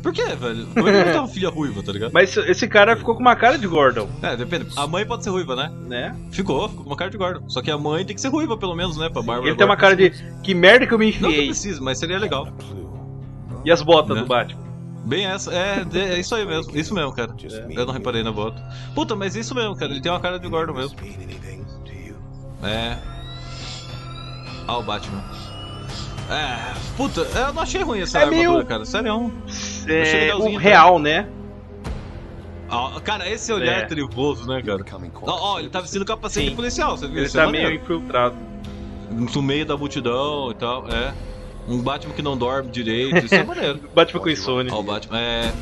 [0.07, 0.65] Por quê, velho?
[0.67, 2.11] Como é que ele tem uma filha ruiva, tá ligado?
[2.13, 4.67] Mas esse cara ficou com uma cara de Gordon, É, depende.
[4.77, 5.69] A mãe pode ser ruiva, né?
[5.85, 6.15] né?
[6.31, 7.49] Ficou, ficou com uma cara de Gordon.
[7.49, 9.09] Só que a mãe tem que ser ruiva, pelo menos, né?
[9.09, 10.11] Pra Bárbara Ele tem uma cara de.
[10.41, 11.45] Que merda que eu me Não que enfiei.
[11.47, 12.47] precisa, mas seria legal.
[13.65, 14.21] E as botas Né?
[14.21, 14.61] do Batman.
[15.03, 17.35] Bem essa, é, é isso aí mesmo, isso mesmo, cara.
[17.71, 18.63] Eu não reparei na bota.
[18.95, 20.95] Puta, mas isso mesmo, cara, ele tem uma cara de Gordon mesmo.
[22.63, 22.97] É.
[24.67, 25.21] Ah, o Batman.
[26.29, 29.33] É, puta, eu não achei ruim essa É armadura, meio- cara, sério.
[29.89, 30.59] É, o cara.
[30.59, 31.27] real, né?
[32.69, 33.85] Ah, cara, esse olhar É.
[33.85, 34.83] trevoso, né, cara?
[35.21, 36.55] Ó, ó, ele tá vestindo capacete Sim.
[36.55, 37.17] policial, você viu?
[37.17, 38.35] Ele Isso é tá meio infiltrado.
[39.09, 41.13] No meio da multidão e tal, é.
[41.67, 43.79] Um Batman que não dorme direito, isso é maneiro.
[43.95, 44.73] Batman com insônia.
[44.73, 45.53] Ó, o Batman, é.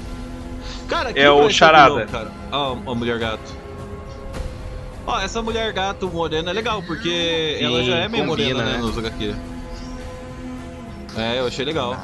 [0.87, 2.07] Cara, quem É o Charada.
[2.51, 3.53] Ó, a mulher gato.
[5.05, 8.63] Ó, essa mulher gato morena é legal, porque Sim, ela já é meio combina, morena,
[8.71, 8.83] né, né?
[8.83, 9.35] nos HQ.
[11.17, 11.95] É, eu achei legal.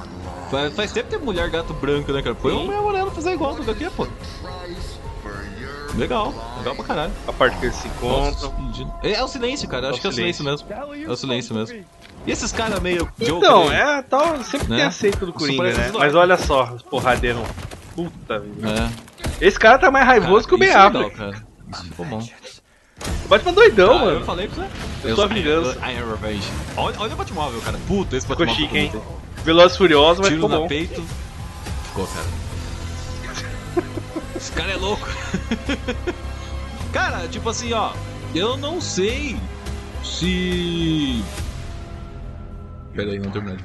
[0.51, 2.35] Faz, faz tempo que tem mulher gato branco, né, cara?
[2.35, 4.05] Põe uma mulher morena fazer igual no HQ, pô.
[5.95, 7.11] Legal, legal pra caralho.
[7.27, 8.53] A parte que eles se encontram.
[9.03, 9.89] É, é o silêncio, cara.
[9.89, 10.67] Acho É que é o silêncio mesmo.
[10.71, 11.83] É o silêncio mesmo.
[12.25, 14.77] E esses caras meio Então, é, tal, sempre Né?
[14.77, 15.91] tem aceito do Isso Coringa, né?
[15.93, 17.41] Mas olha só, os porradeiros.
[17.95, 18.69] Puta vida.
[18.69, 19.45] É.
[19.45, 21.17] Esse cara tá mais raivoso que o isso é legal, Affleck.
[21.17, 21.43] cara.
[21.73, 22.27] Isso ficou bom.
[23.25, 24.25] O Batman doidão, Eu mano.
[24.25, 24.69] falei pra você.
[25.09, 25.77] Eu sou a vingança.
[26.77, 27.77] Olha, olha o Batmóvel, cara.
[27.87, 29.01] Puta, esse Ficou Batmóvel chique, hein?
[29.43, 30.67] Velozes e Furiosos, mas Tiro ficou no bom.
[30.67, 31.01] peito.
[31.85, 32.27] Ficou, cara.
[34.35, 35.07] Esse cara é louco.
[36.93, 37.91] cara, tipo assim, ó.
[38.33, 39.37] Eu não sei
[40.03, 41.23] se.
[42.95, 43.57] Pera aí, não terminei.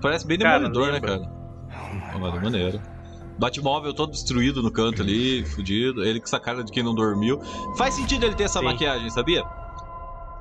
[0.00, 1.30] Parece bem Cara, demolidor, né, cara?
[2.14, 2.80] Olha, maneiro.
[3.38, 6.04] Batmóvel todo destruído no canto ali, fudido.
[6.04, 7.40] Ele com essa cara de quem não dormiu.
[7.76, 8.64] Faz sentido ele ter essa Sim.
[8.66, 9.42] maquiagem, sabia?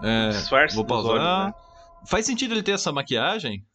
[0.01, 1.11] É, Disfarce vou pausar.
[1.13, 1.53] olhos, né?
[2.05, 3.65] Faz sentido ele ter essa maquiagem?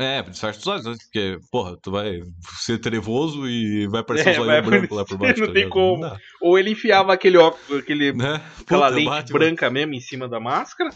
[0.00, 0.94] É, disfarce dos olhos, né?
[0.96, 2.20] Porque, porra, tu vai
[2.60, 5.40] ser trevoso e vai aparecer É, um zóio branco lá por baixo.
[5.40, 5.72] não tá tem ligado?
[5.72, 6.02] como.
[6.02, 8.40] Não Ou ele enfiava aquele óculos, aquele, né?
[8.60, 10.90] aquela Puta, lente branca mesmo em cima da máscara,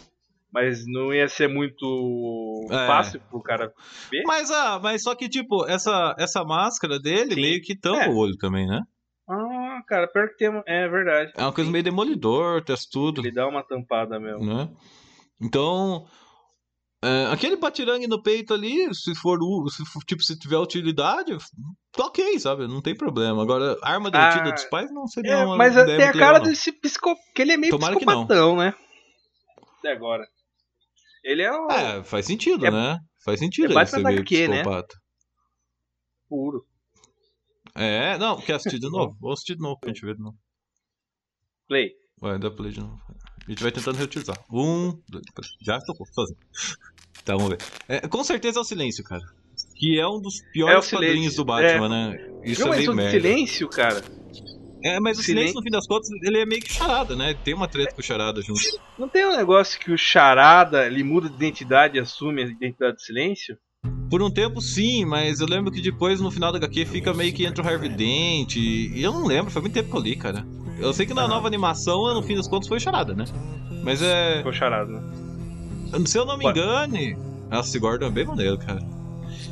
[0.53, 2.87] mas não ia ser muito É.
[2.87, 3.73] fácil pro cara.
[4.25, 7.41] Mas, ah, mas só que, tipo, essa, essa máscara dele Sim.
[7.41, 8.09] meio que tampa É.
[8.09, 8.83] o olho também, né?
[9.29, 10.63] Ah, cara, pior que tem.
[10.67, 11.33] É verdade.
[11.37, 13.21] É uma coisa meio demolidor, testudo.
[13.23, 14.45] Ele dá uma tampada mesmo.
[14.45, 14.69] né?
[15.41, 16.07] Então,
[17.03, 19.39] é, aquele batirangue no peito ali, se for,
[19.71, 21.37] se for, tipo, se tiver utilidade,
[21.93, 22.67] tá ok, sabe?
[22.69, 23.43] Não tem problema.
[23.43, 26.33] Agora, arma derretida Ah, dos pais não seria É, uma mas ideia tem a cara
[26.35, 27.15] legal, desse psico...
[27.35, 28.27] que ele é meio Tomara que não.
[28.27, 28.75] psicopatão, né?
[29.79, 30.25] Até agora.
[31.25, 32.99] Ele é o É, faz sentido, É- né?
[33.25, 34.59] Faz sentido é ele ser meio HQ, né?
[34.63, 34.97] psicopata.
[36.29, 36.67] puro.
[37.75, 39.17] É, não, quer assistir de novo?
[39.21, 40.37] Vou assistir de novo pra gente ver de novo.
[41.69, 41.93] Play.
[42.21, 43.01] Vai, dá play de novo.
[43.47, 44.39] A gente vai tentando reutilizar.
[44.53, 45.53] Um, dois, três.
[45.61, 46.39] Já tocou, sozinho.
[47.25, 47.59] Tá, vamos ver.
[47.89, 49.23] É, com certeza é o silêncio, cara.
[49.77, 50.99] Que é um dos É piores silêncio.
[51.09, 52.29] quadrinhos do Batman, né?
[52.43, 53.11] Isso Viu é meio merda.
[53.13, 54.03] silêncio, cara?
[54.85, 57.33] É, mas o Silêncio- no fim das contas, ele é meio que charada, né?
[57.45, 58.61] Tem uma treta com o charada junto.
[58.99, 62.95] Não tem um negócio que o charada ele muda de identidade e assume a identidade
[62.97, 63.57] do silêncio?
[64.11, 67.33] Por um tempo, sim, mas eu lembro que depois, no final da HQ, fica meio
[67.33, 70.17] que entre o Harvey Dent e eu não lembro, foi muito tempo que eu li,
[70.17, 70.45] cara.
[70.79, 73.25] Eu sei que na nova animação, no fim das contas, foi charada, né?
[73.83, 74.39] Mas é...
[74.39, 75.03] Ficou charada, né?
[76.07, 76.51] Se eu não me Ué.
[76.51, 77.17] engane...
[77.51, 78.81] Nossa, esse Gordon é bem maneiro, cara.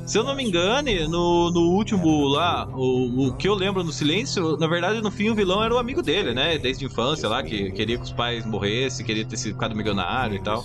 [0.06, 3.92] Se eu não me engane, no, no último lá, o, o que eu lembro no
[3.92, 6.58] silêncio, na verdade, no fim, o vilão era o amigo dele, né?
[6.58, 10.36] Desde a infância lá, que queria que os pais morressem, queria ter sido ficado milionário
[10.36, 10.64] e tal.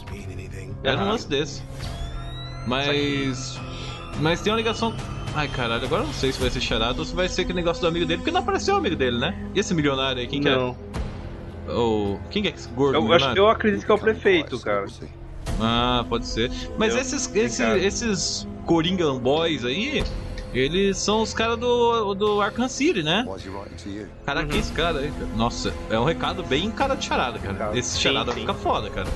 [0.83, 1.61] Era um lance desse.
[2.65, 3.59] Mas.
[4.19, 4.95] Mas tem uma ligação.
[5.35, 7.57] Ai caralho, agora eu não sei se vai ser charada ou se vai ser aquele
[7.57, 9.35] negócio do amigo dele, porque não apareceu o amigo dele, né?
[9.53, 10.75] E esse milionário aí, quem que não.
[11.67, 11.71] é?
[11.71, 12.19] O...
[12.29, 14.85] Quem que é esse gordo Eu, acho, eu acredito que é o prefeito, cara.
[15.59, 16.49] Ah, pode ser.
[16.77, 20.03] Mas Eu- esses, tem esses, Coringa Boys aí,
[20.53, 23.25] eles são os caras do, do Arkham City, né?
[24.25, 25.27] Caraca, que esse cara aí, cara.
[25.35, 27.53] Nossa, é um recado bem cara de charada, cara.
[27.55, 28.41] Cara, Esse charada sim.
[28.41, 29.07] fica foda, cara.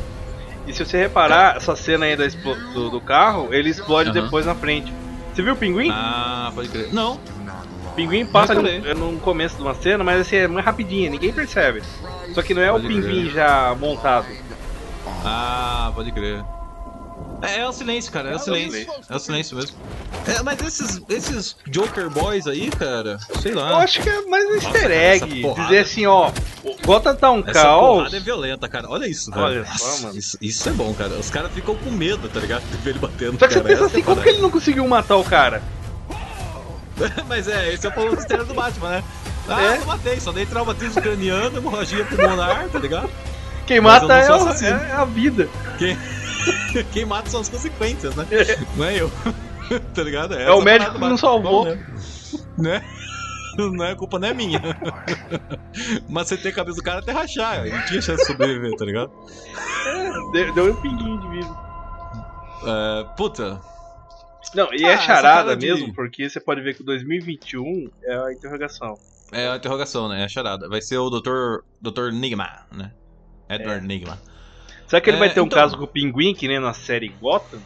[0.67, 4.21] E se você reparar, essa cena aí explo- do, do carro, ele explode Aham.
[4.23, 4.93] depois na frente.
[5.33, 5.89] Você viu o pinguim?
[5.91, 6.93] Ah, pode crer.
[6.93, 7.13] Não,
[7.85, 11.31] O pinguim passa no, no começo de uma cena, mas assim, é muito rapidinho, ninguém
[11.31, 11.81] percebe.
[12.33, 13.31] Só que não é Pode o pinguim crer.
[13.31, 14.25] já montado.
[15.23, 16.43] Ah, pode crer.
[17.41, 18.87] É, é o silêncio, cara, é, o silêncio.
[19.09, 19.77] É o silêncio mesmo.
[20.27, 23.69] É, mas esses, esses Joker Boys aí, cara, sei lá.
[23.71, 25.41] Eu acho que é mais um easter cara, egg.
[25.41, 26.31] porrada- Dizer assim, ó,
[26.63, 27.97] o Gotham tá um Essa caos.
[27.97, 28.89] porrada é violenta, cara.
[28.89, 29.43] Olha isso, velho.
[29.43, 30.17] Olha só, mano.
[30.19, 31.11] Isso, isso é bom, cara.
[31.13, 32.63] Os caras ficam com medo, tá ligado?
[32.69, 33.39] De ver ele batendo.
[33.39, 33.69] Só que você cara.
[33.69, 35.63] pensa Essa assim, é como que ele não conseguiu matar o cara?
[37.27, 39.03] Mas é, esse é o mistério do Batman, né?
[39.47, 39.77] Ah, É.
[39.77, 43.09] eu matei, só dei traumatismo craniano, hemorragia pulmonar, tá ligado?
[43.65, 45.47] Quem Mas mata é, o- é a vida.
[45.77, 45.97] Quem,
[46.93, 48.25] quem mata são as consequências, né?
[48.75, 49.11] Não é eu.
[49.93, 50.33] tá ligado?
[50.33, 51.65] É o essa médico que não salvou.
[51.65, 51.85] Batman,
[52.57, 52.81] Né?
[53.57, 54.61] Não é culpa não é minha.
[56.09, 58.85] Mas você tem a cabeça do cara até rachar, ele tinha chance de sobreviver, tá
[58.85, 59.11] ligado?
[60.31, 61.49] Deu, deu um pinguinho de vida.
[62.65, 63.59] É, puta,
[64.55, 67.89] Não, e Ah, é charada cara de- mesmo, porque você pode ver que o 2021
[68.03, 68.97] é a interrogação.
[69.31, 70.21] é a interrogação, né?
[70.21, 70.69] É a charada.
[70.69, 71.59] Vai ser o Dr.
[71.81, 72.11] Dr.
[72.13, 72.91] Nigma, né?
[73.49, 74.17] Edward Nigma.
[74.89, 76.73] Será que ele É, vai ter um então- caso com o pinguim, que nem na
[76.73, 77.61] série Gotham?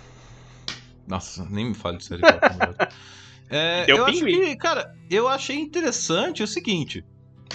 [1.07, 2.89] Nossa, nem me fale de série Gotham agora.
[3.49, 4.41] É, Tem o eu acho pinguim.
[4.45, 7.05] que, cara, eu achei interessante o seguinte.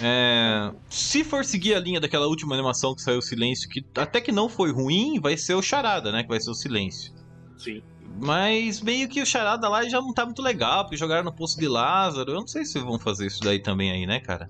[0.00, 4.20] é, se for seguir a linha daquela última animação que saiu o Silêncio, que até
[4.20, 6.22] que não foi ruim, vai ser o Charada, né?
[6.22, 7.12] Que vai ser o Silêncio.
[7.56, 7.82] Sim.
[8.20, 11.58] Mas meio que o Charada lá já não tá muito legal, porque jogaram no Poço
[11.58, 12.30] de Lázaro.
[12.30, 14.48] Eu não sei se vão fazer isso daí também aí, né, cara?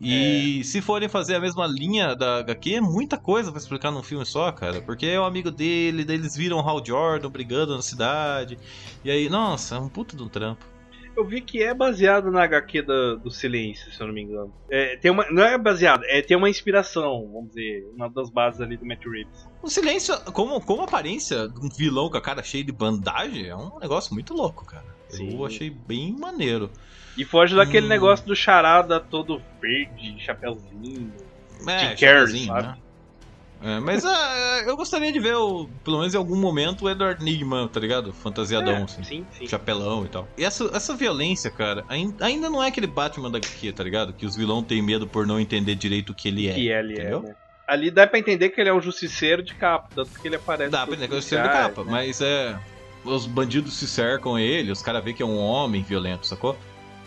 [0.00, 0.04] É.
[0.06, 4.02] E se forem fazer a mesma linha da HQ, é muita coisa pra explicar num
[4.02, 4.80] filme só, cara.
[4.80, 8.58] Porque é o amigo dele, daí eles viram o Hal Jordan brigando na cidade.
[9.04, 10.64] E aí, nossa, é um puto de um trampo.
[11.16, 14.54] Eu vi que é baseado na HQ da- do Silêncio, se eu não me engano.
[14.70, 18.60] É, tem uma, não é baseado, é tem uma inspiração, vamos dizer, uma das bases
[18.60, 19.48] ali do Matt Reeves.
[19.60, 23.56] O Silêncio, como, como aparência de um vilão com a cara cheia de bandagem, é
[23.56, 24.84] um negócio muito louco, cara.
[25.08, 25.34] Sim.
[25.36, 26.70] Eu achei bem maneiro.
[27.18, 27.88] E foge daquele Hum.
[27.90, 31.12] negócio do charada todo verde, chapeuzinho.
[31.66, 32.62] É, Carrey, chapeuzinho, sabe?
[32.68, 32.74] né?
[33.60, 37.22] É, mas ah, eu gostaria de ver, o, pelo menos em algum momento, o Edward
[37.24, 38.12] Nigma, tá ligado?
[38.12, 39.02] Fantasiadão, É, assim.
[39.02, 39.48] sim, sim.
[39.48, 40.28] Chapelão e tal.
[40.38, 44.12] E essa, essa violência, cara, ain- ainda não é aquele Batman da HQ, tá ligado?
[44.12, 46.54] Que os vilões têm medo por não entender direito o que ele é.
[46.54, 47.22] que ele é, entendeu?
[47.22, 47.34] né?
[47.66, 50.70] Ali dá pra entender que ele é um justiceiro de capa, tanto que ele aparece.
[50.70, 51.90] Dá pra entender que eu sei de policiais, capa, né?
[51.90, 52.56] mas é.
[53.04, 56.56] Os bandidos se cercam ele, os caras veem que é um homem violento, sacou?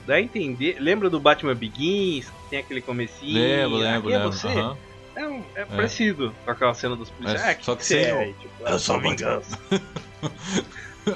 [0.06, 0.78] Dá a entender.
[0.80, 2.32] Lembra do Batman Begins?
[2.50, 3.34] Tem aquele comecinho.
[3.34, 4.32] Lembro, lembro, Aqui é lembro.
[4.38, 4.48] você?
[4.48, 4.78] aham.
[5.14, 7.42] É, um- é parecido com aquela cena dos policiais.
[7.44, 9.60] É, É, que só que você sem é, o- aí, tipo, Eu ah, sou vingança.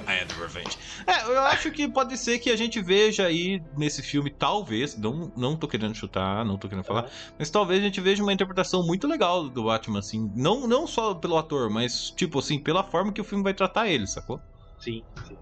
[0.08, 0.78] I am the revenge.
[1.08, 5.32] É, eu acho que pode ser que a gente veja aí nesse filme, talvez, não,
[5.38, 7.10] não tô querendo chutar, não tô querendo falar,
[7.40, 11.14] mas talvez a gente veja uma interpretação muito legal do Batman, assim, não, não só
[11.14, 14.42] pelo ator, mas, tipo assim, pela forma que o filme vai tratar ele, sacou?
[14.80, 15.38] Sim, sim.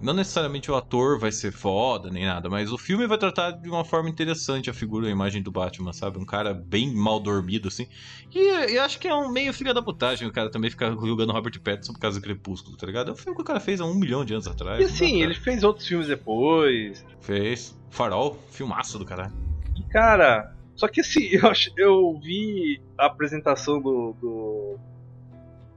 [0.00, 3.68] Não necessariamente o ator vai ser foda, nem nada, mas o filme vai tratar de
[3.68, 6.18] uma forma interessante a figura, a imagem do Batman, sabe?
[6.18, 7.86] Um cara bem mal dormido, assim.
[8.34, 11.32] E eu acho que é um meio filha da putagem o cara também ficar julgando
[11.32, 13.10] Robert Pattinson por causa do Crepúsculo, tá ligado?
[13.10, 14.80] É um filme que o cara fez há um milhão de anos atrás.
[14.80, 17.04] E dá assim, ele fez outros filmes depois.
[17.20, 17.78] Fez.
[17.90, 19.34] Farol, filmaço do caralho.
[19.76, 24.78] E cara, só que assim, eu, eu vi a apresentação do, do,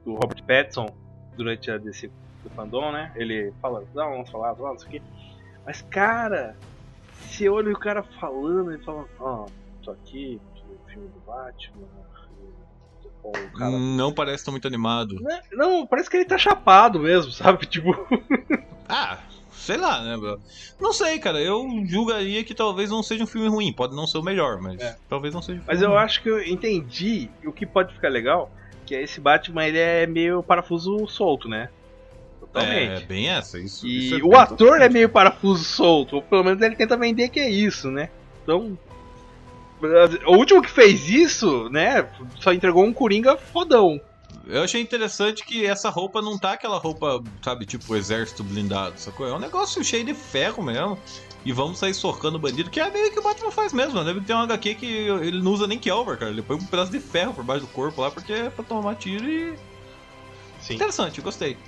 [0.04, 0.86] do Robert Pattinson
[1.36, 2.10] durante a DC
[2.44, 3.10] do fandom, né?
[3.16, 5.02] Ele fala, não, vamos falar, vamos, não sei o quê.
[5.66, 6.56] Mas cara,
[7.26, 9.46] você olha o cara falando, ele fala, ó,
[9.82, 11.86] tô aqui, no filme do Batman,
[13.58, 13.70] cara.
[13.70, 15.16] Não parece tão muito animado.
[15.20, 17.66] Não, Não, parece que ele tá chapado mesmo, sabe?
[17.66, 17.92] Tipo,
[18.88, 19.18] Ah,
[19.52, 20.38] sei lá, né, bro?
[20.78, 21.40] Não sei, cara.
[21.40, 23.72] Eu julgaria que talvez não seja um filme ruim.
[23.72, 24.96] Pode não ser o melhor, mas É.
[25.08, 25.98] talvez não seja um mas eu ruim.
[25.98, 28.50] acho que eu entendi o que pode ficar legal,
[28.84, 31.70] que é esse Batman, ele é meio parafuso solto, né?
[32.52, 33.02] Totalmente.
[33.02, 33.58] É, bem essa.
[33.58, 36.96] Isso, E isso é o ator é meio parafuso solto, ou pelo menos ele tenta
[36.96, 38.10] vender que é isso, né?
[38.42, 38.78] Então.
[40.26, 42.08] O último que fez isso, né?
[42.40, 44.00] Só entregou um Coringa fodão.
[44.46, 49.26] Eu achei interessante que essa roupa não tá aquela roupa, sabe, tipo exército blindado, sacou?
[49.26, 50.98] É um negócio cheio de ferro mesmo.
[51.44, 53.98] E vamos sair socando bandido, que é meio que o Batman faz mesmo.
[53.98, 54.04] Né?
[54.04, 56.30] Deve ter um HQ que ele não usa nem Kelver, cara.
[56.30, 58.94] Ele põe um pedaço de ferro por baixo do corpo lá, porque é pra tomar
[58.94, 59.54] tiro e.
[60.60, 60.74] Sim.
[60.74, 61.58] Interessante, gostei.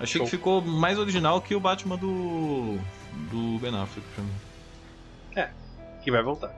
[0.00, 0.24] Achei Show.
[0.24, 2.78] que ficou mais original que o Batman do.
[3.30, 4.32] do Ben Affleck pra mim.
[6.02, 6.54] Que vai voltar.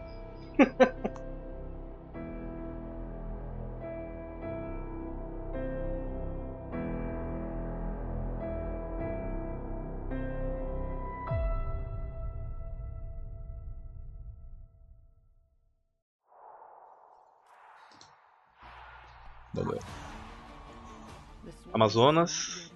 [19.54, 19.78] Valeu.
[21.72, 22.72] Amazonas.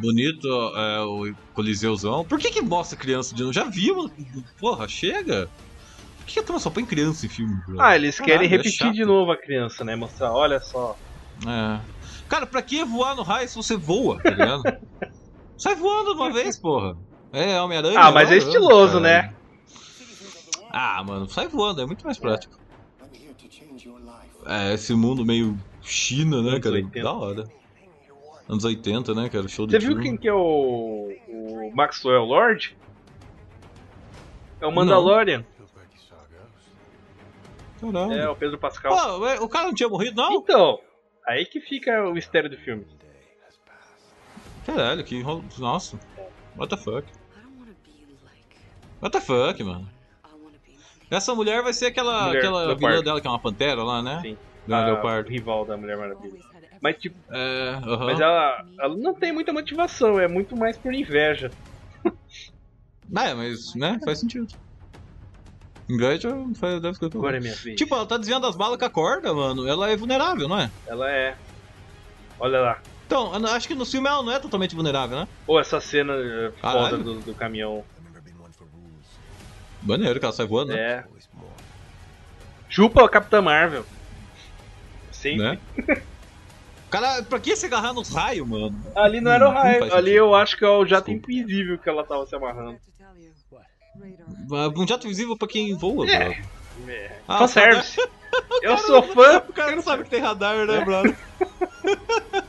[0.00, 2.24] Bonito é, o Coliseuzão.
[2.24, 3.52] Por que que mostra criança de novo?
[3.52, 4.10] Já vimos?
[4.58, 5.48] Porra, chega!
[6.18, 7.54] Por que que a turma só põe criança em filme?
[7.66, 7.80] bro?
[7.80, 8.92] Ah, eles Caralho, querem é repetir chato.
[8.94, 9.94] de novo a criança, né?
[9.94, 10.96] Mostrar, olha só.
[11.46, 11.80] É.
[12.28, 14.62] Cara, pra que voar no raio se você voa, tá ligado?
[15.56, 16.96] Sai voando de uma vez, porra.
[17.32, 17.98] É, Homem-Aranha.
[17.98, 19.28] Ah, mas é estiloso, caralho.
[19.28, 19.34] né?
[20.70, 22.58] Ah, mano, sai voando, é muito mais prático.
[24.46, 26.74] É, esse mundo meio China, né, cara?
[26.74, 27.02] 80.
[27.02, 27.44] Da hora.
[28.48, 29.48] Anos 80, né, cara?
[29.48, 32.76] Show de Você viu quem que é o, o Maxwell Lord?
[34.60, 35.44] É o Mandalorian.
[37.80, 38.12] Caralho.
[38.12, 38.94] É, o Pedro Pascal.
[38.94, 40.32] Pô, o cara não tinha morrido, não?
[40.34, 40.78] Então,
[41.26, 42.86] aí que fica o mistério do filme.
[44.64, 45.44] Caralho, que enrolo.
[45.58, 45.98] Nossa.
[46.56, 47.06] What the fuck?
[49.02, 49.88] What the fuck, mano?
[51.10, 54.20] Essa mulher vai ser aquela, Mulher, aquela vilã dela que é uma pantera lá, né?
[54.22, 54.38] Sim.
[54.66, 55.28] Vilã A Leopardo.
[55.28, 56.40] rival da Mulher Maravilha.
[56.84, 61.50] Mas tipo, É, mas ela, ela não tem muita motivação, é muito mais por inveja.
[62.04, 64.46] É, mas, né, faz sentido.
[65.88, 66.28] Inveja
[66.60, 67.76] faz- deve ser Agora é minha vez.
[67.76, 69.66] Tipo, ela tá desviando as balas com a corda, mano.
[69.66, 70.70] Ela é vulnerável, não é?
[70.86, 71.38] Ela é.
[72.38, 72.82] Olha lá.
[73.06, 75.28] Então, acho que no filme ela não é totalmente vulnerável, né?
[75.46, 76.12] Ou essa cena
[76.60, 77.02] foda Caralho.
[77.02, 77.82] do, do caminhão.
[79.82, 80.80] Maneiro que ela sai voando, né?
[80.80, 81.04] É.
[82.68, 83.86] Chupa a Capitã Marvel.
[85.12, 85.38] Sim.
[85.38, 85.58] né?
[86.94, 88.72] Cara, pra que se agarrar nos raios, mano?
[88.94, 89.92] Ali não era o raio.
[89.92, 91.32] Ali eu acho que é o jato Desculpa.
[91.32, 92.78] invisível que ela tava se amarrando.
[94.76, 96.28] Um jato visível pra quem voa, É.
[96.28, 96.44] bro.
[96.88, 97.18] É.
[97.26, 97.96] Ah, Fanservice.
[98.62, 99.42] Eu sou fã.
[99.48, 101.16] O cara não sabe que tem radar, né, brother?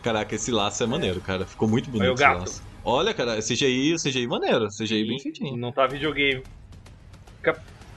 [0.00, 1.44] Caraca, esse laço é maneiro, cara.
[1.44, 2.62] Ficou muito bonito Olha esse laço.
[2.84, 4.68] Olha, cara, CGI, CGI maneiro.
[4.68, 5.56] CGI bem feitinho.
[5.56, 6.44] Não tá videogame.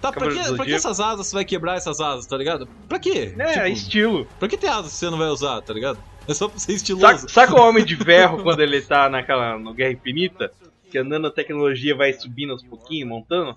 [0.01, 2.67] Tá, pra que, pra que essas asas você vai quebrar essas asas, tá ligado?
[2.89, 3.35] Pra quê?
[3.37, 4.27] É, Tipo, estilo.
[4.39, 5.99] pra que ter asas que você não vai usar, tá ligado?
[6.27, 7.05] É só pra ser estiloso.
[7.05, 10.51] Saca, saca o Homem de Ferro quando ele tá naquela, no Guerra Infinita?
[10.89, 13.55] que a nanotecnologia vai subindo aos pouquinhos, montando.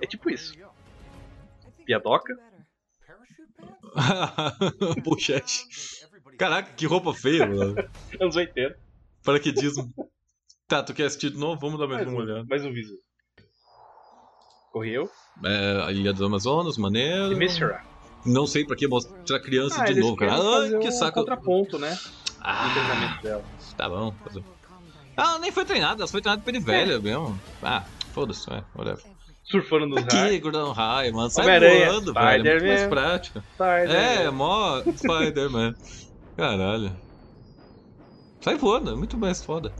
[0.00, 0.52] É tipo isso.
[1.86, 2.34] Piadoca?
[5.04, 5.66] Pochete.
[6.38, 7.76] Caraca, que roupa feia, mano.
[8.20, 8.76] Anos 80.
[9.22, 9.92] Paraquedismo.
[10.66, 11.60] Tá, tu quer assistir de novo?
[11.60, 12.46] Vamos dar mais, Mais uma um, olhada.
[12.48, 12.94] mais um viso.
[14.72, 15.10] Correu.
[15.44, 17.32] É, a Ilha dos Amazonas, maneiro.
[17.32, 17.80] E Mistura.
[18.24, 20.36] Não sei pra que mostrar criança Ah, de novo, cara.
[20.36, 21.20] fazer que um saco.
[21.20, 21.90] contraponto, né?
[21.90, 21.96] No
[22.40, 23.44] Ah, treinamento dela.
[23.76, 24.12] tá bom.
[24.24, 24.44] fazer.
[25.16, 27.38] Ela nem foi treinada, ela foi treinada pela velha mesmo.
[27.62, 29.04] Ah, foda-se, é, whatever.
[29.44, 30.40] Surfando nos Aqui, raios.
[30.40, 31.28] gordão raio, mano.
[31.30, 32.48] Sai voando, velho.
[32.48, 33.42] É muito mais prático.
[33.58, 34.24] Né?
[34.24, 35.74] É, mó Spider-Man.
[36.36, 36.96] Caralho.
[38.40, 39.72] Sai voando, é muito mais foda.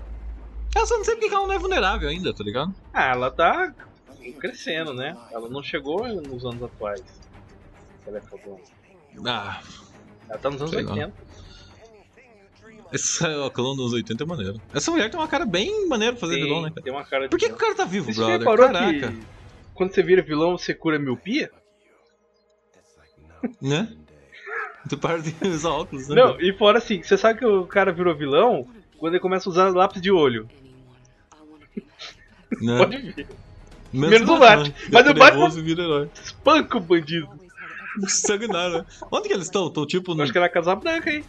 [0.76, 2.72] Eu só não sei porque que ela não é vulnerável ainda, tá ligado?
[2.92, 3.72] Ah, ela tá
[4.38, 5.16] crescendo, né?
[5.30, 7.02] Ela não chegou nos anos atuais.
[8.06, 8.58] Ela é fodona.
[9.26, 9.60] Ah,
[10.28, 10.92] Ela tá nos anos Sei lá.
[10.92, 11.14] 80.
[12.92, 14.60] essa clone dos 80 é maneiro.
[14.74, 16.82] Essa mulher tem uma cara bem maneira pra fazer Tem, vilão, né, cara?
[16.82, 18.38] tem uma cara Por que, que o cara tá vivo, Você brother?
[18.38, 19.14] reparou Caraca.
[19.74, 21.50] quando você vira vilão, você cura miopia?
[23.60, 23.88] Né?
[24.88, 26.14] Tu para de usar óculos, né?
[26.16, 28.68] Não, e fora assim, você sabe que o cara virou vilão
[28.98, 30.48] quando ele começa a usar lápis de olho.
[32.60, 32.78] Né?
[32.78, 33.26] Pode ver.
[33.92, 34.74] Menos, menos o Batman.
[34.90, 36.10] Mas o Batman- vira herói.
[36.24, 37.28] Espanca o bandido.
[38.08, 38.84] Sanguinário, né?
[39.10, 39.68] Onde que eles estão?
[39.68, 41.22] Estão tipo no Acho que é na Casa Branca, hein?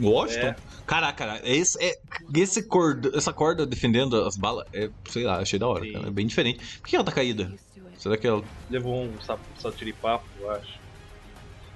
[0.00, 0.46] Washington?
[0.46, 0.56] É.
[0.86, 1.96] Caraca, cara, esse, é,
[2.34, 6.06] esse corda, essa corda defendendo as balas, é, sei lá, achei da hora, cara.
[6.06, 6.58] É bem diferente.
[6.80, 7.52] Por que ela tá caída?
[7.96, 8.42] Será que ela.
[8.68, 10.79] Levou um sapo, satiripapo, eu acho.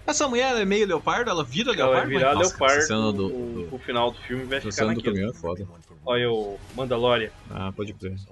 [0.06, 2.08] Essa mulher é meio leopardo, ela vira Ela vai leopardo?
[2.10, 2.82] virar Nossa, leopardo.
[2.86, 3.28] Cena do.
[3.28, 5.14] do, o final do filme vai ficar cena do naquilo.
[5.14, 5.66] caminhão é foda.
[6.04, 8.12] Olha o Mandalorian, Ah, pode crer.
[8.14, 8.28] esse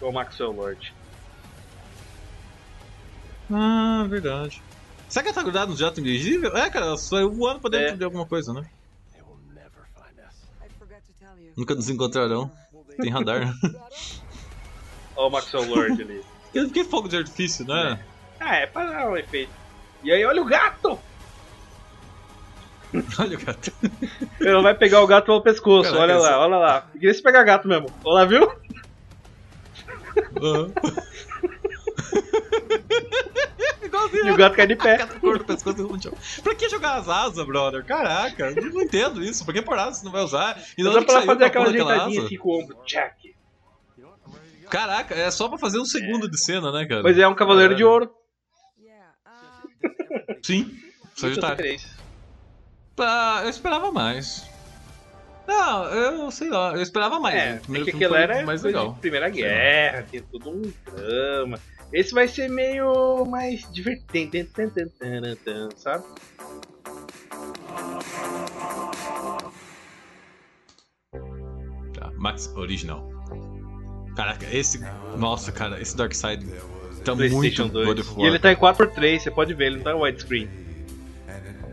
[0.00, 0.94] é o Maxwell Lord.
[3.52, 4.62] Ah, verdade.
[5.08, 6.56] Será que ela tá grudada no jato invisível?
[6.56, 7.96] É, cara, ela saiu voando pra dentro É.
[7.96, 8.64] de alguma coisa, né?
[11.56, 12.50] Nunca nos encontrarão.
[13.00, 13.52] Tem radar?
[15.14, 16.22] Olha o Maxwell Lord ali.
[16.52, 18.02] Que que fogo de artifício, né?
[18.40, 19.52] Ah, é pra dar um efeito.
[20.02, 20.98] E aí, olha o gato!
[23.18, 23.72] Olha o gato.
[24.40, 26.80] Ela vai pegar o gato pelo pescoço, Caraca, olha lá, essa- olha lá.
[26.92, 27.90] Queria se pegar gato mesmo.
[28.04, 28.50] Olha lá, viu?
[30.40, 30.72] Aham.
[33.82, 34.28] Igualzinho.
[34.28, 34.98] E o gato cai de pé.
[35.46, 36.12] Pescoço do chão.
[36.42, 37.84] Pra que jogar as asas, brother?
[37.84, 39.44] Caraca, eu não entendo isso.
[39.44, 40.58] Pra que por asa você não vai usar?
[40.78, 42.76] E onde que pra fazer pra aquela ajeitadinha assim com o ombro.
[42.86, 43.34] Jack.
[44.70, 47.02] Caraca, é só pra fazer um segundo de cena, né, cara?
[47.02, 48.10] Mas é um cavaleiro de ouro.
[50.42, 50.78] Sim,
[51.14, 51.78] Sagitário.
[52.98, 54.48] Ah, eu esperava mais.
[55.46, 57.36] Não, eu sei lá, eu esperava mais.
[57.36, 58.94] É, o é primeiro que filme aquele foi era mais legal.
[59.00, 61.58] Primeira Guerra, tem todo um drama.
[61.92, 64.48] Esse vai ser meio mais divertente,
[65.76, 66.04] sabe?
[71.94, 73.08] Tá, Max Original.
[74.16, 74.80] Caraca, esse.
[75.16, 76.44] Nossa, cara, esse Darkseid
[77.10, 77.86] tá PlayStation muito 2.
[77.86, 80.48] God of E ele tá em 4x3, você pode ver, ele não tá em widescreen.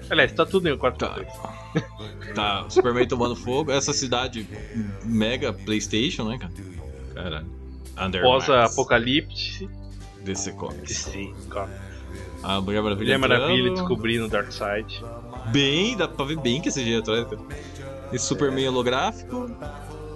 [0.09, 0.97] Aliás, tá tudo em 4x3.
[0.97, 1.63] Tá.
[2.33, 3.71] Tá, Superman tomando fogo.
[3.71, 4.47] Essa cidade
[5.03, 6.51] mega PlayStation, né, cara?
[7.13, 8.21] Caralho.
[8.23, 9.69] Pós-apocalipse.
[10.23, 10.97] DC Comics.
[10.97, 11.69] Sim, cara.
[12.41, 13.17] A Mulher Maravilha.
[13.17, 15.03] Mulher Maravilha descobrindo o Darkseid.
[15.51, 17.27] Bem, dá pra ver bem que esse dia atrás.
[18.11, 19.47] Esse Superman holográfico.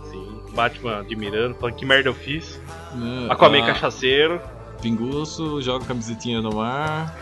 [0.10, 0.42] Sim.
[0.54, 2.60] Batman admirando, falando que merda eu fiz.
[2.96, 3.28] Né?
[3.30, 4.42] Aquaman Ah, cachaceiro.
[4.82, 7.16] Pinguço, joga camisetinha no mar.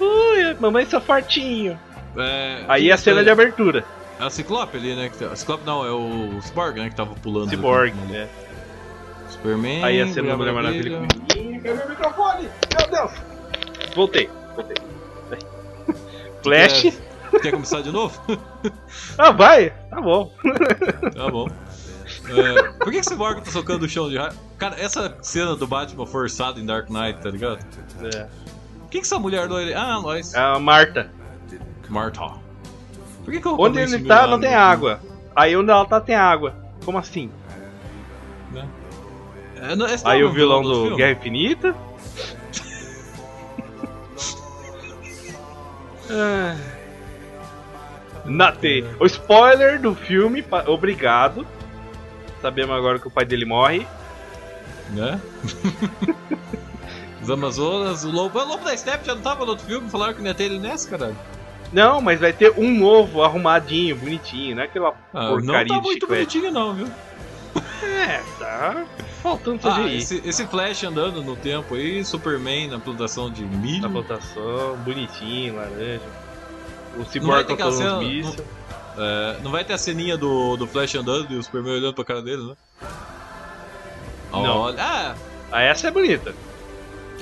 [0.00, 1.78] Ui, mamãe sou fortinho.
[2.16, 3.84] É, Aí a cena de abertura.
[4.20, 5.10] É a Ciclope ali, né?
[5.18, 6.90] tá- A Ciclope não, é o Cyborg, né?
[6.90, 7.48] Que tava pulando.
[7.48, 8.28] ali Cyborg, né?
[9.28, 9.82] Superman.
[9.84, 11.02] Aí a cena da Mulher Maravilha.
[11.36, 12.48] Ih, Cadê meu microfone?
[12.78, 13.12] Meu Deus!
[13.96, 14.76] Voltei, voltei.
[16.42, 16.82] Flash.
[17.30, 18.20] Quer, quer começar de novo?
[19.16, 19.70] Ah, vai!
[19.90, 20.30] Tá bom.
[21.16, 21.48] tá bom.
[22.38, 24.32] É, por que, o Cyborg tá socando o chão de raio?
[24.58, 27.58] Cara, essa cena do Batman forçado em Dark Knight, tá ligado?
[28.02, 28.28] É.
[28.84, 29.78] O que, que essa mulher loira.
[29.78, 30.34] Ah, nós.
[30.34, 31.10] A Marta.
[31.88, 32.34] Martha.
[33.24, 35.00] Por que, que o Onde ele tá, não tem água.
[35.34, 36.54] Aí onde ela tá, tem água.
[36.84, 37.30] Como assim?
[38.50, 38.68] né?
[39.56, 40.96] É, não- esse Aí é o vilão do filme?
[40.96, 41.74] Guerra Infinita.
[46.14, 46.56] Ah.
[49.00, 51.46] O spoiler do filme, obrigado.
[52.42, 53.86] Sabemos agora que o pai dele morre.
[54.90, 55.18] Né?
[57.22, 58.38] Os Amazonas, o Lobo.
[58.38, 59.88] O Lobo da Steppe já não tava no outro filme?
[59.88, 61.16] Falaram que não ia ter ele nessa, caralho.
[61.72, 65.74] Não, mas vai ter um novo, arrumadinho, bonitinho, não é aquela Ah, não porcaria tá
[65.76, 66.88] de muito bonitinho, não, viu?
[67.82, 68.84] É, tá
[69.22, 73.82] faltando Ah, esse, esse Flash andando no tempo aí, Superman na plantação de milho.
[73.82, 76.00] na votação, bonitinho, laranja.
[76.98, 78.36] O Cyborg controlando os mísseis.
[78.96, 82.04] É, não vai ter a ceninha do, do Flash andando e o Superman olhando pra
[82.04, 82.54] cara dele, né?
[84.30, 84.58] Não.
[84.58, 84.76] Olha.
[84.82, 85.14] Ah,
[85.50, 86.34] Ah, essa é bonita.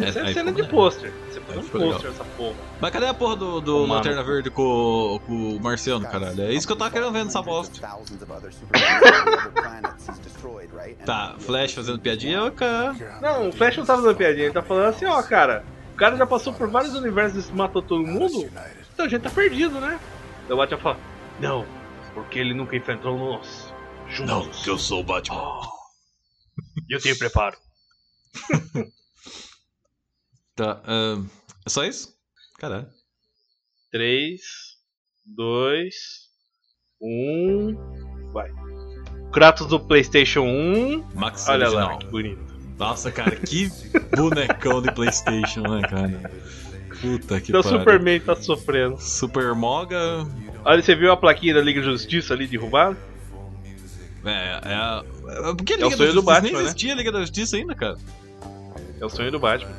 [0.00, 1.12] Essa é cena de pôster.
[1.30, 2.00] Você Aí um pôster legal.
[2.12, 2.54] essa porra.
[2.80, 3.94] mas cadê a porra do, do Mano.
[3.94, 6.42] Lanterna Verde com, com o Marciano, caralho?
[6.42, 7.80] É isso que eu tava querendo ver nessa bosta.
[11.04, 12.94] Tá, Flash fazendo piadinha, cara.
[13.20, 16.16] Não, o Flash não tá fazendo piadinha, ele tá falando assim, ó, cara, o cara
[16.16, 18.48] já passou por vários universos e matou todo mundo,
[18.92, 19.98] então a gente tá perdido, né?
[20.46, 20.96] Daí o Batman fala,
[21.40, 21.66] não,
[22.14, 23.72] porque ele nunca enfrentou nós.
[24.08, 24.66] Juntos.
[24.66, 25.60] eu sou o Batman.
[26.88, 27.56] E eu tenho preparo.
[30.54, 31.24] Tá, ahn,
[31.64, 32.14] é só isso?
[32.58, 32.86] Caralho.
[33.90, 34.40] 3,
[35.24, 35.94] 2,
[37.00, 38.30] 1.
[38.32, 38.50] Vai.
[39.32, 41.14] Kratos do PlayStation 1.
[41.14, 41.88] Max Olha original.
[41.92, 42.54] lá, que bonito.
[42.76, 43.70] Nossa, cara, que
[44.16, 46.30] bonecão de Playstation, né, cara?
[47.00, 47.78] Puta que Então o pariu.
[47.78, 48.98] Superman tá sofrendo.
[49.00, 50.26] Super Moga.
[50.64, 52.96] Olha, você viu a plaquinha da Liga da Justiça ali derrubada?
[54.24, 55.02] É, é a.
[55.28, 56.22] é- Por que a É o Liga sonho da do Justiça?
[56.22, 56.60] Batman, Nem né?
[56.62, 57.96] existia a Liga da Justiça ainda, cara.
[59.00, 59.72] É o sonho do Batman.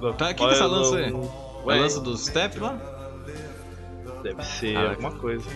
[0.00, 1.12] Tá, o que, que é Olha, essa lança aí?
[1.12, 2.78] a lança do Step lá?
[4.22, 4.90] Deve ser Caraca.
[4.94, 5.48] alguma coisa.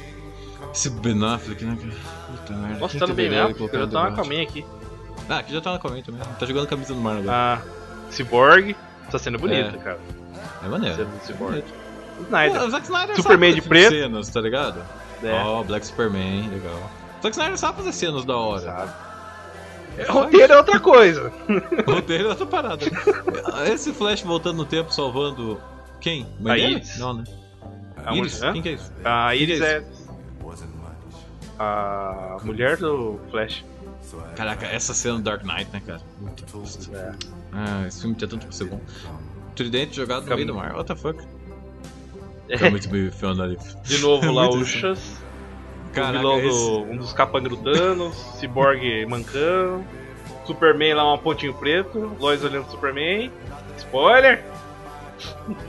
[0.73, 1.95] Esse Ben Affleck, né, cara?
[2.39, 2.79] Puta merda.
[2.79, 3.15] Nossa, tá no
[3.55, 4.65] colocar eu já tá uma caminha aqui.
[5.29, 6.21] Ah, aqui já tá na Aquaman também.
[6.39, 7.33] Tá jogando camisa do mar agora.
[7.33, 7.63] Ah,
[8.11, 8.77] Cyborg.
[9.11, 9.79] Tá sendo bonita, É.
[9.79, 9.99] cara.
[10.63, 11.09] É maneiro.
[12.27, 12.63] Snyder.
[12.63, 13.91] o Zack Snyder Superman sabe de preto.
[13.91, 14.81] cenas, tá ligado?
[15.23, 15.33] É.
[15.33, 16.91] Ó, Black Superman, legal.
[17.19, 18.63] O Zack Snyder sabe fazer cenas da hora.
[18.63, 18.93] Sabe?
[19.97, 21.33] É, roteiro é outra coisa.
[21.87, 22.85] Roteiro é outra parada.
[23.73, 25.61] Esse Flash voltando no tempo, salvando.
[26.01, 26.27] Quem?
[26.41, 26.71] Mãe A?
[26.71, 26.99] Iris.
[26.99, 27.25] Não, né?
[28.05, 28.41] A Iris?
[28.41, 28.93] Quem que é isso?
[29.05, 29.85] A Iris é é
[31.59, 33.65] a mulher do Flash.
[34.37, 36.01] Caraca, essa cena do Dark Knight, né, cara?
[36.19, 36.45] Puta.
[37.53, 38.81] Ah, esse filme tinha tanto pra ser bom.
[39.55, 41.23] Tridente jogado no meio do mar, what the fuck?
[42.49, 44.79] É, de novo É lá muito o isso.
[44.79, 44.99] Chas,
[45.89, 46.49] o Caraca, vilão esse...
[46.71, 49.85] do, um dos capangrudanos, Cyborg mancando,
[50.45, 53.31] Superman lá um pontinho preto, Lois olhando pro Superman.
[53.79, 54.45] Spoiler!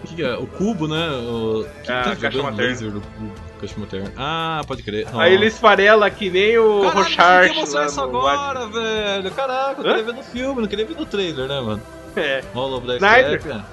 [0.06, 0.36] que que é?
[0.36, 1.10] O cubo, né?
[1.12, 1.66] O...
[1.84, 2.64] Que Ah, tá caixa materna.
[2.64, 3.32] laser do cubo.
[3.62, 4.12] Caixa materna.
[4.18, 5.08] Ah, pode crer.
[5.14, 9.32] Aí ele esfarela que nem o Caralho, Rochard que mostrar lá isso no agora, velho?
[9.32, 9.90] Caraca, eu Hã?
[9.90, 11.82] queria ver no filme, não queria ver no trailer, né, mano?
[12.16, 13.40] É, Rola o Black Snyder.
[13.42, 13.64] Step, é.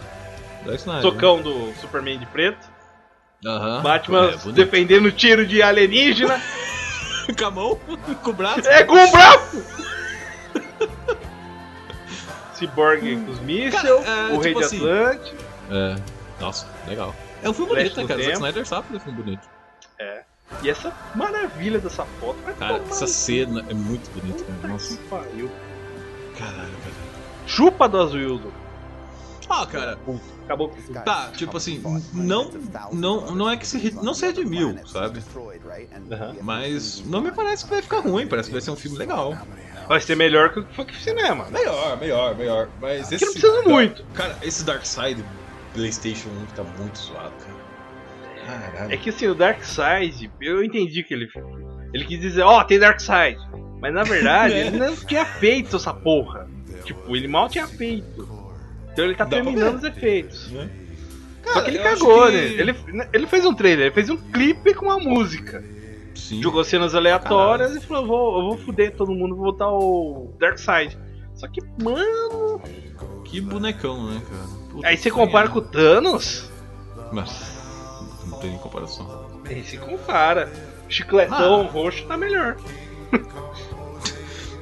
[0.64, 1.02] Black Snyder.
[1.02, 2.70] socão do Superman de preto.
[3.44, 3.82] Aham.
[3.82, 6.40] Batman É, defendendo tiro de alienígena.
[7.38, 7.80] com a mão,
[8.22, 8.68] com o braço.
[8.68, 9.64] É com o braço!
[12.54, 13.92] Cyborg com os mísseis, é,
[14.32, 15.34] o Rei tipo de assim, Atlante.
[15.70, 15.96] É.
[16.40, 17.14] Nossa, legal.
[17.42, 18.22] É um filme Flash bonito, né, cara?
[18.22, 18.34] Zack.
[18.34, 19.48] Snyder sabe fazer filme bonito.
[20.60, 22.36] E essa maravilha dessa foto.
[22.44, 24.72] Vai Cara, essa cena é muito bonita, cara.
[24.72, 25.50] Nossa, que pariu.
[26.38, 26.94] caralho, cara.
[27.46, 28.52] Chupa do Azuldo.
[29.54, 29.98] Ah, cara,
[30.44, 31.82] Acabou com tá, tipo assim,
[32.12, 32.50] não,
[32.92, 35.22] não, não é que se, não se redimiu, sabe?
[36.10, 36.36] Aham.
[36.42, 39.36] Mas não me parece que vai ficar ruim, parece que vai ser um filme legal.
[39.88, 41.44] Vai ser melhor que o que foi que cinema.
[41.44, 41.50] né?
[41.60, 42.68] Melhor, melhor, melhor.
[42.80, 44.04] Mas Que não precisa muito.
[44.14, 45.22] Cara, esse Dark Side
[45.74, 48.62] PlayStation 1 tá muito zoado, cara.
[48.72, 48.92] Caralho.
[48.92, 51.28] É que assim, o Dark Side, eu entendi que ele.
[51.92, 53.38] Ele quis dizer, ó, tem Dark Side.
[53.80, 54.66] Mas na verdade, É.
[54.66, 56.48] ele não tinha feito essa porra.
[56.84, 58.41] Tipo, ele mal tinha feito.
[58.92, 60.50] Então ele tá Dá terminando os efeitos.
[60.50, 60.68] Né?
[61.52, 62.38] Só que ele cagou, que- né?
[62.44, 62.74] Ele,
[63.12, 65.62] ele fez um trailer, ele fez um clipe com uma música.
[66.14, 66.40] Sim.
[66.42, 70.58] Jogou cenas aleatórias e falou: vou, eu vou fuder todo mundo, vou botar o Dark
[70.58, 70.96] Side.
[71.34, 72.60] Só que, mano.
[73.24, 74.44] Que bonecão, né, cara?
[74.70, 76.48] Puta Aí você compara com o Thanos,
[77.10, 77.30] Mas,
[78.26, 79.26] não tem nem comparação.
[79.48, 80.52] aí se compara.
[80.88, 81.70] Chicletão Ah.
[81.70, 82.56] roxo tá melhor.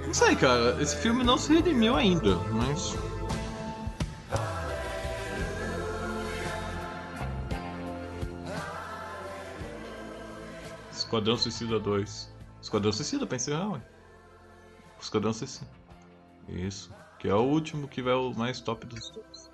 [0.07, 0.77] Não sei, cara.
[0.81, 2.97] Esse filme não se redimiu ainda, mas.
[11.11, 12.33] Esquadrão Suicida 2.
[12.63, 13.83] Esquadrão Suicida, pensei, ah, ué.
[15.01, 15.69] Esquadrão Suicida.
[16.49, 16.95] Isso.
[17.19, 19.51] Que é o último que vai o mais top dos tops.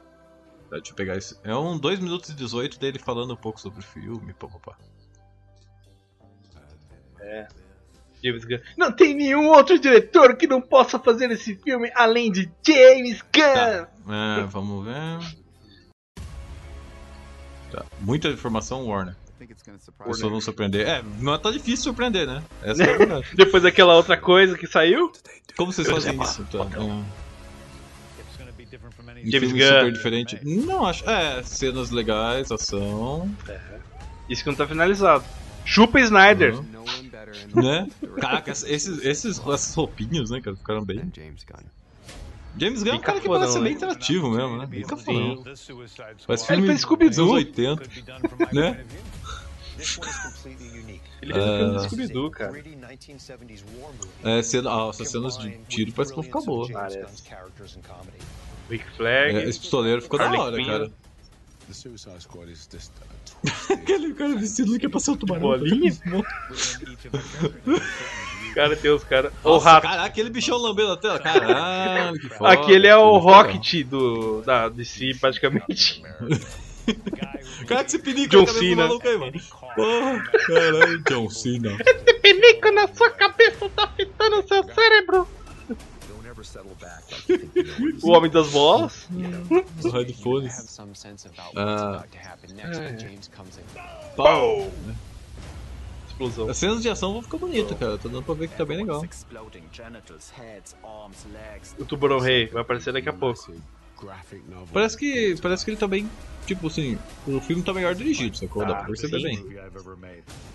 [0.68, 1.34] Tá, Deixa eu pegar esse.
[1.42, 4.76] É um 2 minutos e 18 dele falando um pouco sobre o filme, papapá.
[8.22, 8.58] James Gunn.
[8.76, 13.54] Não tem nenhum outro diretor que não possa fazer esse filme além de James Gunn.
[13.54, 13.88] Tá.
[14.10, 15.36] É, vamos ver.
[17.70, 17.86] Tá.
[18.00, 19.16] Muita informação, Warner.
[20.00, 20.86] A não surpreender.
[20.86, 22.42] É, não é tão difícil surpreender, né?
[22.62, 23.26] Essa é a verdade.
[23.34, 25.12] Depois daquela outra coisa que saiu.
[25.56, 26.44] Como vocês fazem isso?
[26.44, 26.66] Tá?
[26.74, 26.80] É.
[26.80, 27.04] Um
[29.30, 29.78] James filme Gunn.
[29.78, 30.40] super diferente.
[30.44, 31.08] Não acho.
[31.08, 33.30] É, cenas legais, ação.
[34.28, 35.24] Isso que não tá finalizado.
[35.64, 36.54] Chupa Snyder.
[36.54, 37.62] Uhum.
[37.62, 37.88] Né?
[38.20, 40.56] Caraca, esses, esses, essas roupinhas, né, cara?
[40.56, 41.10] Ficaram bem.
[42.58, 44.66] James Gunn é um cara que parece ser bem interativo mesmo, né?
[44.70, 45.42] Fica fodão.
[45.42, 45.72] Parece
[46.52, 47.10] Ele filme fez Scooby-Doo.
[47.10, 47.82] dos anos 80,
[48.52, 48.84] né?
[51.22, 51.88] Ele filme do Ah.
[51.88, 52.52] Scooby-Doo, cara.
[54.24, 56.68] É, cena, ah, essas cenas de tiro parece que vão ficar boas.
[58.70, 59.36] Rick Flag.
[59.36, 60.90] É, esse pistoleiro ficou da hora, cara.
[63.70, 65.42] Aquele cara vestido que é pra ser o tubarão.
[65.42, 65.92] Bolinha?
[68.54, 69.32] Cara, tem os caras.
[69.44, 69.82] O rato.
[69.82, 71.18] Caraca, aquele bichão lambendo a tela.
[71.18, 72.52] Caralho, que foda.
[72.54, 76.02] Aquele é o Rocket do, da DC, praticamente.
[77.66, 78.86] Cara, esse pinico John Cena.
[78.86, 79.32] maluco aí, mano.
[79.74, 81.76] Porra, caralho, John Cena.
[81.80, 85.28] Esse pinico na sua cabeça tá afetando o seu cérebro.
[88.02, 89.08] O Homem das Bolas.
[89.84, 90.52] Os headphones.
[91.56, 92.04] Ah.
[94.16, 94.70] Pau!
[96.08, 96.48] Explosão.
[96.48, 97.98] As cenas de ação vão ficar bonitas, cara.
[97.98, 99.00] Tá dando pra ver que tá bem legal.
[101.78, 103.52] O Tubarão Rei vai aparecer daqui a pouco.
[104.72, 106.08] Parece que, parece que ele tá bem.
[106.46, 106.96] Tipo assim,
[107.26, 108.64] o filme tá melhor dirigido, sacou?
[108.64, 109.44] Dá Ah, pra perceber bem.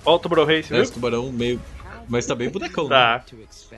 [0.06, 0.84] Ó o Tubarão Rei, você É, viu?
[0.84, 1.62] esse tubarão meio.
[2.08, 2.90] Mas tá bem bonecão, né?
[2.90, 3.26] Tá.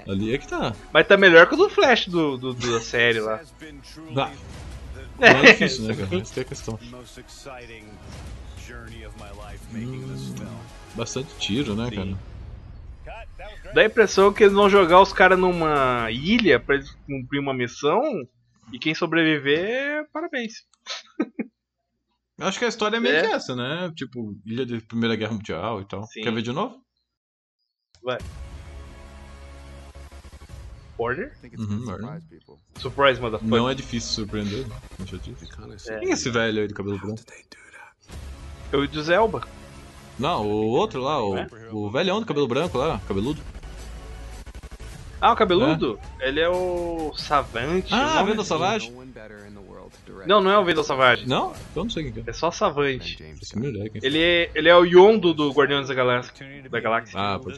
[0.07, 0.73] Ali é que tá.
[0.94, 3.40] Mas tá melhor que o do Flash do, do- da série lá.
[4.15, 4.30] Ah,
[5.19, 6.22] não é difícil, né, cara?
[6.22, 6.77] Essa que é a questão.
[6.77, 6.91] film.
[10.95, 12.18] Bastante tiro, né, cara?
[13.73, 17.53] Dá a impressão que eles vão jogar os caras numa ilha pra eles cumprir uma
[17.53, 18.02] missão.
[18.72, 20.53] E quem sobreviver, parabéns.
[22.38, 23.22] Eu acho que a história é meio É.
[23.22, 23.91] que essa, né?
[23.95, 26.03] Tipo, ilha de Primeira Guerra Mundial e tal.
[26.07, 26.22] Sim.
[26.22, 26.81] Quer ver de novo?
[30.98, 31.27] Order?
[31.38, 32.26] I think it's Mhm, gonna right.
[32.80, 33.49] surprise motherfucker.
[33.57, 34.76] Não é difícil surpreender, né?
[34.95, 35.45] Como já disse.
[35.48, 37.23] Kinda Quem é esse velho aí de cabelo branco?
[37.26, 37.48] that?
[38.72, 39.48] É o Idris Elba.
[40.19, 41.48] Não, o outro lá, o, É?
[41.72, 43.41] o velhão do cabelo branco lá, cabeludo.
[45.24, 45.98] Ah, o cabeludo?
[46.20, 47.94] Ele é o Savante.
[47.94, 48.91] Ah, o Venda Savage?
[50.28, 51.26] Não, não é o Venda Savage.
[51.26, 51.54] Não?
[51.74, 52.24] Eu não sei quem que é.
[52.28, 53.16] É só Savante.
[53.16, 53.34] Quem
[54.04, 56.34] Ele é, ele é o Yondo do Guardiões da Galáxia.
[56.64, 57.18] Da be Galáxia.
[57.18, 57.58] Ah, pode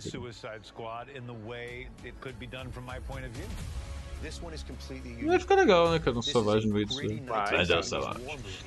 [5.25, 6.17] Vai ficar legal, né, cara?
[6.17, 7.01] Um savage no meio disso.
[7.25, 7.65] Vai.
[7.65, 8.19] Dar savage.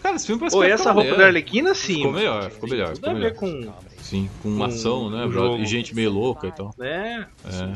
[0.02, 1.26] Cara, esse filme parece Pô, que e vai essa roupa da.
[1.26, 1.96] Arlequina, sim.
[1.96, 3.30] Ficou melhor, ficou melhor, ficou a melhor.
[3.30, 3.72] ver com.
[4.00, 5.58] Sim, com com ação, né, jogo.
[5.58, 6.74] E gente meio louca e tal.
[6.80, 7.26] É.
[7.44, 7.74] É.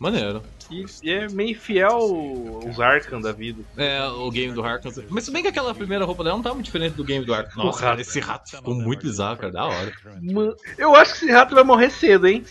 [0.00, 0.42] Maneiro.
[0.70, 3.62] E, e é meio fiel aos Arkham da vida.
[3.76, 4.92] É, o game do Arkham.
[5.08, 7.32] Mas se bem que aquela primeira roupa dela não tá muito diferente do game do
[7.32, 7.64] Arkham.
[7.64, 9.52] Nossa, cara, esse rato ficou muito bizarro, cara.
[9.52, 9.92] Da hora.
[10.76, 12.44] Eu acho que esse rato vai morrer cedo, hein?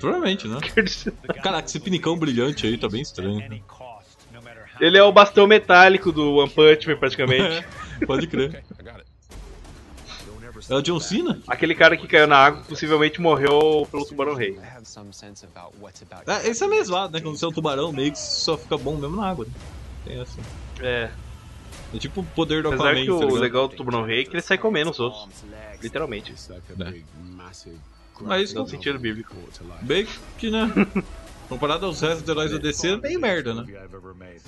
[0.00, 0.58] Provavelmente, né?
[1.42, 3.62] Caraca, esse pinicão brilhante aí tá bem estranho.
[3.68, 3.98] how
[4.80, 7.66] Ele é o bastão metálico do One Punch Man, praticamente.
[8.06, 8.64] Pode crer.
[10.68, 11.40] É o John Cena?
[11.46, 14.58] Aquele cara que caiu na água possivelmente morreu pelo Tubarão Rei.
[16.26, 17.20] É, esse é meio zoado, né?
[17.20, 19.44] Quando você é um tubarão, meio que só fica bom mesmo na água.
[19.46, 19.52] Né?
[20.04, 20.40] Tem essa.
[20.80, 21.10] É.
[21.94, 23.40] É tipo o poder do Apesar Aquaman, que tá o ligado?
[23.40, 25.28] legal do Tubarão Rei é que ele sai comendo os outros.
[25.80, 26.32] Literalmente.
[26.32, 26.50] It's
[28.26, 28.44] like a Yeah.
[28.44, 29.34] big, massive Mas No sentido bíblico.
[29.82, 30.06] Bem
[30.38, 30.70] que, né?
[31.48, 33.64] Comparado aos restos dos heróis da DC, é meio merda, né?
[33.68, 34.42] Ever made.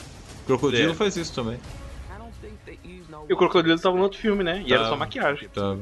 [0.47, 0.95] Crocodilo É.
[0.95, 1.59] faz isso também.
[3.29, 4.63] E o Crocodilo tava no outro filme, né?
[4.67, 4.89] E era Tá.
[4.91, 5.49] só maquiagem.
[5.49, 5.77] Tá.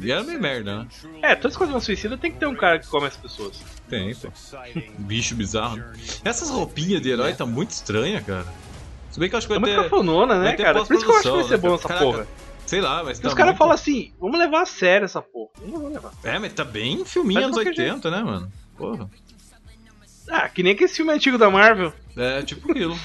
[0.00, 0.88] E era meio merda, né?
[1.22, 3.60] É, todas as coisas suicida tem que ter um cara que come as pessoas.
[3.88, 4.28] Tem, pô.
[4.28, 5.82] Exciting Bicho bizarro.
[6.24, 8.46] Essas roupinhas de herói tá muito estranha, cara.
[9.10, 9.88] Se bem que eu acho que É vai muito ter.
[9.88, 10.84] cafonona, né, cara?
[10.84, 11.74] Por isso que eu acho que vai ser pós-produção, bom né?
[11.76, 12.26] essa Caraca, porra.
[12.66, 13.28] Sei lá, mas E tá.
[13.28, 15.50] os caras muito- falam assim, vamos levar a sério essa porra.
[15.66, 16.12] Não levar.
[16.24, 18.52] É, mas tá bem filminho Mas anos de qualquer 80, né, mano?
[18.76, 19.10] Porra.
[20.30, 21.92] Ah, que nem aquele filme antigo da Marvel.
[22.16, 22.98] É, tipo aquilo.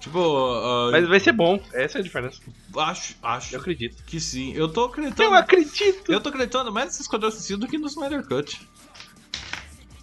[0.00, 1.62] tipo, ah, Mas vai ser bom.
[1.74, 2.40] Essa é a diferença.
[2.78, 4.02] acho, acho Eu acredito.
[4.04, 4.52] que sim.
[4.54, 5.22] Eu tô acreditando.
[5.30, 6.10] Eu acredito!
[6.10, 8.66] Eu tô acreditando mais nesse Esquadrão Suicida do que no Snyder Cut.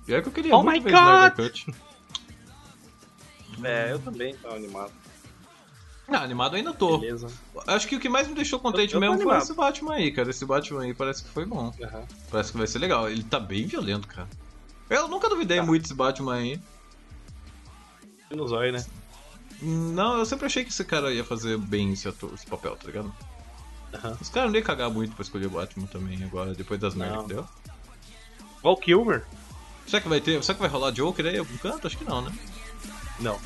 [0.05, 1.51] Pior que eu queria Oh muito my ver Snyder God!
[1.51, 1.75] Cut.
[3.63, 4.91] É, eu também tava animado.
[6.11, 6.97] Não, animado ainda tô.
[6.97, 7.27] Beleza.
[7.67, 9.93] Acho que o que mais me deixou contente Eu- eu tô mesmo foi esse Batman
[9.93, 10.29] aí, cara.
[10.29, 11.73] Esse Batman aí parece que foi bom.
[11.81, 12.03] Aham.
[12.29, 13.09] Parece que vai ser legal.
[13.09, 14.27] Ele tá bem violento, cara.
[14.89, 15.63] Eu nunca duvidei Tá.
[15.63, 16.61] muito desse Batman aí.
[18.29, 18.85] No zóio, né?
[19.61, 22.87] Não, eu sempre achei que esse cara ia fazer bem esse, ator, esse papel, tá
[22.87, 23.13] ligado?
[23.93, 24.17] Aham.
[24.19, 27.21] Os caras não iam cagar muito pra escolher o Batman também agora, depois das merdas
[27.23, 27.45] que deu.
[28.63, 29.25] Val Kilmer?
[29.87, 30.41] Será que vai ter.
[30.43, 31.87] Será que vai rolar Joker aí algum canto?
[31.87, 32.31] Acho que não, né?
[33.19, 33.39] Não.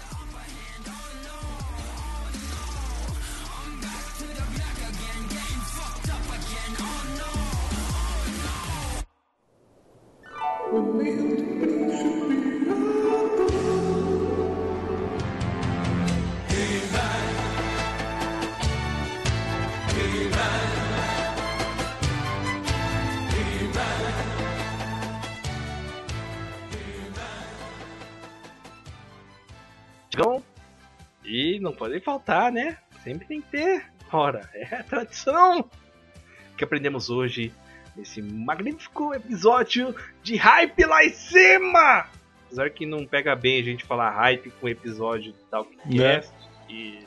[30.07, 30.41] Então,
[31.25, 32.77] e não pode faltar, né?
[33.03, 33.85] Sempre tem que ter.
[34.11, 35.69] Ora, é a tradição
[36.57, 37.53] que aprendemos hoje
[37.95, 42.07] nesse magnífico episódio de Hype lá em cima!
[42.45, 46.15] Apesar que não pega bem a gente falar hype com episódio de tal que Né?
[46.15, 46.33] cast,
[46.69, 46.99] e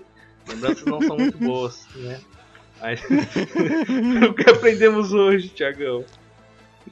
[0.48, 2.20] lembranças não são muito boas, né?
[2.80, 3.02] Mas
[4.28, 6.04] o que aprendemos hoje, Tiagão?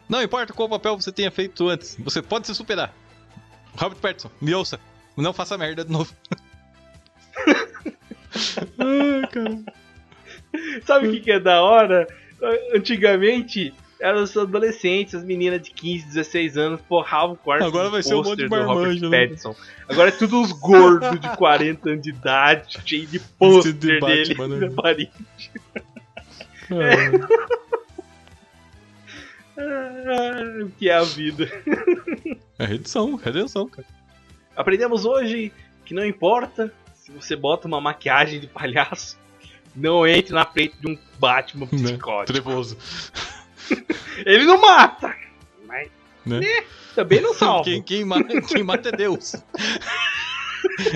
[0.08, 2.94] Não importa qual papel você tenha feito antes, você pode se superar.
[3.76, 4.80] Robert Pattinson, me ouça.
[5.16, 6.12] Não faça merda de novo.
[8.78, 9.64] Ai, cara.
[10.84, 12.06] Sabe o que, que é da hora?
[12.74, 18.02] Antigamente, eram os adolescentes, as meninas de 15, 16 anos, porravam o quarto Agora vai
[18.02, 19.34] ser um monte de marmanjo, né?
[19.88, 24.34] Agora é tudo os gordos de 40 anos de idade, cheio de pôster de dele
[24.34, 24.68] né?
[24.68, 25.10] na parede.
[29.56, 31.50] Ah, o que é a vida?
[32.58, 33.86] É redenção, redenção, cara.
[34.54, 35.52] Aprendemos hoje
[35.84, 39.16] que não importa se você bota uma maquiagem de palhaço,
[39.74, 41.82] não entre na frente de um Batman Né?
[41.82, 42.32] psicótico.
[42.32, 42.76] Trevoso.
[44.24, 45.14] Ele não mata,
[45.66, 45.88] mas
[46.24, 46.40] Né?
[46.94, 47.64] também não salva.
[47.70, 49.34] Quem, quem, mata, quem mata é Deus.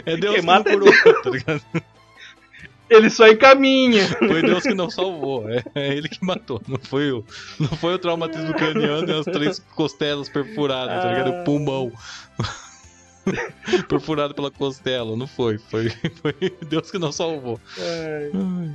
[0.05, 1.63] É Deus Quem que mata é não curou, tá ligado?
[2.91, 4.05] Ele só encaminha.
[4.19, 5.49] Foi Deus que não salvou.
[5.49, 6.61] É, é ele que matou.
[6.67, 7.25] Não foi o,
[7.59, 11.33] não foi o traumatismo craniano e as três costelas perfuradas, tá ligado?
[11.33, 11.41] Ah.
[11.41, 11.93] O pulmão.
[13.89, 15.17] Perfurado pela costela.
[15.17, 15.59] Não foi.
[15.59, 15.89] Foi,
[16.21, 16.35] foi
[16.69, 17.61] Deus que não salvou.
[17.79, 18.75] Ai.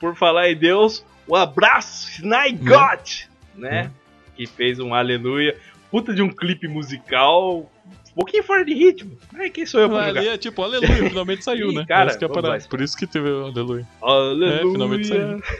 [0.00, 3.08] Por falar em Deus, um abraço, Snai God,
[3.54, 3.90] né?
[4.36, 5.56] Que fez um aleluia.
[5.90, 7.70] Puta de um clipe musical.
[8.10, 9.16] Um pouquinho fora de ritmo.
[9.34, 10.20] Ai, quem sou eu pra jogar?
[10.20, 11.84] ali é tipo, aleluia, finalmente saiu, Ih, né?
[11.86, 12.28] cara, que é.
[12.68, 13.86] Por isso que teve aleluia.
[14.00, 14.54] Aleluia.
[14.54, 15.42] É, finalmente saiu.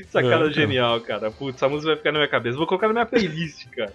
[0.00, 0.52] Essa cara É, cara.
[0.52, 1.30] genial, cara.
[1.30, 2.56] Putz, essa música vai ficar na minha cabeça.
[2.56, 3.92] Vou colocar na minha playlist, cara.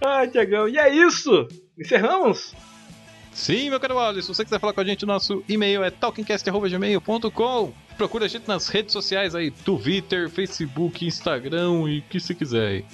[0.00, 0.68] Ai, Tiagão.
[0.68, 1.46] E é isso.
[1.78, 2.54] Encerramos?
[3.32, 7.72] Sim, meu caro Wallace, se você quiser falar com a gente, nosso e-mail é talkingcast.gmail.com
[7.96, 12.68] Procura a gente nas redes sociais aí, Twitter, Facebook, Instagram e o que você quiser
[12.68, 12.84] aí.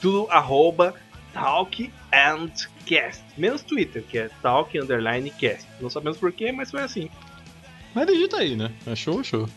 [0.00, 0.94] Tudo arroba
[1.32, 2.52] Talk and
[2.84, 3.22] Cast.
[3.38, 5.66] Menos Twitter, que é Talk Underline Cast.
[5.80, 7.08] Não sabemos porquê, mas foi assim.
[7.94, 8.70] Mas digita aí, né?
[8.86, 9.48] Achou, achou.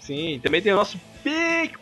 [0.00, 1.74] Sim, também tem o nosso PicPay.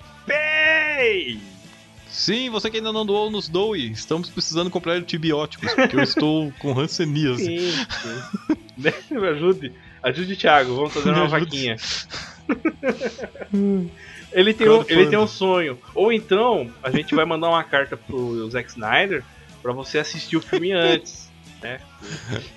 [2.13, 3.91] Sim, você que ainda não doou, nos doe.
[3.91, 7.43] Estamos precisando comprar antibióticos, porque eu estou com ranceníase.
[7.43, 8.57] Sim, sim.
[8.77, 8.93] Né?
[9.11, 9.73] Me ajude.
[10.03, 11.45] Ajude o Thiago, vamos fazer Me uma ajude.
[11.45, 11.77] vaquinha.
[14.31, 15.79] ele, tem um, ele tem um sonho.
[15.95, 19.25] Ou então, a gente vai mandar uma carta pro Zack Snyder
[19.63, 21.31] pra você assistir o filme antes.
[21.63, 21.81] Né?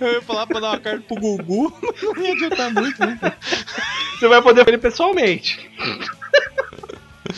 [0.01, 1.71] Eu ia falar pra dar uma carta pro Gugu,
[2.01, 3.19] não ia adiantar muito, né?
[4.19, 5.69] Você vai poder ver ele pessoalmente.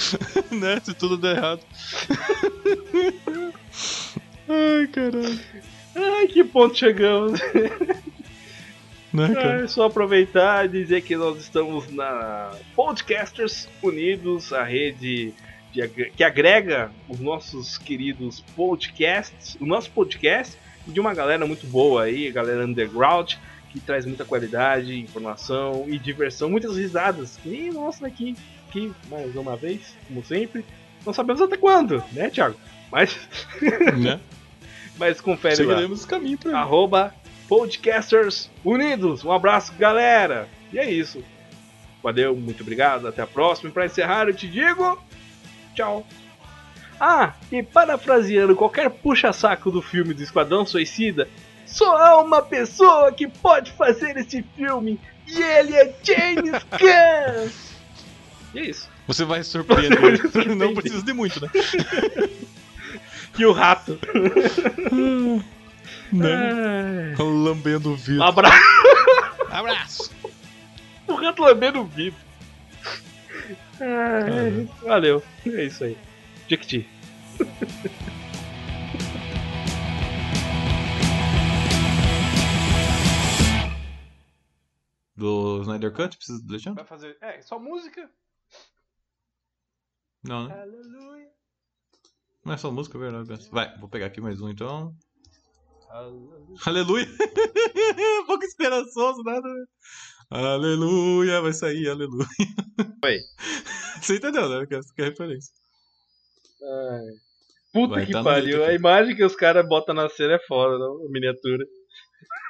[0.51, 0.79] né?
[0.83, 1.61] Se tudo der errado.
[4.49, 5.39] Ai, caralho.
[5.95, 7.39] Ai, que ponto chegamos.
[9.11, 9.63] Né, cara?
[9.63, 15.33] É só aproveitar e dizer que nós estamos na Podcasters Unidos, a rede
[15.71, 20.57] de que agrega os nossos queridos podcasts, o nosso podcast
[20.87, 23.33] de uma galera muito boa aí, a galera underground,
[23.71, 28.35] que traz muita qualidade, informação e diversão, muitas risadas, que nem nós aqui,
[28.77, 30.63] aqui mais uma vez, como sempre.
[31.05, 32.55] Não sabemos até quando, né, Thiago?
[32.91, 33.17] Mas,
[33.97, 34.19] né?
[34.97, 37.13] mas confere lá Seguiremos esse caminho pra arroba
[37.47, 39.23] Podcasters Unidos.
[39.23, 40.47] Um abraço, galera.
[40.71, 41.23] E é isso.
[42.03, 43.07] Valeu, muito obrigado.
[43.07, 43.69] Até a próxima.
[43.69, 45.01] E pra encerrar, eu te digo
[45.73, 46.05] tchau.
[46.99, 51.29] Ah, e parafraseando qualquer puxa-saco do filme do Esquadrão Suicida,
[51.63, 57.66] só há uma pessoa que pode fazer esse filme e ele é James Gunn.
[58.57, 58.89] E é isso.
[59.05, 59.99] Você vai surpreender.
[60.57, 61.49] Não precisa de muito, né?
[63.37, 63.99] E o rato.
[66.11, 67.13] né?
[67.15, 67.23] Ai.
[67.23, 68.23] Lambendo o vidro.
[68.23, 68.57] abraço.
[69.51, 70.11] Abraço!
[71.05, 72.19] O rato lambendo o vidro.
[73.79, 75.21] Ai, Valeu.
[75.45, 75.95] É isso aí.
[76.47, 76.89] Jequiti.
[85.15, 86.17] Do Snyder Cut?
[86.17, 86.81] Precisa do Alexandre?
[86.81, 87.17] Vai fazer.
[87.21, 88.09] É, só música.
[90.27, 90.61] Não, né?
[90.61, 91.27] Aleluia.
[92.45, 93.49] Não é só música, é verdade.
[93.51, 94.93] Vai, vou pegar aqui mais um então.
[95.89, 96.55] Aleluia.
[96.65, 97.07] Aleluia!
[98.27, 99.47] Pouco esperançoso, nada.
[100.29, 102.27] Aleluia, vai sair, aleluia.
[103.05, 103.19] Oi.
[104.01, 104.65] Você entendeu, né?
[104.65, 105.53] Que é a referência.
[106.61, 107.05] Ai.
[107.73, 108.63] Puta Vai, que tá pariu.
[108.65, 111.05] A imagem que os caras botam na cena é foda, não?
[111.05, 111.65] A miniatura.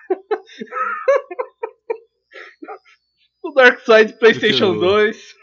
[3.44, 5.36] o Dark Side PlayStation Eu- 2.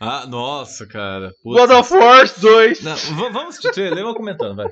[0.00, 1.30] Ah, nossa, cara.
[1.42, 1.60] Putz.
[1.60, 2.82] God of War 2.
[2.82, 2.96] Não,
[3.32, 4.66] vamos assistir eu vou comentando, vai.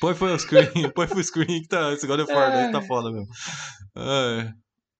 [0.00, 1.92] Põe full screen, põe full screen que tá.
[1.92, 3.28] Esse God of War daí tá foda mesmo.
[3.94, 4.50] Ai.